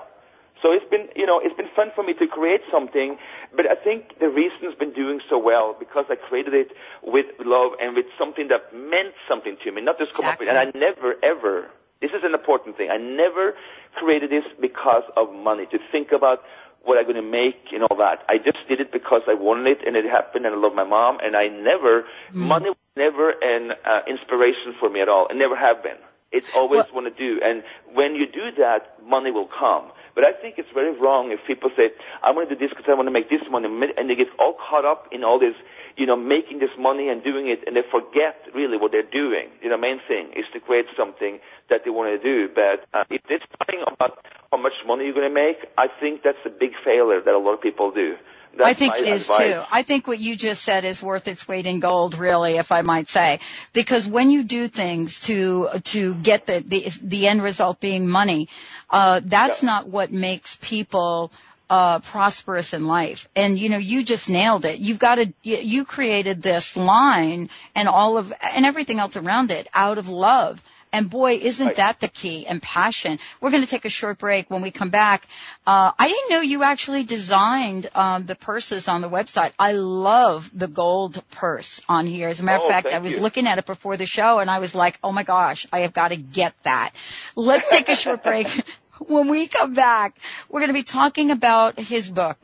So 0.64 0.72
it's 0.72 0.88
been, 0.88 1.12
you 1.14 1.26
know, 1.26 1.40
it's 1.44 1.54
been 1.54 1.68
fun 1.76 1.92
for 1.94 2.02
me 2.02 2.14
to 2.14 2.26
create 2.26 2.62
something, 2.72 3.18
but 3.54 3.66
I 3.68 3.74
think 3.76 4.18
the 4.18 4.30
reason 4.30 4.64
it's 4.64 4.78
been 4.78 4.94
doing 4.94 5.20
so 5.28 5.36
well 5.36 5.76
because 5.78 6.06
I 6.08 6.16
created 6.16 6.54
it 6.54 6.68
with 7.02 7.26
love 7.44 7.72
and 7.82 7.94
with 7.94 8.06
something 8.18 8.48
that 8.48 8.72
meant 8.72 9.12
something 9.28 9.58
to 9.62 9.70
me, 9.70 9.82
not 9.82 9.98
just 9.98 10.14
come 10.14 10.24
up 10.24 10.40
with. 10.40 10.48
And 10.48 10.56
I 10.56 10.72
never 10.72 11.16
ever. 11.22 11.68
This 12.00 12.12
is 12.16 12.24
an 12.24 12.32
important 12.32 12.78
thing. 12.78 12.88
I 12.90 12.96
never 12.96 13.52
created 14.00 14.30
this 14.30 14.44
because 14.58 15.04
of 15.18 15.34
money 15.34 15.66
to 15.66 15.78
think 15.92 16.12
about 16.16 16.40
what 16.82 16.96
I'm 16.96 17.04
going 17.04 17.20
to 17.20 17.22
make 17.22 17.68
and 17.72 17.82
all 17.84 17.96
that. 17.98 18.24
I 18.28 18.38
just 18.38 18.64
did 18.66 18.80
it 18.80 18.90
because 18.90 19.20
I 19.28 19.34
wanted 19.34 19.68
it 19.68 19.78
and 19.86 19.96
it 19.96 20.06
happened 20.06 20.46
and 20.46 20.54
I 20.54 20.58
love 20.58 20.74
my 20.74 20.84
mom 20.84 21.18
and 21.22 21.36
I 21.36 21.48
never, 21.48 22.04
money 22.32 22.70
was 22.70 22.88
never 22.96 23.36
an 23.36 23.72
uh, 23.84 24.00
inspiration 24.08 24.74
for 24.80 24.88
me 24.88 25.02
at 25.02 25.10
all 25.10 25.26
and 25.28 25.38
never 25.38 25.56
have 25.56 25.82
been. 25.82 26.00
It's 26.32 26.48
always 26.56 26.84
want 26.92 27.06
to 27.06 27.14
do. 27.14 27.40
And 27.44 27.62
when 27.94 28.16
you 28.16 28.26
do 28.26 28.50
that, 28.58 28.96
money 29.06 29.30
will 29.30 29.46
come. 29.48 29.92
But 30.14 30.24
I 30.24 30.32
think 30.32 30.58
it's 30.58 30.70
very 30.72 30.96
wrong 30.98 31.32
if 31.32 31.40
people 31.46 31.70
say, 31.76 31.90
I 32.22 32.30
want 32.30 32.48
to 32.48 32.54
do 32.54 32.58
this 32.58 32.70
because 32.70 32.86
I 32.88 32.94
want 32.94 33.06
to 33.08 33.12
make 33.12 33.28
this 33.28 33.42
money, 33.50 33.66
and 33.66 34.08
they 34.08 34.14
get 34.14 34.28
all 34.38 34.54
caught 34.54 34.84
up 34.84 35.08
in 35.10 35.24
all 35.24 35.38
this, 35.38 35.54
you 35.96 36.06
know, 36.06 36.16
making 36.16 36.60
this 36.60 36.70
money 36.78 37.08
and 37.08 37.22
doing 37.22 37.48
it, 37.48 37.66
and 37.66 37.74
they 37.74 37.82
forget 37.90 38.38
really 38.54 38.78
what 38.78 38.92
they're 38.92 39.02
doing. 39.02 39.50
You 39.60 39.70
know, 39.70 39.76
main 39.76 40.00
thing 40.06 40.30
is 40.36 40.46
to 40.52 40.60
create 40.60 40.86
something 40.96 41.40
that 41.68 41.82
they 41.84 41.90
want 41.90 42.14
to 42.14 42.22
do. 42.22 42.48
But 42.54 42.86
uh, 42.94 43.04
if 43.10 43.22
it's 43.28 43.44
talking 43.58 43.82
about 43.86 44.24
how 44.52 44.58
much 44.58 44.74
money 44.86 45.04
you're 45.04 45.14
going 45.14 45.28
to 45.28 45.34
make, 45.34 45.66
I 45.76 45.88
think 45.88 46.22
that's 46.22 46.38
a 46.46 46.50
big 46.50 46.72
failure 46.84 47.20
that 47.20 47.34
a 47.34 47.38
lot 47.38 47.54
of 47.54 47.60
people 47.60 47.90
do. 47.90 48.14
That's 48.56 48.70
I 48.70 48.74
think 48.74 48.94
it 48.96 49.08
is 49.08 49.22
advice. 49.22 49.52
too. 49.52 49.62
I 49.70 49.82
think 49.82 50.06
what 50.06 50.18
you 50.18 50.36
just 50.36 50.62
said 50.62 50.84
is 50.84 51.02
worth 51.02 51.28
its 51.28 51.46
weight 51.48 51.66
in 51.66 51.80
gold, 51.80 52.16
really, 52.16 52.56
if 52.56 52.72
I 52.72 52.82
might 52.82 53.08
say, 53.08 53.40
because 53.72 54.06
when 54.06 54.30
you 54.30 54.44
do 54.44 54.68
things 54.68 55.20
to 55.22 55.68
to 55.84 56.14
get 56.16 56.46
the 56.46 56.60
the, 56.60 56.90
the 57.02 57.28
end 57.28 57.42
result 57.42 57.80
being 57.80 58.08
money, 58.08 58.48
uh, 58.90 59.20
that's 59.24 59.62
not 59.62 59.88
what 59.88 60.12
makes 60.12 60.56
people 60.56 61.32
uh, 61.70 61.98
prosperous 62.00 62.72
in 62.72 62.86
life. 62.86 63.28
And 63.34 63.58
you 63.58 63.68
know, 63.68 63.78
you 63.78 64.04
just 64.04 64.28
nailed 64.28 64.64
it. 64.64 64.78
You've 64.78 64.98
got 64.98 65.16
to 65.16 65.32
you, 65.42 65.56
you 65.56 65.84
created 65.84 66.42
this 66.42 66.76
line 66.76 67.50
and 67.74 67.88
all 67.88 68.16
of 68.16 68.32
and 68.42 68.64
everything 68.64 68.98
else 68.98 69.16
around 69.16 69.50
it 69.50 69.68
out 69.74 69.98
of 69.98 70.08
love. 70.08 70.62
And 70.94 71.10
boy, 71.10 71.40
isn't 71.42 71.74
that 71.74 71.98
the 71.98 72.06
key 72.06 72.46
and 72.46 72.62
passion. 72.62 73.18
We're 73.40 73.50
going 73.50 73.64
to 73.64 73.68
take 73.68 73.84
a 73.84 73.88
short 73.88 74.18
break. 74.18 74.48
When 74.48 74.62
we 74.62 74.70
come 74.70 74.90
back, 74.90 75.26
uh, 75.66 75.90
I 75.98 76.06
didn't 76.06 76.30
know 76.30 76.40
you 76.40 76.62
actually 76.62 77.02
designed 77.02 77.90
um, 77.96 78.26
the 78.26 78.36
purses 78.36 78.86
on 78.86 79.00
the 79.00 79.10
website. 79.10 79.50
I 79.58 79.72
love 79.72 80.52
the 80.54 80.68
gold 80.68 81.20
purse 81.32 81.80
on 81.88 82.06
here. 82.06 82.28
As 82.28 82.38
a 82.40 82.44
matter 82.44 82.58
of 82.58 82.66
Oh, 82.66 82.68
fact, 82.68 82.86
I 82.86 83.00
was 83.00 83.14
you. 83.16 83.20
looking 83.22 83.48
at 83.48 83.58
it 83.58 83.66
before 83.66 83.96
the 83.96 84.06
show 84.06 84.38
and 84.38 84.48
I 84.48 84.60
was 84.60 84.72
like, 84.72 85.00
oh 85.02 85.10
my 85.10 85.24
gosh, 85.24 85.66
I 85.72 85.80
have 85.80 85.92
got 85.92 86.08
to 86.08 86.16
get 86.16 86.54
that. 86.62 86.92
Let's 87.34 87.68
take 87.70 87.88
a 87.88 87.96
short 87.96 88.22
break. 88.22 88.46
When 89.08 89.28
we 89.28 89.48
come 89.48 89.74
back, 89.74 90.16
we're 90.48 90.60
going 90.60 90.68
to 90.68 90.72
be 90.72 90.84
talking 90.84 91.30
about 91.32 91.78
his 91.78 92.10
book. 92.10 92.38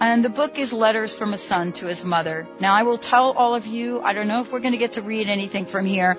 And 0.00 0.24
the 0.24 0.30
book 0.30 0.58
is 0.58 0.72
Letters 0.72 1.14
from 1.14 1.34
a 1.34 1.38
Son 1.38 1.72
to 1.74 1.86
His 1.86 2.04
Mother. 2.04 2.46
Now, 2.60 2.72
I 2.72 2.82
will 2.82 2.98
tell 2.98 3.32
all 3.32 3.54
of 3.54 3.66
you, 3.66 4.00
I 4.00 4.12
don't 4.14 4.26
know 4.26 4.40
if 4.40 4.50
we're 4.52 4.60
going 4.60 4.72
to 4.72 4.78
get 4.78 4.92
to 4.92 5.02
read 5.02 5.28
anything 5.28 5.66
from 5.66 5.84
here, 5.84 6.16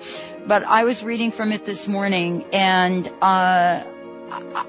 but 0.47 0.63
I 0.63 0.83
was 0.83 1.03
reading 1.03 1.31
from 1.31 1.51
it 1.51 1.65
this 1.65 1.87
morning 1.87 2.45
and, 2.53 3.07
uh, 3.21 3.83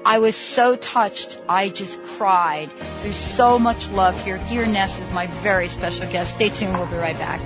I- 0.05 0.19
was 0.19 0.35
so 0.35 0.75
touched. 0.75 1.39
I 1.49 1.69
just 1.69 2.01
cried. 2.03 2.69
There's 3.01 3.15
so 3.15 3.57
much 3.57 3.89
love 3.89 4.15
here. 4.23 4.39
Geir 4.49 4.65
Ness 4.65 4.99
is 4.99 5.09
my 5.11 5.27
very 5.41 5.67
special 5.67 6.05
guest. 6.11 6.35
Stay 6.35 6.49
tuned. 6.49 6.77
We'll 6.77 6.85
be 6.87 6.97
right 6.97 7.17
back. 7.17 7.41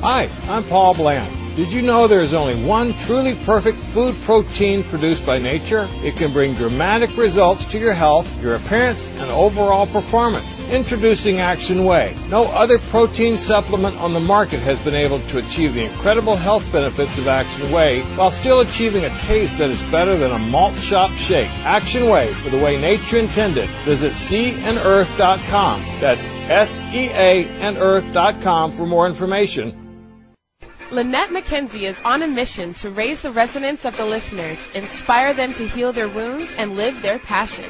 Hi, 0.00 0.28
I'm 0.48 0.64
Paul 0.64 0.94
Bland. 0.94 1.41
Did 1.54 1.70
you 1.70 1.82
know 1.82 2.06
there 2.06 2.22
is 2.22 2.32
only 2.32 2.54
one 2.64 2.94
truly 3.04 3.34
perfect 3.44 3.76
food 3.76 4.14
protein 4.22 4.82
produced 4.84 5.26
by 5.26 5.38
nature? 5.38 5.86
It 6.02 6.16
can 6.16 6.32
bring 6.32 6.54
dramatic 6.54 7.14
results 7.18 7.66
to 7.66 7.78
your 7.78 7.92
health, 7.92 8.42
your 8.42 8.54
appearance, 8.54 9.06
and 9.18 9.30
overall 9.30 9.86
performance. 9.86 10.58
Introducing 10.70 11.40
Action 11.40 11.84
Whey. 11.84 12.16
No 12.30 12.44
other 12.52 12.78
protein 12.78 13.36
supplement 13.36 13.98
on 13.98 14.14
the 14.14 14.20
market 14.20 14.60
has 14.60 14.80
been 14.80 14.94
able 14.94 15.20
to 15.20 15.38
achieve 15.38 15.74
the 15.74 15.84
incredible 15.84 16.36
health 16.36 16.70
benefits 16.72 17.18
of 17.18 17.28
Action 17.28 17.70
Whey 17.70 18.00
while 18.16 18.30
still 18.30 18.60
achieving 18.60 19.04
a 19.04 19.18
taste 19.18 19.58
that 19.58 19.68
is 19.68 19.82
better 19.90 20.16
than 20.16 20.30
a 20.30 20.38
malt 20.38 20.76
shop 20.76 21.10
shake. 21.18 21.50
Action 21.64 22.08
Whey 22.08 22.32
for 22.32 22.48
the 22.48 22.64
way 22.64 22.80
nature 22.80 23.18
intended. 23.18 23.68
Visit 23.84 24.12
seaandearth.com. 24.12 25.82
That's 26.00 26.30
S-E-A 26.30 27.46
and 27.60 27.76
earth.com 27.76 28.72
for 28.72 28.86
more 28.86 29.06
information. 29.06 29.81
Lynette 30.92 31.30
McKenzie 31.30 31.88
is 31.88 31.98
on 32.04 32.22
a 32.22 32.26
mission 32.26 32.74
to 32.74 32.90
raise 32.90 33.22
the 33.22 33.30
resonance 33.30 33.86
of 33.86 33.96
the 33.96 34.04
listeners, 34.04 34.58
inspire 34.74 35.32
them 35.32 35.54
to 35.54 35.66
heal 35.66 35.90
their 35.90 36.06
wounds, 36.06 36.52
and 36.58 36.76
live 36.76 37.00
their 37.00 37.18
passion. 37.18 37.64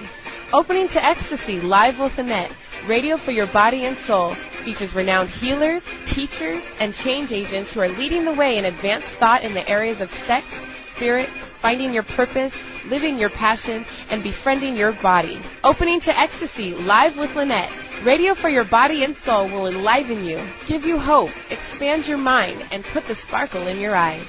Opening 0.53 0.89
to 0.89 1.05
Ecstasy 1.05 1.61
Live 1.61 2.01
with 2.01 2.19
Lynette, 2.19 2.53
radio 2.89 3.17
for 3.17 3.31
your 3.31 3.47
body 3.47 3.85
and 3.85 3.97
soul, 3.97 4.35
features 4.35 4.97
renowned 4.97 5.29
healers, 5.29 5.85
teachers, 6.05 6.65
and 6.81 6.93
change 6.93 7.31
agents 7.31 7.73
who 7.73 7.81
are 7.81 7.89
leading 7.91 8.25
the 8.25 8.35
way 8.35 8.59
in 8.59 8.65
advanced 8.65 9.07
thought 9.07 9.45
in 9.45 9.55
the 9.55 9.69
areas 9.69 10.01
of 10.01 10.11
sex, 10.11 10.45
spirit, 10.87 11.31
finding 11.63 11.95
your 11.95 12.03
purpose, 12.03 12.61
living 12.87 13.21
your 13.21 13.31
passion, 13.31 13.85
and 14.11 14.21
befriending 14.21 14.77
your 14.77 14.93
body. 14.95 15.39
Opening 15.63 16.01
to 16.01 16.19
Ecstasy 16.19 16.75
Live 16.75 17.17
with 17.17 17.37
Lynette. 17.37 17.71
Radio 18.03 18.35
for 18.35 18.49
your 18.49 18.65
body 18.65 19.05
and 19.05 19.17
soul 19.17 19.47
will 19.47 19.69
enliven 19.69 20.25
you, 20.25 20.41
give 20.67 20.85
you 20.85 20.99
hope, 20.99 21.31
expand 21.51 22.09
your 22.09 22.19
mind, 22.19 22.61
and 22.73 22.83
put 22.83 23.07
the 23.07 23.15
sparkle 23.15 23.69
in 23.69 23.79
your 23.79 23.95
eyes. 23.95 24.27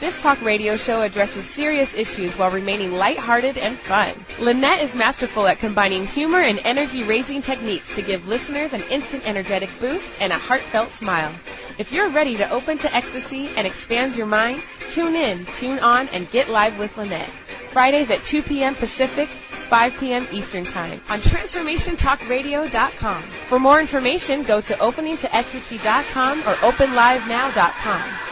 This 0.00 0.20
talk 0.22 0.40
radio 0.40 0.76
show 0.76 1.02
addresses 1.02 1.44
serious 1.44 1.92
issues 1.92 2.38
while 2.38 2.50
remaining 2.50 2.94
lighthearted 2.94 3.58
and 3.58 3.76
fun. 3.76 4.14
Lynette 4.38 4.82
is 4.82 4.94
masterful 4.94 5.46
at 5.46 5.58
combining 5.58 6.06
humor 6.06 6.40
and 6.40 6.58
energy 6.64 7.02
raising 7.02 7.42
techniques 7.42 7.94
to 7.96 8.00
give 8.00 8.26
listeners 8.26 8.72
an 8.72 8.82
instant 8.90 9.28
energetic 9.28 9.68
boost 9.78 10.10
and 10.18 10.32
a 10.32 10.38
heartfelt 10.38 10.88
smile. 10.88 11.30
If 11.76 11.92
you're 11.92 12.08
ready 12.08 12.34
to 12.38 12.50
open 12.50 12.78
to 12.78 12.96
ecstasy 12.96 13.50
and 13.56 13.66
expand 13.66 14.16
your 14.16 14.24
mind, 14.24 14.62
tune 14.90 15.14
in, 15.14 15.44
tune 15.54 15.78
on, 15.80 16.08
and 16.14 16.30
get 16.30 16.48
live 16.48 16.78
with 16.78 16.96
Lynette. 16.96 17.28
Fridays 17.68 18.10
at 18.10 18.24
2 18.24 18.42
p.m. 18.42 18.74
Pacific, 18.74 19.28
5 19.28 20.00
p.m. 20.00 20.26
Eastern 20.32 20.64
Time 20.64 21.02
on 21.10 21.20
TransformationTalkRadio.com. 21.20 23.22
For 23.22 23.58
more 23.58 23.80
information, 23.80 24.44
go 24.44 24.62
to 24.62 24.72
OpeningToEcstasy.com 24.74 26.38
or 26.40 26.54
OpenLiveNow.com. 26.54 28.29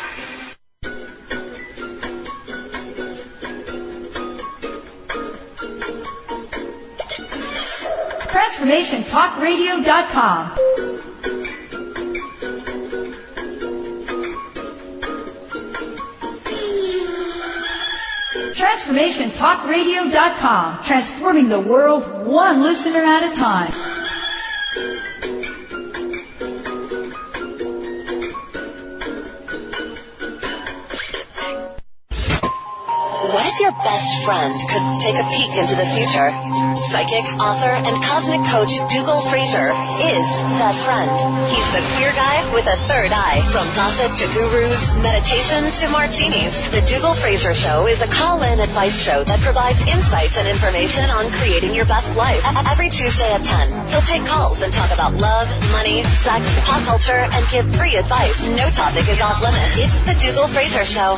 TransformationTalkRadio.com. 8.59 10.51
TransformationTalkRadio.com. 18.55 20.83
Transforming 20.83 21.49
the 21.49 21.61
world 21.61 22.27
one 22.27 22.63
listener 22.63 22.99
at 22.99 23.33
a 23.33 23.37
time. 23.37 23.88
Friend 34.29 34.61
could 34.69 34.85
take 35.01 35.17
a 35.17 35.25
peek 35.33 35.57
into 35.57 35.73
the 35.73 35.89
future. 35.97 36.29
Psychic, 36.93 37.25
author, 37.41 37.73
and 37.73 37.97
cosmic 38.05 38.45
coach 38.53 38.69
Dougal 38.93 39.25
Fraser 39.33 39.73
is 40.05 40.29
that 40.61 40.77
friend. 40.85 41.09
He's 41.49 41.65
the 41.73 41.81
queer 41.97 42.13
guy 42.13 42.37
with 42.53 42.69
a 42.69 42.77
third 42.85 43.09
eye. 43.09 43.41
From 43.49 43.65
gossip 43.73 44.13
to 44.21 44.27
gurus, 44.37 45.01
meditation 45.01 45.73
to 45.81 45.89
martinis, 45.89 46.69
the 46.77 46.85
Dougal 46.85 47.15
Fraser 47.15 47.55
Show 47.55 47.89
is 47.89 48.03
a 48.03 48.09
call-in 48.09 48.61
advice 48.61 49.01
show 49.01 49.25
that 49.25 49.41
provides 49.41 49.81
insights 49.89 50.37
and 50.37 50.47
information 50.47 51.09
on 51.09 51.33
creating 51.41 51.75
your 51.75 51.87
best 51.87 52.15
life. 52.15 52.45
Every 52.69 52.91
Tuesday 52.91 53.33
at 53.33 53.43
10, 53.43 53.89
he'll 53.89 54.05
take 54.05 54.29
calls 54.29 54.61
and 54.61 54.71
talk 54.71 54.93
about 54.93 55.15
love, 55.15 55.49
money, 55.73 56.05
sex, 56.05 56.45
pop 56.69 56.85
culture, 56.85 57.25
and 57.33 57.43
give 57.49 57.65
free 57.77 57.97
advice. 57.97 58.37
No 58.61 58.69
topic 58.69 59.09
is 59.09 59.23
off 59.23 59.41
limits. 59.41 59.81
It's 59.81 60.01
the 60.05 60.13
Dougal 60.21 60.49
Fraser 60.49 60.85
Show. 60.85 61.17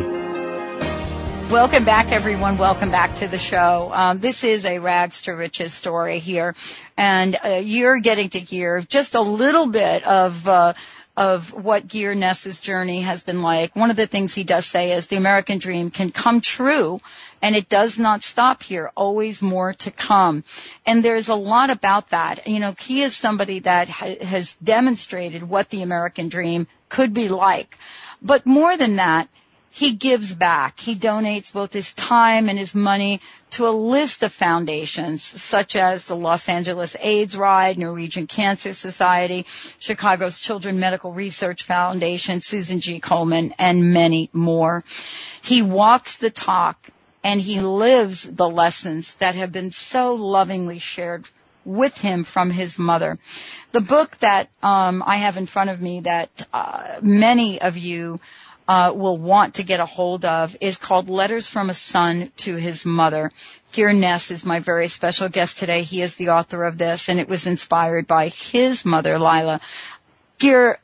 Welcome 1.50 1.84
back, 1.84 2.10
everyone. 2.10 2.56
Welcome 2.56 2.90
back 2.90 3.14
to 3.16 3.28
the 3.28 3.38
show. 3.38 3.90
Um, 3.92 4.20
this 4.20 4.42
is 4.42 4.64
a 4.64 4.78
rags 4.78 5.20
to 5.22 5.32
riches 5.32 5.74
story 5.74 6.18
here, 6.18 6.54
and 6.96 7.36
uh, 7.44 7.60
you're 7.62 8.00
getting 8.00 8.30
to 8.30 8.40
hear 8.40 8.80
just 8.80 9.14
a 9.14 9.20
little 9.20 9.66
bit 9.66 10.02
of. 10.04 10.48
Uh, 10.48 10.72
of 11.16 11.52
what 11.52 11.88
Geir 11.88 12.14
Ness's 12.14 12.60
journey 12.60 13.02
has 13.02 13.22
been 13.22 13.42
like. 13.42 13.76
One 13.76 13.90
of 13.90 13.96
the 13.96 14.06
things 14.06 14.34
he 14.34 14.44
does 14.44 14.64
say 14.64 14.92
is 14.92 15.06
the 15.06 15.16
American 15.16 15.58
dream 15.58 15.90
can 15.90 16.10
come 16.10 16.40
true 16.40 17.00
and 17.42 17.54
it 17.54 17.68
does 17.68 17.98
not 17.98 18.22
stop 18.22 18.62
here. 18.62 18.90
Always 18.96 19.42
more 19.42 19.74
to 19.74 19.90
come. 19.90 20.44
And 20.86 21.04
there's 21.04 21.28
a 21.28 21.34
lot 21.34 21.68
about 21.68 22.08
that. 22.10 22.46
You 22.46 22.60
know, 22.60 22.74
he 22.78 23.02
is 23.02 23.14
somebody 23.14 23.58
that 23.60 23.88
ha- 23.88 24.24
has 24.24 24.54
demonstrated 24.62 25.48
what 25.48 25.68
the 25.68 25.82
American 25.82 26.28
dream 26.28 26.66
could 26.88 27.12
be 27.12 27.28
like. 27.28 27.76
But 28.22 28.46
more 28.46 28.76
than 28.76 28.96
that, 28.96 29.28
he 29.74 29.94
gives 29.94 30.34
back. 30.34 30.80
He 30.80 30.94
donates 30.94 31.50
both 31.50 31.72
his 31.72 31.94
time 31.94 32.50
and 32.50 32.58
his 32.58 32.74
money 32.74 33.22
to 33.50 33.66
a 33.66 33.70
list 33.70 34.22
of 34.22 34.30
foundations 34.30 35.22
such 35.22 35.74
as 35.74 36.04
the 36.04 36.14
Los 36.14 36.46
Angeles 36.46 36.94
AIDS 37.00 37.38
Ride, 37.38 37.78
Norwegian 37.78 38.26
Cancer 38.26 38.74
Society, 38.74 39.46
Chicago's 39.78 40.38
Children 40.38 40.78
Medical 40.78 41.14
Research 41.14 41.62
Foundation, 41.62 42.42
Susan 42.42 42.80
G. 42.80 43.00
Komen, 43.00 43.54
and 43.58 43.94
many 43.94 44.28
more. 44.34 44.84
He 45.40 45.62
walks 45.62 46.18
the 46.18 46.30
talk 46.30 46.90
and 47.24 47.40
he 47.40 47.58
lives 47.58 48.24
the 48.24 48.50
lessons 48.50 49.14
that 49.16 49.34
have 49.36 49.52
been 49.52 49.70
so 49.70 50.14
lovingly 50.14 50.78
shared 50.78 51.28
with 51.64 51.98
him 51.98 52.24
from 52.24 52.50
his 52.50 52.78
mother. 52.78 53.18
The 53.72 53.80
book 53.80 54.18
that 54.18 54.50
um, 54.62 55.02
I 55.06 55.16
have 55.16 55.38
in 55.38 55.46
front 55.46 55.70
of 55.70 55.80
me 55.80 56.00
that 56.00 56.46
uh, 56.52 56.98
many 57.00 57.60
of 57.60 57.78
you 57.78 58.20
uh, 58.72 58.90
will 58.90 59.18
want 59.18 59.52
to 59.52 59.62
get 59.62 59.80
a 59.80 59.84
hold 59.84 60.24
of 60.24 60.56
is 60.58 60.78
called 60.78 61.06
Letters 61.06 61.46
from 61.46 61.68
a 61.68 61.74
Son 61.74 62.32
to 62.38 62.56
His 62.56 62.86
Mother. 62.86 63.30
Geir 63.70 63.92
Ness 63.92 64.30
is 64.30 64.46
my 64.46 64.60
very 64.60 64.88
special 64.88 65.28
guest 65.28 65.58
today. 65.58 65.82
He 65.82 66.00
is 66.00 66.14
the 66.14 66.30
author 66.30 66.64
of 66.64 66.78
this, 66.78 67.06
and 67.06 67.20
it 67.20 67.28
was 67.28 67.46
inspired 67.46 68.06
by 68.06 68.28
his 68.28 68.86
mother, 68.86 69.18
Laila. 69.18 69.60
Geir, 70.38 70.78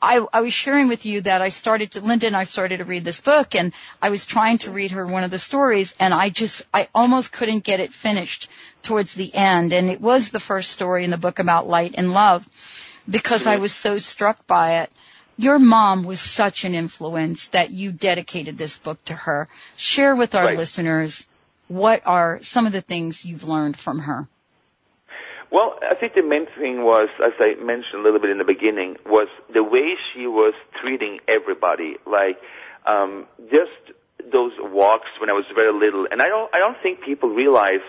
I, 0.00 0.24
I, 0.32 0.40
was 0.40 0.54
sharing 0.54 0.88
with 0.88 1.04
you 1.04 1.20
that 1.20 1.42
I 1.42 1.50
started 1.50 1.90
to, 1.92 2.00
Linda 2.00 2.28
and 2.28 2.36
I 2.36 2.44
started 2.44 2.78
to 2.78 2.84
read 2.84 3.04
this 3.04 3.20
book 3.20 3.54
and 3.54 3.74
I 4.00 4.08
was 4.08 4.24
trying 4.24 4.56
to 4.58 4.70
read 4.70 4.92
her 4.92 5.06
one 5.06 5.22
of 5.22 5.30
the 5.30 5.38
stories 5.38 5.94
and 6.00 6.14
I 6.14 6.30
just, 6.30 6.62
I 6.72 6.88
almost 6.94 7.32
couldn't 7.32 7.64
get 7.64 7.80
it 7.80 7.92
finished 7.92 8.48
towards 8.82 9.14
the 9.14 9.34
end. 9.34 9.72
And 9.72 9.88
it 9.90 10.00
was 10.00 10.30
the 10.30 10.40
first 10.40 10.72
story 10.72 11.04
in 11.04 11.10
the 11.10 11.16
book 11.16 11.38
about 11.38 11.68
light 11.68 11.94
and 11.94 12.12
love 12.12 12.48
because 13.08 13.46
I 13.46 13.56
was 13.56 13.72
so 13.72 13.98
struck 13.98 14.46
by 14.46 14.80
it. 14.82 14.90
Your 15.36 15.58
mom 15.58 16.04
was 16.04 16.20
such 16.20 16.64
an 16.64 16.74
influence 16.74 17.48
that 17.48 17.70
you 17.70 17.90
dedicated 17.90 18.56
this 18.58 18.78
book 18.78 19.04
to 19.06 19.14
her. 19.14 19.48
Share 19.76 20.14
with 20.14 20.34
our 20.34 20.46
Right. 20.46 20.56
listeners 20.56 21.26
what 21.68 22.02
are 22.04 22.38
some 22.42 22.66
of 22.66 22.72
the 22.72 22.80
things 22.80 23.24
you've 23.24 23.44
learned 23.44 23.76
from 23.76 24.00
her. 24.00 24.28
Well, 25.50 25.78
I 25.88 25.94
think 25.94 26.14
the 26.14 26.22
main 26.22 26.46
thing 26.58 26.82
was, 26.82 27.08
as 27.24 27.32
I 27.38 27.54
mentioned 27.62 28.00
a 28.00 28.02
little 28.02 28.18
bit 28.18 28.30
in 28.30 28.38
the 28.38 28.44
beginning, 28.44 28.96
was 29.06 29.28
the 29.52 29.62
way 29.62 29.94
she 30.12 30.26
was 30.26 30.54
treating 30.80 31.20
everybody. 31.28 31.96
Like, 32.06 32.40
um, 32.86 33.26
just 33.50 33.70
those 34.32 34.52
walks 34.58 35.08
when 35.20 35.30
I 35.30 35.32
was 35.32 35.44
very 35.54 35.72
little, 35.72 36.06
and 36.10 36.20
I 36.20 36.28
don't, 36.28 36.52
I 36.54 36.58
don't 36.58 36.76
think 36.82 37.02
people 37.02 37.28
realize 37.28 37.86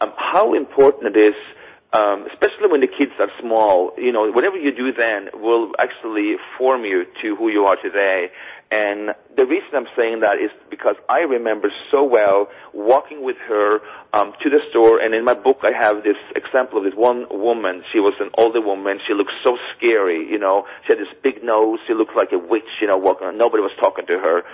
um, 0.00 0.12
how 0.16 0.54
important 0.54 1.14
it 1.14 1.20
is, 1.20 1.34
um, 1.94 2.26
especially 2.32 2.66
when 2.68 2.80
the 2.80 2.88
kids 2.88 3.12
are 3.20 3.30
small. 3.40 3.92
You 3.96 4.12
know, 4.12 4.30
whatever 4.30 4.56
you 4.56 4.74
do 4.74 4.92
then 4.92 5.28
will 5.34 5.72
actually 5.78 6.34
form 6.58 6.84
you 6.84 7.06
to 7.22 7.36
who 7.36 7.48
you 7.48 7.64
are 7.64 7.76
today. 7.76 8.30
And 8.70 9.14
the 9.36 9.46
reason 9.46 9.68
I'm 9.74 9.86
saying 9.96 10.20
that 10.20 10.38
is 10.42 10.50
because 10.68 10.96
I 11.08 11.20
remember 11.20 11.70
so 11.92 12.02
well 12.02 12.48
walking 12.72 13.22
with 13.22 13.36
her 13.48 13.78
to 14.14 14.48
the 14.48 14.60
store, 14.70 15.00
and 15.00 15.12
in 15.12 15.24
my 15.24 15.34
book 15.34 15.60
I 15.64 15.72
have 15.72 16.04
this 16.04 16.16
example 16.36 16.78
of 16.78 16.84
this 16.84 16.94
one 16.94 17.26
woman. 17.30 17.82
She 17.92 17.98
was 17.98 18.14
an 18.20 18.30
older 18.34 18.60
woman. 18.60 19.00
She 19.06 19.12
looked 19.12 19.32
so 19.42 19.58
scary, 19.76 20.30
you 20.30 20.38
know. 20.38 20.66
She 20.86 20.92
had 20.92 20.98
this 20.98 21.12
big 21.22 21.42
nose. 21.42 21.80
She 21.86 21.94
looked 21.94 22.14
like 22.14 22.30
a 22.30 22.38
witch, 22.38 22.68
you 22.80 22.86
know. 22.86 22.96
Walking, 22.96 23.36
nobody 23.36 23.62
was 23.62 23.72
talking 23.80 24.06
to 24.06 24.18
her. 24.18 24.44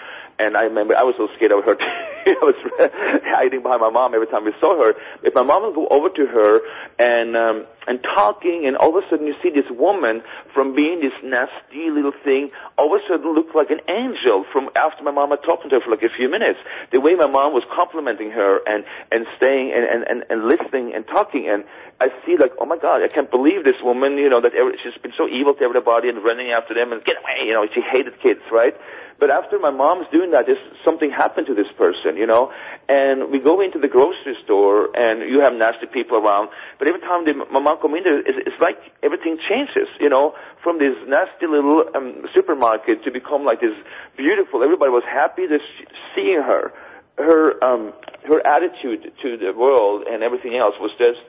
And 0.41 0.57
I 0.57 0.63
remember 0.63 0.97
I 0.97 1.03
was 1.03 1.15
so 1.19 1.29
scared 1.37 1.53
of 1.53 1.65
her. 1.65 1.77
I 2.27 2.37
was 2.41 2.57
hiding 3.29 3.61
behind 3.63 3.83
my 3.83 3.91
mom 3.91 4.15
every 4.15 4.27
time 4.27 4.45
we 4.45 4.53
saw 4.61 4.81
her. 4.83 4.95
If 5.23 5.35
my 5.35 5.43
mom 5.43 5.65
would 5.65 5.75
go 5.75 5.87
over 5.89 6.09
to 6.09 6.27
her 6.27 6.61
and 6.99 7.37
um, 7.37 7.67
and 7.87 8.01
talking, 8.03 8.65
and 8.67 8.77
all 8.77 8.97
of 8.97 9.05
a 9.05 9.09
sudden 9.11 9.27
you 9.27 9.35
see 9.43 9.51
this 9.51 9.69
woman 9.69 10.23
from 10.55 10.75
being 10.75 11.01
this 11.01 11.13
nasty 11.23 11.91
little 11.91 12.17
thing, 12.25 12.51
all 12.79 12.95
of 12.95 13.01
a 13.01 13.05
sudden 13.09 13.35
look 13.35 13.55
like 13.55 13.69
an 13.69 13.81
angel 13.89 14.47
from 14.53 14.71
after 14.77 15.05
my 15.05 15.11
mom 15.11 15.31
had 15.31 15.43
talked 15.45 15.69
to 15.69 15.77
her 15.77 15.81
for 15.85 15.91
like 15.91 16.03
a 16.03 16.09
few 16.09 16.31
minutes. 16.31 16.59
The 16.93 17.01
way 17.01 17.15
my 17.15 17.27
mom 17.27 17.53
was 17.53 17.65
complimenting 17.75 18.31
her 18.31 18.61
and 18.65 18.85
and 19.13 19.27
staying 19.37 19.50
and 19.51 19.85
and 19.85 20.03
and, 20.11 20.25
and 20.31 20.49
listening 20.49 20.95
and 20.95 21.07
talking, 21.07 21.49
and 21.49 21.65
I 22.01 22.09
see 22.25 22.37
like, 22.39 22.53
oh 22.61 22.67
my 22.67 22.79
God, 22.79 23.03
I 23.03 23.09
can't 23.09 23.31
believe 23.31 23.65
this 23.65 23.81
woman. 23.83 24.19
You 24.19 24.29
know 24.29 24.41
that 24.41 24.55
every, 24.55 24.79
she's 24.83 24.97
been 25.03 25.13
so 25.17 25.29
evil 25.29 25.55
to 25.55 25.63
everybody 25.63 26.09
and 26.09 26.23
running 26.23 26.51
after 26.51 26.75
them 26.75 26.93
and 26.93 27.05
get 27.05 27.17
away. 27.19 27.47
You 27.47 27.53
know 27.55 27.67
she 27.73 27.81
hated 27.81 28.21
kids, 28.21 28.41
right? 28.51 28.75
But 29.21 29.29
after 29.31 29.59
my 29.59 29.71
mom's 29.71 30.07
doing 30.11 30.31
that, 30.31 30.47
there's 30.47 30.65
something 30.83 31.11
happened 31.11 31.47
to 31.49 31.55
this 31.55 31.71
person, 31.77 32.17
you 32.17 32.27
know. 32.27 32.51
And 32.89 33.31
we 33.31 33.39
go 33.39 33.61
into 33.61 33.79
the 33.79 33.87
grocery 33.87 34.35
store, 34.43 34.89
and 34.97 35.29
you 35.29 35.41
have 35.41 35.53
nasty 35.53 35.87
people 35.87 36.17
around. 36.17 36.49
But 36.79 36.89
every 36.89 37.03
time 37.03 37.27
the, 37.27 37.35
my 37.53 37.61
mom 37.61 37.79
come 37.83 37.95
in 37.97 38.05
there, 38.05 38.19
it's, 38.19 38.39
it's 38.47 38.61
like 38.61 38.79
everything 39.03 39.39
changes, 39.47 39.89
you 40.01 40.09
know, 40.09 40.35
from 40.63 40.79
this 40.79 40.97
nasty 41.07 41.47
little 41.47 41.85
um, 41.95 42.25
supermarket 42.35 43.05
to 43.05 43.11
become 43.11 43.45
like 43.45 43.61
this 43.61 43.77
beautiful. 44.17 44.63
Everybody 44.63 44.91
was 44.91 45.05
happy 45.05 45.47
just 45.47 45.69
seeing 46.17 46.41
her. 46.41 46.73
Her 47.21 47.63
um, 47.63 47.93
her 48.27 48.45
attitude 48.47 49.13
to 49.23 49.37
the 49.37 49.53
world 49.53 50.05
and 50.11 50.23
everything 50.23 50.57
else 50.57 50.75
was 50.81 50.91
just 50.99 51.21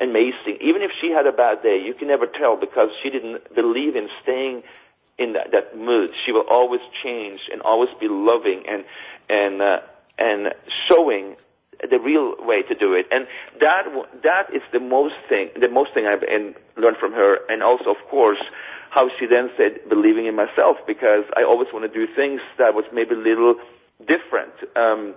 amazing. 0.00 0.58
Even 0.60 0.82
if 0.82 0.90
she 1.00 1.10
had 1.10 1.26
a 1.26 1.32
bad 1.32 1.62
day, 1.62 1.82
you 1.84 1.94
can 1.94 2.08
never 2.08 2.26
tell 2.26 2.56
because 2.56 2.88
she 3.02 3.10
didn't 3.10 3.54
believe 3.54 3.96
in 3.96 4.08
staying 4.22 4.62
in 5.18 5.34
that, 5.34 5.52
that 5.52 5.76
mood. 5.76 6.10
She 6.24 6.32
will 6.32 6.46
always 6.48 6.80
change 7.02 7.40
and 7.52 7.60
always 7.62 7.90
be 8.00 8.08
loving 8.08 8.64
and 8.68 8.84
and 9.28 9.62
uh, 9.62 9.80
and 10.18 10.54
showing 10.88 11.36
the 11.88 11.98
real 11.98 12.34
way 12.40 12.62
to 12.62 12.74
do 12.74 12.94
it. 12.94 13.06
And 13.10 13.26
that 13.60 13.84
that 14.22 14.54
is 14.54 14.62
the 14.72 14.80
most 14.80 15.14
thing, 15.28 15.50
the 15.58 15.68
most 15.68 15.94
thing 15.94 16.06
I've 16.06 16.24
learned 16.76 16.96
from 16.98 17.12
her. 17.12 17.38
And 17.48 17.62
also, 17.62 17.90
of 17.90 18.08
course, 18.10 18.40
how 18.90 19.08
she 19.18 19.26
then 19.26 19.50
said 19.56 19.88
believing 19.88 20.26
in 20.26 20.34
myself 20.34 20.76
because 20.86 21.24
I 21.36 21.44
always 21.44 21.68
want 21.72 21.90
to 21.90 22.00
do 22.00 22.12
things 22.12 22.40
that 22.58 22.74
was 22.74 22.84
maybe 22.92 23.14
a 23.14 23.18
little 23.18 23.54
different. 24.06 24.52
Um, 24.76 25.14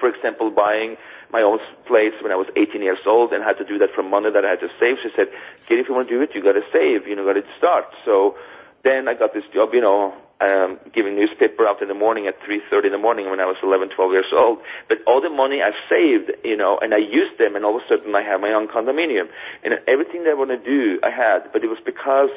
for 0.00 0.08
example, 0.08 0.50
buying 0.50 0.96
my 1.30 1.42
own 1.42 1.58
place 1.86 2.14
when 2.22 2.32
I 2.32 2.36
was 2.36 2.48
18 2.56 2.82
years 2.82 2.98
old 3.06 3.32
and 3.32 3.44
had 3.44 3.58
to 3.58 3.64
do 3.64 3.78
that 3.78 3.94
from 3.94 4.10
money 4.10 4.30
that 4.30 4.44
I 4.44 4.50
had 4.50 4.60
to 4.60 4.68
save. 4.80 4.96
She 5.02 5.10
said, 5.14 5.28
"Kid, 5.66 5.78
if 5.78 5.88
you 5.88 5.94
want 5.94 6.08
to 6.08 6.14
do 6.14 6.22
it, 6.22 6.34
you 6.34 6.42
got 6.42 6.58
to 6.58 6.66
save. 6.72 7.06
You 7.06 7.14
know, 7.14 7.24
got 7.24 7.34
to 7.34 7.44
start." 7.58 7.84
So 8.04 8.36
then 8.82 9.08
I 9.08 9.14
got 9.14 9.34
this 9.34 9.44
job, 9.52 9.74
you 9.74 9.80
know, 9.80 10.14
um, 10.40 10.80
giving 10.92 11.14
newspaper 11.14 11.66
out 11.68 11.82
in 11.82 11.88
the 11.88 11.94
morning 11.94 12.26
at 12.26 12.40
3.30 12.40 12.86
in 12.86 12.92
the 12.92 12.98
morning 12.98 13.28
when 13.28 13.40
I 13.40 13.44
was 13.44 13.56
11, 13.62 13.90
12 13.90 14.12
years 14.12 14.32
old. 14.32 14.60
But 14.88 14.98
all 15.06 15.20
the 15.20 15.28
money 15.28 15.60
I 15.60 15.72
saved, 15.88 16.32
you 16.44 16.56
know, 16.56 16.78
and 16.80 16.94
I 16.94 16.98
used 16.98 17.38
them 17.38 17.56
and 17.56 17.64
all 17.64 17.76
of 17.76 17.82
a 17.84 17.88
sudden 17.88 18.16
I 18.16 18.22
have 18.22 18.40
my 18.40 18.52
own 18.52 18.66
condominium. 18.68 19.28
And 19.62 19.74
everything 19.86 20.24
that 20.24 20.30
I 20.30 20.34
want 20.34 20.50
to 20.50 20.56
do, 20.56 20.98
I 21.02 21.10
had. 21.10 21.52
But 21.52 21.62
it 21.62 21.68
was 21.68 21.78
because 21.84 22.30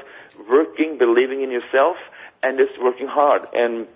working, 0.50 0.98
believing 0.98 1.44
in 1.44 1.52
yourself, 1.52 1.96
and 2.42 2.58
just 2.58 2.82
working 2.82 3.08
hard. 3.08 3.48
And 3.54 3.88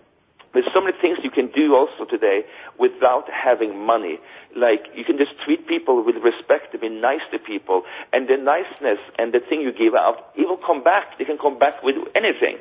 there's 0.58 0.74
so 0.74 0.82
many 0.82 0.98
things 1.00 1.20
you 1.24 1.30
can 1.30 1.52
do 1.52 1.76
also 1.76 2.06
today 2.10 2.42
without 2.80 3.30
having 3.30 3.86
money. 3.86 4.18
Like 4.56 4.88
you 4.96 5.04
can 5.06 5.20
just 5.20 5.38
treat 5.46 5.68
people 5.68 6.04
with 6.04 6.16
respect 6.16 6.74
and 6.74 6.82
be 6.82 6.90
nice 6.90 7.22
to 7.32 7.38
people, 7.38 7.84
and 8.12 8.28
the 8.28 8.38
niceness 8.38 8.98
and 9.20 9.32
the 9.32 9.40
thing 9.40 9.62
you 9.62 9.72
give 9.72 9.94
out, 9.94 10.34
it 10.36 10.48
will 10.50 10.58
come 10.58 10.84
back. 10.84 11.20
They 11.20 11.26
can 11.26 11.38
come 11.38 11.60
back 11.60 11.84
with 11.84 11.96
anything. 12.16 12.58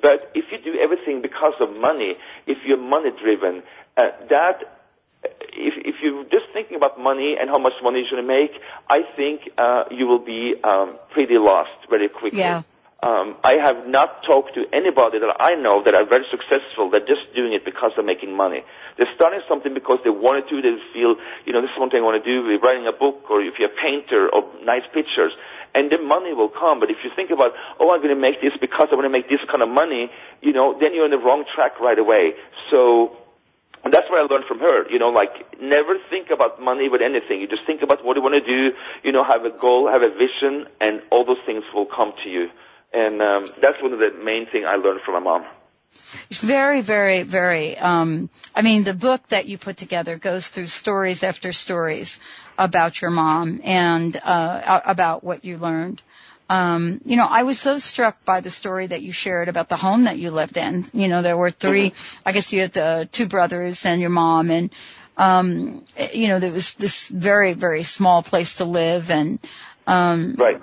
But 0.00 0.30
if 0.32 0.44
you 0.52 0.58
do 0.62 0.78
everything 0.78 1.22
because 1.22 1.54
of 1.60 1.76
money, 1.80 2.14
if 2.46 2.58
you're 2.64 2.78
money 2.78 3.10
driven, 3.20 3.64
uh, 3.96 4.10
that 4.28 4.78
if 5.52 5.74
if 5.84 5.96
you're 6.02 6.22
just 6.24 6.52
thinking 6.52 6.76
about 6.76 7.00
money 7.00 7.36
and 7.38 7.50
how 7.50 7.58
much 7.58 7.74
money 7.82 7.98
you're 7.98 8.10
going 8.10 8.22
to 8.22 8.28
make, 8.28 8.62
I 8.88 9.02
think 9.16 9.50
uh, 9.58 9.84
you 9.90 10.06
will 10.06 10.24
be 10.24 10.54
um, 10.62 10.98
pretty 11.10 11.36
lost 11.36 11.90
very 11.90 12.08
quickly. 12.08 12.38
Yeah. 12.38 12.62
Um, 13.02 13.36
I 13.42 13.56
have 13.56 13.86
not 13.86 14.24
talked 14.24 14.54
to 14.54 14.66
anybody 14.74 15.20
that 15.20 15.36
I 15.40 15.54
know 15.54 15.82
that 15.82 15.94
are 15.94 16.04
very 16.04 16.26
successful. 16.30 16.90
They're 16.90 17.00
just 17.00 17.32
doing 17.34 17.54
it 17.54 17.64
because 17.64 17.92
they're 17.96 18.04
making 18.04 18.36
money. 18.36 18.62
They're 18.98 19.08
starting 19.14 19.40
something 19.48 19.72
because 19.72 20.00
they 20.04 20.10
wanted 20.10 20.50
to. 20.50 20.60
They 20.60 20.76
feel, 20.92 21.16
you 21.46 21.54
know, 21.54 21.62
this 21.62 21.70
is 21.72 21.80
one 21.80 21.88
thing 21.88 22.00
I 22.00 22.04
want 22.04 22.22
to 22.22 22.28
do. 22.28 22.46
We're 22.46 22.60
writing 22.60 22.86
a 22.86 22.92
book, 22.92 23.30
or 23.30 23.40
if 23.40 23.58
you're 23.58 23.72
a 23.72 23.82
painter, 23.82 24.28
or 24.28 24.44
nice 24.62 24.84
pictures, 24.92 25.32
and 25.74 25.90
the 25.90 25.96
money 25.96 26.34
will 26.34 26.50
come. 26.50 26.78
But 26.78 26.90
if 26.90 26.98
you 27.02 27.10
think 27.16 27.30
about, 27.30 27.52
oh, 27.80 27.90
I'm 27.90 28.02
going 28.02 28.14
to 28.14 28.20
make 28.20 28.42
this 28.42 28.52
because 28.60 28.88
I 28.92 28.96
want 28.96 29.06
to 29.06 29.16
make 29.16 29.30
this 29.30 29.40
kind 29.48 29.62
of 29.62 29.70
money, 29.70 30.10
you 30.42 30.52
know, 30.52 30.76
then 30.78 30.94
you're 30.94 31.04
on 31.04 31.10
the 31.10 31.18
wrong 31.18 31.44
track 31.54 31.80
right 31.80 31.98
away. 31.98 32.34
So 32.70 33.16
and 33.82 33.94
that's 33.94 34.10
what 34.10 34.20
I 34.20 34.28
learned 34.28 34.44
from 34.44 34.58
her. 34.58 34.90
You 34.90 34.98
know, 34.98 35.08
like 35.08 35.58
never 35.60 35.96
think 36.10 36.28
about 36.28 36.60
money 36.60 36.90
with 36.90 37.00
anything. 37.00 37.40
You 37.40 37.48
just 37.48 37.64
think 37.64 37.80
about 37.80 38.04
what 38.04 38.16
you 38.16 38.22
want 38.22 38.36
to 38.36 38.44
do. 38.44 38.76
You 39.02 39.12
know, 39.12 39.24
have 39.24 39.44
a 39.46 39.50
goal, 39.50 39.88
have 39.88 40.02
a 40.02 40.10
vision, 40.10 40.66
and 40.80 41.00
all 41.10 41.24
those 41.24 41.40
things 41.46 41.64
will 41.72 41.86
come 41.86 42.12
to 42.24 42.28
you. 42.28 42.50
And 42.92 43.22
um, 43.22 43.50
that's 43.60 43.80
one 43.82 43.92
of 43.92 43.98
the 43.98 44.10
main 44.22 44.46
thing 44.46 44.64
I 44.64 44.76
learned 44.76 45.00
from 45.04 45.14
my 45.14 45.20
mom. 45.20 45.46
Very, 46.30 46.80
very, 46.80 47.22
very. 47.22 47.76
Um, 47.76 48.30
I 48.54 48.62
mean, 48.62 48.84
the 48.84 48.94
book 48.94 49.26
that 49.28 49.46
you 49.46 49.58
put 49.58 49.76
together 49.76 50.16
goes 50.18 50.48
through 50.48 50.66
stories 50.66 51.22
after 51.22 51.52
stories 51.52 52.20
about 52.58 53.00
your 53.00 53.10
mom 53.10 53.60
and 53.64 54.16
uh, 54.22 54.80
about 54.84 55.24
what 55.24 55.44
you 55.44 55.58
learned. 55.58 56.02
Um, 56.48 57.00
you 57.04 57.16
know, 57.16 57.26
I 57.28 57.44
was 57.44 57.60
so 57.60 57.78
struck 57.78 58.24
by 58.24 58.40
the 58.40 58.50
story 58.50 58.88
that 58.88 59.02
you 59.02 59.12
shared 59.12 59.48
about 59.48 59.68
the 59.68 59.76
home 59.76 60.04
that 60.04 60.18
you 60.18 60.30
lived 60.32 60.56
in. 60.56 60.88
You 60.92 61.06
know, 61.06 61.22
there 61.22 61.36
were 61.36 61.50
3 61.50 61.90
mm-hmm. 61.90 62.22
I 62.26 62.32
guess 62.32 62.52
you 62.52 62.60
had 62.60 62.72
the 62.72 63.08
two 63.10 63.26
brothers 63.26 63.86
and 63.86 64.00
your 64.00 64.10
mom, 64.10 64.50
and 64.50 64.70
um, 65.16 65.84
you 66.12 66.28
know, 66.28 66.40
there 66.40 66.50
was 66.50 66.74
this 66.74 67.06
very, 67.08 67.52
very 67.52 67.82
small 67.84 68.22
place 68.22 68.56
to 68.56 68.64
live, 68.64 69.10
and 69.10 69.38
um, 69.86 70.34
right 70.38 70.60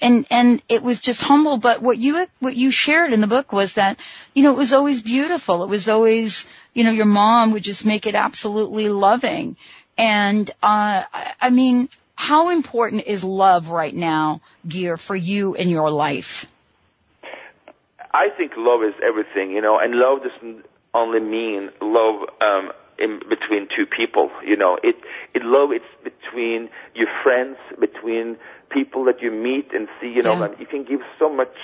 and 0.00 0.26
and 0.30 0.62
it 0.68 0.82
was 0.82 1.00
just 1.00 1.22
humble. 1.22 1.56
But 1.58 1.82
what 1.82 1.98
you 1.98 2.26
what 2.40 2.56
you 2.56 2.70
shared 2.70 3.12
in 3.12 3.20
the 3.20 3.26
book 3.26 3.52
was 3.52 3.74
that 3.74 3.98
you 4.34 4.42
know 4.42 4.52
it 4.52 4.58
was 4.58 4.72
always 4.72 5.02
beautiful. 5.02 5.62
It 5.64 5.68
was 5.68 5.88
always 5.88 6.46
you 6.74 6.84
know 6.84 6.90
your 6.90 7.06
mom 7.06 7.52
would 7.52 7.62
just 7.62 7.84
make 7.84 8.06
it 8.06 8.14
absolutely 8.14 8.88
loving. 8.88 9.56
And 9.98 10.50
uh, 10.62 11.04
I 11.40 11.50
mean, 11.50 11.88
how 12.14 12.50
important 12.50 13.04
is 13.06 13.24
love 13.24 13.68
right 13.68 13.94
now, 13.94 14.40
Geir, 14.66 14.96
for 14.96 15.16
you 15.16 15.54
in 15.54 15.68
your 15.68 15.90
life? 15.90 16.46
I 18.14 18.28
think 18.36 18.52
love 18.56 18.82
is 18.82 18.94
everything, 19.02 19.52
you 19.52 19.62
know, 19.62 19.78
and 19.78 19.94
love 19.94 20.20
doesn't 20.22 20.66
only 20.94 21.20
mean 21.20 21.70
love 21.80 22.28
um, 22.40 22.72
in 22.98 23.20
between 23.28 23.68
two 23.74 23.86
people. 23.86 24.30
You 24.44 24.56
know, 24.56 24.78
it 24.82 24.96
it 25.34 25.42
love 25.42 25.70
it's 25.72 25.84
between 26.04 26.68
your 26.94 27.08
friends, 27.22 27.56
between 27.80 28.36
people 28.72 29.04
that 29.04 29.20
you 29.20 29.30
meet 29.30 29.72
and 29.72 29.88
see, 30.00 30.08
you 30.08 30.22
know, 30.22 30.38
yeah. 30.38 30.54
you 30.58 30.66
can 30.66 30.84
give 30.84 31.00
so 31.18 31.32
much 31.32 31.54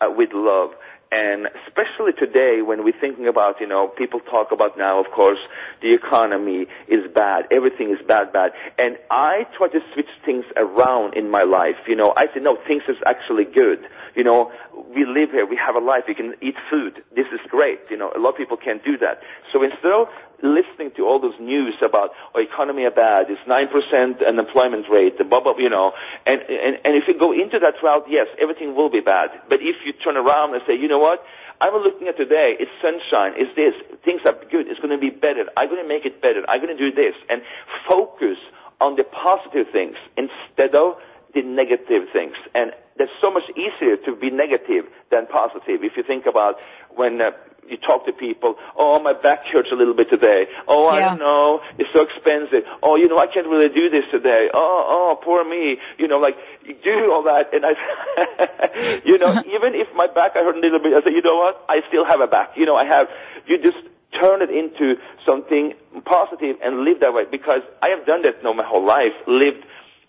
uh, 0.00 0.10
with 0.10 0.30
love. 0.32 0.70
And 1.12 1.46
especially 1.66 2.12
today 2.18 2.62
when 2.62 2.84
we're 2.84 2.98
thinking 2.98 3.28
about, 3.28 3.60
you 3.60 3.66
know, 3.66 3.86
people 3.86 4.20
talk 4.20 4.50
about 4.50 4.78
now, 4.78 4.98
of 4.98 5.10
course, 5.12 5.38
the 5.82 5.92
economy 5.92 6.66
is 6.88 7.00
bad. 7.14 7.44
Everything 7.50 7.90
is 7.90 7.98
bad, 8.06 8.32
bad. 8.32 8.52
And 8.78 8.96
I 9.10 9.46
try 9.58 9.68
to 9.68 9.80
switch 9.92 10.08
things 10.24 10.46
around 10.56 11.14
in 11.14 11.30
my 11.30 11.42
life. 11.42 11.76
You 11.86 11.96
know, 11.96 12.14
I 12.16 12.26
say, 12.32 12.40
no, 12.40 12.56
things 12.66 12.84
is 12.88 12.96
actually 13.04 13.44
good. 13.44 13.86
You 14.16 14.24
know, 14.24 14.52
we 14.94 15.04
live 15.04 15.32
here, 15.32 15.44
we 15.44 15.56
have 15.56 15.74
a 15.74 15.84
life, 15.84 16.04
we 16.08 16.14
can 16.14 16.34
eat 16.40 16.56
food. 16.70 17.02
This 17.14 17.26
is 17.30 17.40
great. 17.48 17.90
You 17.90 17.98
know, 17.98 18.10
a 18.16 18.18
lot 18.18 18.30
of 18.30 18.36
people 18.36 18.56
can't 18.56 18.82
do 18.82 18.96
that. 18.98 19.20
So 19.52 19.62
instead 19.62 19.92
of 19.92 20.08
listening 20.42 20.90
to 20.96 21.06
all 21.06 21.20
those 21.20 21.38
news 21.40 21.74
about 21.80 22.10
oh, 22.34 22.40
economy 22.40 22.84
are 22.84 22.90
bad, 22.90 23.30
it's 23.30 23.40
nine 23.46 23.68
percent 23.68 24.22
unemployment 24.22 24.86
rate, 24.90 25.16
the 25.18 25.24
bubble, 25.24 25.54
you 25.58 25.70
know, 25.70 25.92
and, 26.26 26.40
and 26.42 26.78
and 26.84 26.92
if 26.96 27.04
you 27.08 27.18
go 27.18 27.32
into 27.32 27.58
that 27.60 27.74
route, 27.82 28.06
yes, 28.08 28.26
everything 28.40 28.74
will 28.74 28.90
be 28.90 29.00
bad. 29.00 29.30
But 29.48 29.60
if 29.62 29.76
you 29.84 29.92
turn 29.92 30.16
around 30.16 30.54
and 30.54 30.62
say, 30.66 30.74
you 30.74 30.88
know 30.88 30.98
what, 30.98 31.24
I'm 31.60 31.74
looking 31.74 32.08
at 32.08 32.16
today, 32.16 32.56
it's 32.58 32.70
sunshine, 32.82 33.34
it's 33.36 33.54
this, 33.54 33.74
things 34.04 34.20
are 34.26 34.34
good, 34.50 34.66
it's 34.66 34.80
going 34.80 34.90
to 34.90 34.98
be 34.98 35.10
better, 35.10 35.46
I'm 35.56 35.68
going 35.68 35.82
to 35.82 35.88
make 35.88 36.04
it 36.04 36.20
better, 36.20 36.42
I'm 36.48 36.60
going 36.60 36.76
to 36.76 36.90
do 36.90 36.94
this, 36.94 37.14
and 37.30 37.42
focus 37.86 38.38
on 38.80 38.96
the 38.96 39.04
positive 39.04 39.70
things 39.72 39.94
instead 40.16 40.74
of 40.74 40.96
the 41.34 41.42
negative 41.42 42.10
things. 42.12 42.34
And 42.54 42.72
that's 42.98 43.14
so 43.20 43.30
much 43.30 43.44
easier 43.56 43.96
to 43.96 44.16
be 44.16 44.30
negative 44.30 44.84
than 45.10 45.26
positive. 45.26 45.82
If 45.82 45.96
you 45.96 46.02
think 46.02 46.26
about 46.26 46.56
when 46.94 47.20
uh, 47.20 47.30
you 47.68 47.76
talk 47.76 48.04
to 48.06 48.12
people, 48.12 48.56
oh, 48.76 49.00
my 49.00 49.12
back 49.12 49.44
hurts 49.46 49.70
a 49.72 49.74
little 49.74 49.94
bit 49.94 50.10
today. 50.10 50.46
Oh, 50.68 50.88
I 50.88 51.00
don't 51.00 51.18
know, 51.18 51.60
it's 51.78 51.92
so 51.92 52.02
expensive. 52.02 52.64
Oh, 52.82 52.96
you 52.96 53.08
know, 53.08 53.18
I 53.18 53.26
can't 53.26 53.46
really 53.46 53.68
do 53.68 53.88
this 53.88 54.04
today. 54.10 54.48
Oh, 54.52 54.84
oh, 54.88 55.20
poor 55.24 55.48
me. 55.48 55.78
You 55.98 56.08
know, 56.08 56.18
like, 56.18 56.36
you 56.64 56.74
do 56.82 57.12
all 57.12 57.22
that, 57.24 57.52
and 57.52 57.64
I, 57.64 59.00
you 59.04 59.18
know, 59.18 59.30
even 59.46 59.74
if 59.74 59.88
my 59.94 60.06
back 60.06 60.32
I 60.34 60.40
hurt 60.40 60.56
a 60.56 60.60
little 60.60 60.80
bit, 60.80 60.94
I 60.94 61.02
say, 61.02 61.12
you 61.14 61.22
know 61.22 61.36
what, 61.36 61.64
I 61.68 61.80
still 61.88 62.04
have 62.04 62.20
a 62.20 62.26
back. 62.26 62.52
You 62.56 62.66
know, 62.66 62.76
I 62.76 62.84
have, 62.84 63.08
you 63.46 63.58
just 63.62 63.78
turn 64.20 64.42
it 64.42 64.50
into 64.50 65.00
something 65.24 65.74
positive 66.04 66.56
and 66.62 66.84
live 66.84 67.00
that 67.00 67.14
way, 67.14 67.24
because 67.30 67.62
I 67.80 67.88
have 67.96 68.04
done 68.06 68.22
that 68.22 68.42
now 68.42 68.52
my 68.52 68.64
whole 68.64 68.84
life, 68.84 69.12
lived 69.26 69.64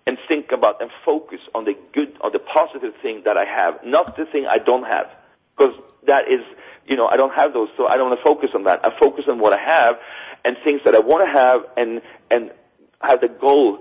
and 0.06 0.18
think 0.28 0.52
about 0.52 0.82
and 0.82 0.92
focus 1.06 1.40
on 1.56 1.66
the 1.66 1.74
good, 1.94 2.18
on 2.22 2.32
the 2.34 2.40
positive 2.40 2.94
thing 3.02 3.22
that 3.26 3.38
I 3.38 3.46
have, 3.46 3.76
not 3.86 4.18
the 4.18 4.26
thing 4.26 4.46
I 4.50 4.58
don't 4.58 4.84
have. 4.84 5.08
Because 5.56 5.76
that 6.08 6.24
is, 6.30 6.42
you 6.88 6.96
know, 6.96 7.08
I 7.08 7.18
don't 7.18 7.34
have 7.34 7.54
those, 7.54 7.70
so 7.78 7.88
I 7.88 7.98
don't 7.98 8.10
want 8.10 8.20
to 8.20 8.24
focus 8.24 8.50
on 8.54 8.64
that. 8.66 8.82
I 8.84 8.98
focus 9.00 9.26
on 9.30 9.40
what 9.40 9.54
I 9.54 9.62
have 9.62 9.96
and 10.44 10.58
things 10.64 10.82
that 10.86 10.96
I 10.96 11.00
want 11.00 11.26
to 11.26 11.32
have 11.32 11.62
and, 11.78 12.02
and 12.30 12.52
have 13.02 13.22
the 13.22 13.30
goal 13.30 13.80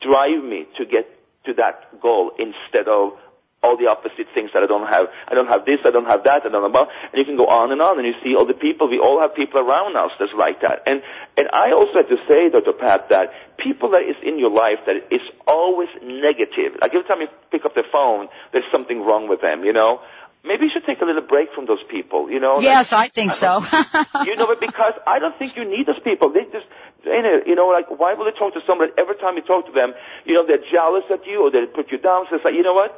drive 0.00 0.42
me 0.42 0.66
to 0.76 0.84
get 0.84 1.08
to 1.44 1.54
that 1.54 2.00
goal 2.00 2.32
instead 2.38 2.88
of 2.88 3.18
all 3.62 3.76
the 3.76 3.86
opposite 3.86 4.26
things 4.34 4.50
that 4.54 4.62
I 4.62 4.66
don't 4.66 4.88
have. 4.88 5.06
I 5.28 5.34
don't 5.34 5.46
have 5.46 5.64
this, 5.64 5.78
I 5.84 5.90
don't 5.90 6.06
have 6.06 6.24
that, 6.24 6.44
I 6.44 6.48
don't 6.48 6.74
have 6.74 6.88
and 7.12 7.18
you 7.18 7.24
can 7.24 7.36
go 7.36 7.46
on 7.46 7.70
and 7.70 7.80
on 7.80 7.98
and 7.98 8.06
you 8.06 8.14
see 8.22 8.34
all 8.34 8.44
the 8.44 8.54
people, 8.54 8.88
we 8.90 8.98
all 8.98 9.20
have 9.20 9.34
people 9.34 9.60
around 9.60 9.96
us 9.96 10.10
that's 10.18 10.32
like 10.32 10.60
that. 10.62 10.82
And, 10.86 11.02
and 11.36 11.48
I 11.52 11.72
also 11.72 11.94
have 11.94 12.08
to 12.08 12.18
say, 12.26 12.50
Dr. 12.50 12.72
Pat, 12.72 13.08
that 13.10 13.32
people 13.58 13.90
that 13.90 14.02
is 14.02 14.16
in 14.22 14.38
your 14.38 14.50
life 14.50 14.80
that 14.86 14.96
is 15.14 15.22
always 15.46 15.88
negative, 16.02 16.74
like 16.80 16.92
every 16.92 17.06
time 17.06 17.20
you 17.20 17.28
pick 17.50 17.64
up 17.64 17.74
the 17.74 17.84
phone, 17.92 18.28
there's 18.52 18.70
something 18.72 19.00
wrong 19.04 19.28
with 19.28 19.40
them, 19.40 19.64
you 19.64 19.72
know? 19.72 20.00
Maybe 20.44 20.66
you 20.66 20.70
should 20.72 20.84
take 20.84 21.00
a 21.00 21.04
little 21.04 21.22
break 21.22 21.52
from 21.54 21.66
those 21.66 21.82
people, 21.88 22.30
you 22.30 22.40
know? 22.40 22.60
Yes, 22.60 22.92
I 22.92 23.08
think 23.08 23.32
I 23.32 23.34
so. 23.34 23.52
you 24.26 24.36
know, 24.36 24.46
but 24.46 24.60
because 24.60 24.94
I 25.06 25.18
don't 25.18 25.38
think 25.38 25.56
you 25.56 25.64
need 25.64 25.86
those 25.86 26.00
people. 26.02 26.32
They 26.32 26.44
just, 26.50 26.66
you 27.04 27.54
know, 27.54 27.68
like, 27.68 27.88
why 27.90 28.14
will 28.14 28.26
you 28.26 28.36
talk 28.38 28.54
to 28.54 28.60
somebody 28.66 28.92
every 28.98 29.16
time 29.16 29.36
you 29.36 29.42
talk 29.42 29.66
to 29.66 29.72
them, 29.72 29.94
you 30.24 30.34
know, 30.34 30.44
they're 30.46 30.62
jealous 30.70 31.04
at 31.10 31.26
you 31.26 31.46
or 31.46 31.50
they 31.50 31.66
put 31.66 31.90
you 31.90 31.98
down. 31.98 32.26
So 32.30 32.36
it's 32.36 32.44
like, 32.44 32.54
you 32.54 32.62
know 32.62 32.74
what? 32.74 32.90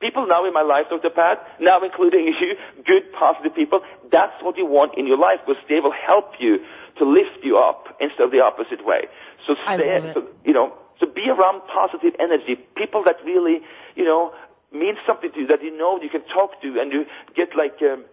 People 0.00 0.26
now 0.26 0.44
in 0.44 0.52
my 0.52 0.62
life, 0.62 0.86
Dr. 0.90 1.10
Pat, 1.10 1.60
now 1.60 1.82
including 1.82 2.26
you, 2.40 2.56
good, 2.84 3.12
positive 3.12 3.54
people, 3.54 3.80
that's 4.10 4.34
what 4.42 4.56
you 4.58 4.66
want 4.66 4.98
in 4.98 5.06
your 5.06 5.18
life 5.18 5.40
because 5.46 5.62
they 5.68 5.80
will 5.80 5.94
help 5.94 6.34
you 6.40 6.58
to 6.98 7.04
lift 7.08 7.40
you 7.42 7.56
up 7.56 7.96
instead 8.00 8.24
of 8.24 8.30
the 8.32 8.40
opposite 8.40 8.84
way. 8.84 9.08
So 9.46 9.54
stay, 9.54 10.12
so, 10.12 10.28
you 10.44 10.52
know, 10.52 10.74
so 11.00 11.06
be 11.06 11.28
around 11.28 11.62
positive 11.72 12.14
energy, 12.20 12.56
people 12.76 13.02
that 13.04 13.16
really, 13.24 13.60
you 13.96 14.04
know, 14.04 14.32
means 14.72 14.98
something 15.06 15.30
to 15.32 15.40
you 15.40 15.46
that 15.48 15.62
you 15.62 15.76
know 15.76 16.00
you 16.00 16.10
can 16.10 16.22
talk 16.22 16.60
to 16.62 16.80
and 16.80 16.92
you 16.92 17.06
get 17.34 17.56
like 17.56 17.80
um, 17.82 18.04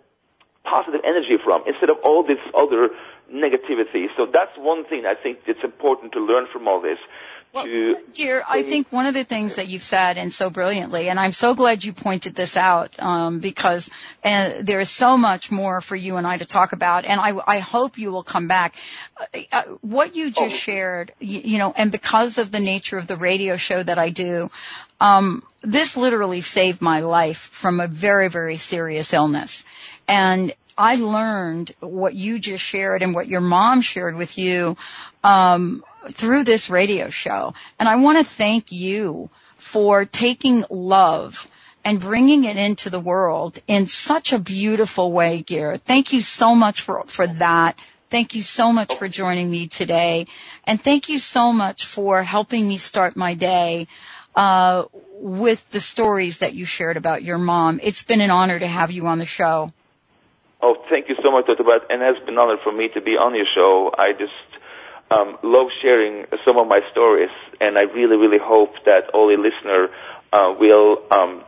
positive 0.64 1.02
energy 1.04 1.38
from 1.44 1.64
instead 1.68 1.90
of 1.90 1.98
all 2.04 2.24
this 2.24 2.40
other 2.56 2.90
negativity. 3.32 4.08
So 4.18 4.26
that's 4.26 4.52
one 4.58 4.86
thing 4.86 5.06
I 5.06 5.16
think 5.16 5.40
it's 5.46 5.64
important 5.64 6.14
to 6.14 6.20
learn 6.20 6.48
from 6.52 6.68
all 6.68 6.82
this. 6.82 7.00
Well, 7.52 7.66
dear, 8.14 8.44
I 8.48 8.62
think 8.62 8.92
one 8.92 9.08
of 9.08 9.16
the 9.16 9.24
things 9.24 9.56
that 9.56 9.68
you've 9.70 9.82
said 9.82 10.20
and 10.20 10.32
so 10.32 10.52
brilliantly, 10.52 11.10
and 11.10 11.20
I'm 11.20 11.32
so 11.32 11.56
glad 11.56 11.84
you 11.84 11.94
pointed 11.94 12.36
this 12.36 12.56
out 12.56 12.92
um, 13.00 13.40
because 13.40 13.90
uh, 14.24 14.62
there 14.62 14.80
is 14.80 14.92
so 14.92 15.18
much 15.18 15.50
more 15.50 15.82
for 15.82 15.96
you 15.96 16.18
and 16.18 16.28
I 16.28 16.38
to 16.38 16.46
talk 16.46 16.74
about, 16.74 17.06
and 17.06 17.20
I, 17.20 17.34
I 17.48 17.58
hope 17.58 17.98
you 17.98 18.12
will 18.12 18.24
come 18.24 18.48
back. 18.48 18.76
Uh, 19.20 19.40
uh, 19.52 19.64
what 19.82 20.16
you 20.16 20.30
just 20.30 20.42
oh. 20.42 20.58
shared, 20.58 21.12
you, 21.20 21.42
you, 21.44 21.58
know, 21.58 21.74
and 21.76 21.92
because 21.92 22.38
of 22.38 22.52
the 22.52 22.60
nature 22.60 23.00
of 23.00 23.08
the 23.08 23.18
radio 23.18 23.56
show 23.56 23.82
that 23.82 23.98
I 23.98 24.12
do, 24.12 24.52
um, 25.00 25.44
this 25.62 25.98
literally 25.98 26.42
saved 26.42 26.82
my 26.82 27.02
life 27.02 27.38
from 27.38 27.80
a 27.80 27.88
very, 27.88 28.30
very 28.30 28.58
serious 28.58 29.14
illness. 29.14 29.66
And 30.08 30.54
I 30.78 30.96
learned 30.96 31.74
what 31.82 32.16
you 32.16 32.40
just 32.40 32.64
shared 32.64 33.02
and 33.02 33.14
what 33.14 33.28
your 33.28 33.42
mom 33.42 33.82
shared 33.82 34.16
with 34.16 34.38
you 34.38 34.78
um, 35.24 35.84
through 36.10 36.46
this 36.46 36.70
radio 36.70 37.10
show. 37.10 37.54
And 37.78 37.90
I 37.90 37.98
want 37.98 38.18
to 38.18 38.24
thank 38.24 38.72
you 38.72 39.30
for 39.58 40.06
taking 40.06 40.64
love 40.70 41.50
and 41.84 42.00
bringing 42.00 42.46
it 42.46 42.56
into 42.56 42.90
the 42.90 43.00
world 43.00 43.60
in 43.68 43.88
such 43.88 44.32
a 44.32 44.40
beautiful 44.40 45.12
way, 45.12 45.42
Garrett. 45.42 45.82
Thank 45.84 46.14
you 46.14 46.22
so 46.22 46.56
much 46.56 46.82
for, 46.82 47.04
for 47.08 47.28
that. 47.28 47.78
Thank 48.10 48.34
you 48.34 48.42
so 48.42 48.72
much 48.72 48.96
for 48.96 49.08
joining 49.08 49.52
me 49.52 49.68
today. 49.68 50.28
And 50.66 50.82
thank 50.82 51.10
you 51.10 51.20
so 51.20 51.54
much 51.54 51.86
for 51.86 52.24
helping 52.24 52.68
me 52.68 52.78
start 52.78 53.16
my 53.16 53.36
day 53.36 53.88
uh, 54.36 54.86
with 55.20 55.70
the 55.72 55.80
stories 55.80 56.40
that 56.40 56.54
you 56.54 56.66
shared 56.66 56.98
about 56.98 57.24
your 57.24 57.38
mom. 57.38 57.80
It's 57.84 58.04
been 58.04 58.22
an 58.22 58.32
honor 58.32 58.60
to 58.60 58.68
have 58.68 58.92
you 58.92 59.08
on 59.08 59.20
the 59.20 59.26
show. 59.26 59.72
Oh, 60.62 60.76
thank 60.90 61.08
you 61.10 61.16
so 61.24 61.32
much, 61.32 61.48
Dr. 61.48 61.64
Brett, 61.64 61.82
and 61.90 62.02
it's 62.02 62.20
been 62.26 62.36
an 62.36 62.40
honor 62.40 62.58
for 62.64 62.72
me 62.72 62.90
to 62.94 63.02
be 63.02 63.12
on 63.12 63.34
your 63.36 63.46
show. 63.54 63.92
I 63.98 64.12
just, 64.12 64.34
um, 65.10 65.38
love 65.42 65.68
sharing 65.82 66.26
some 66.46 66.58
of 66.58 66.68
my 66.68 66.82
stories, 66.92 67.32
and 67.62 67.78
I 67.78 67.84
really, 67.84 68.18
really 68.18 68.40
hope 68.42 68.74
that 68.86 69.10
all 69.14 69.28
the 69.28 69.38
listener 69.38 69.88
uh, 70.34 70.54
will 70.60 71.02
um, 71.12 71.44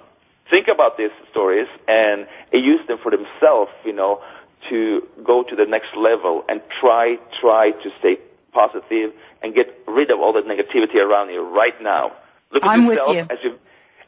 think 0.49 0.67
about 0.67 0.97
these 0.97 1.11
stories 1.29 1.67
and 1.87 2.25
use 2.53 2.79
them 2.87 2.99
for 3.03 3.11
themselves. 3.11 3.71
You 3.85 3.93
know, 3.93 4.21
to 4.69 5.07
go 5.23 5.43
to 5.43 5.55
the 5.55 5.65
next 5.65 5.95
level 5.95 6.43
and 6.47 6.61
try, 6.79 7.17
try 7.39 7.71
to 7.71 7.89
stay 7.99 8.17
positive 8.53 9.13
and 9.41 9.55
get 9.55 9.67
rid 9.87 10.11
of 10.11 10.19
all 10.19 10.33
the 10.33 10.41
negativity 10.41 10.95
around 10.95 11.29
you 11.29 11.41
right 11.43 11.79
now. 11.81 12.11
Look 12.53 12.63
at 12.63 12.69
I'm 12.69 12.85
yourself 12.85 13.09
with 13.09 13.17
you. 13.17 13.35
as 13.35 13.43
you 13.43 13.59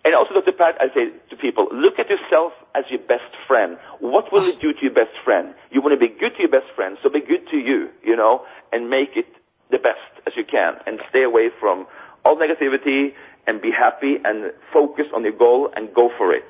and 0.06 0.14
also, 0.16 0.34
Dr. 0.34 0.52
Pat, 0.52 0.76
I 0.82 0.94
say 0.94 1.12
to 1.30 1.36
people, 1.38 1.70
look 1.72 1.98
at 1.98 2.10
yourself 2.10 2.52
as 2.76 2.84
your 2.90 3.00
best 3.00 3.32
friend. 3.48 3.78
What 4.00 4.34
will 4.34 4.46
you 4.46 4.54
do 4.54 4.74
to 4.74 4.82
your 4.82 4.94
best 4.94 5.16
friend? 5.24 5.56
You 5.72 5.82
want 5.82 5.94
to 5.94 6.00
be 6.00 6.14
good 6.14 6.36
to 6.36 6.40
your 6.40 6.52
best 6.52 6.68
friend, 6.76 6.98
so 7.02 7.10
be 7.10 7.22
good 7.22 7.48
to 7.52 7.58
you, 7.58 7.90
you 8.04 8.16
know, 8.16 8.46
and 8.74 8.90
make 8.90 9.16
it 9.16 9.28
the 9.72 9.78
best 9.78 10.04
as 10.28 10.34
you 10.36 10.44
can, 10.44 10.76
and 10.86 11.00
stay 11.10 11.24
away 11.24 11.50
from 11.58 11.88
all 12.26 12.36
negativity, 12.36 13.14
and 13.48 13.62
be 13.62 13.72
happy, 13.72 14.18
and 14.24 14.52
focus 14.74 15.06
on 15.16 15.24
your 15.24 15.32
goal, 15.34 15.70
and 15.74 15.94
go 15.94 16.10
for 16.18 16.34
it. 16.34 16.48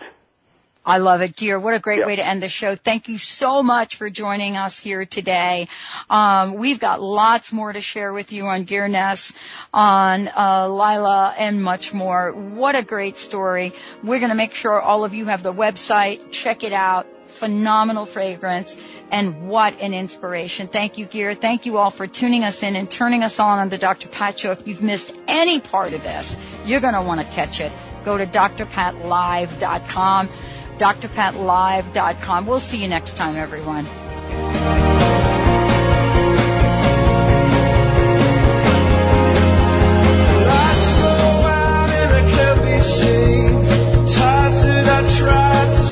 I 0.86 0.98
love 0.98 1.22
it, 1.22 1.38
Geir. 1.38 1.58
What 1.60 1.74
a 1.74 1.80
great 1.80 2.00
Yeah. 2.00 2.08
way 2.08 2.18
to 2.18 2.26
end 2.26 2.44
the 2.44 2.50
show. 2.50 2.76
Thank 2.76 3.08
you 3.08 3.18
so 3.18 3.64
much 3.64 3.96
for 3.96 4.10
joining 4.10 4.58
us 4.58 4.80
here 4.80 5.06
today. 5.06 5.70
Um, 6.10 6.56
we've 6.56 6.80
got 6.80 7.02
lots 7.02 7.54
more 7.54 7.72
to 7.72 7.80
share 7.80 8.12
with 8.12 8.34
you 8.34 8.48
on 8.48 8.66
Geir 8.66 8.90
Ness, 8.90 9.32
on 9.74 10.30
uh, 10.36 10.68
Laila, 10.68 11.34
and 11.38 11.64
much 11.64 11.94
more. 11.94 12.34
What 12.34 12.76
a 12.76 12.84
great 12.84 13.16
story. 13.18 13.72
We're 14.04 14.20
going 14.20 14.28
to 14.30 14.36
make 14.36 14.54
sure 14.54 14.82
all 14.82 15.06
of 15.06 15.14
you 15.14 15.24
have 15.26 15.42
the 15.42 15.54
website. 15.54 16.32
Check 16.32 16.64
it 16.66 16.74
out. 16.74 17.08
Phenomenal 17.28 18.06
fragrance. 18.06 18.76
And 19.10 19.48
what 19.48 19.80
an 19.80 19.94
inspiration. 19.94 20.68
Thank 20.68 20.98
you, 20.98 21.06
Geir. 21.06 21.34
Thank 21.36 21.66
you 21.66 21.78
all 21.78 21.92
for 21.92 22.08
tuning 22.08 22.44
us 22.44 22.62
in 22.62 22.76
and 22.76 22.92
turning 22.92 23.24
us 23.24 23.40
on 23.40 23.60
on 23.60 23.70
the 23.70 23.78
Dr. 23.78 24.10
Pat 24.10 24.38
Show. 24.40 24.52
If 24.52 24.68
you've 24.68 24.82
missed 24.84 25.14
any 25.30 25.62
part 25.62 25.94
of 25.94 26.04
this, 26.04 26.36
you're 26.66 26.82
going 26.82 26.94
to 26.96 27.02
want 27.02 27.22
to 27.22 27.28
catch 27.28 27.62
it. 27.62 27.72
Go 28.04 28.18
to 28.18 28.26
drpatlive.com 28.26 30.28
drpatlive.com. 30.78 32.46
We'll 32.46 32.60
see 32.60 32.82
you 32.82 32.88
next 32.88 33.18
time, 33.18 33.36
everyone. 33.36 33.86
Lights 40.50 40.92
go 41.02 41.16
out 41.48 41.90
and 41.90 42.14
I 42.14 42.22
can't 42.32 42.62
be 42.64 42.78
seen. 42.80 43.54
Times 44.08 44.64
that 44.66 44.88
I 44.88 44.90
tried 45.18 45.74
to 45.76 45.84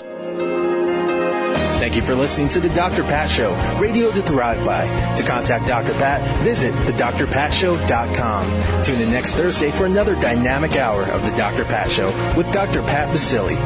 Thank 1.79 1.95
you 1.95 2.01
for 2.03 2.13
listening 2.15 2.49
to 2.49 2.59
the 2.59 2.69
Dr. 2.69 3.03
Pat 3.03 3.29
Show, 3.29 3.53
radio 3.79 4.11
to 4.11 4.21
thrive 4.21 4.63
by. 4.63 4.85
To 5.15 5.23
contact 5.23 5.67
Dr. 5.67 5.93
Pat, 5.93 6.21
visit 6.43 6.73
thedrpatshow.com. 6.73 8.83
Tune 8.83 9.01
in 9.01 9.09
next 9.11 9.33
Thursday 9.33 9.71
for 9.71 9.85
another 9.87 10.13
dynamic 10.15 10.75
hour 10.75 11.03
of 11.03 11.23
the 11.23 11.31
Dr. 11.31 11.65
Pat 11.65 11.89
Show 11.89 12.11
with 12.37 12.51
Dr. 12.51 12.81
Pat 12.83 13.09
Baccili. 13.09 13.57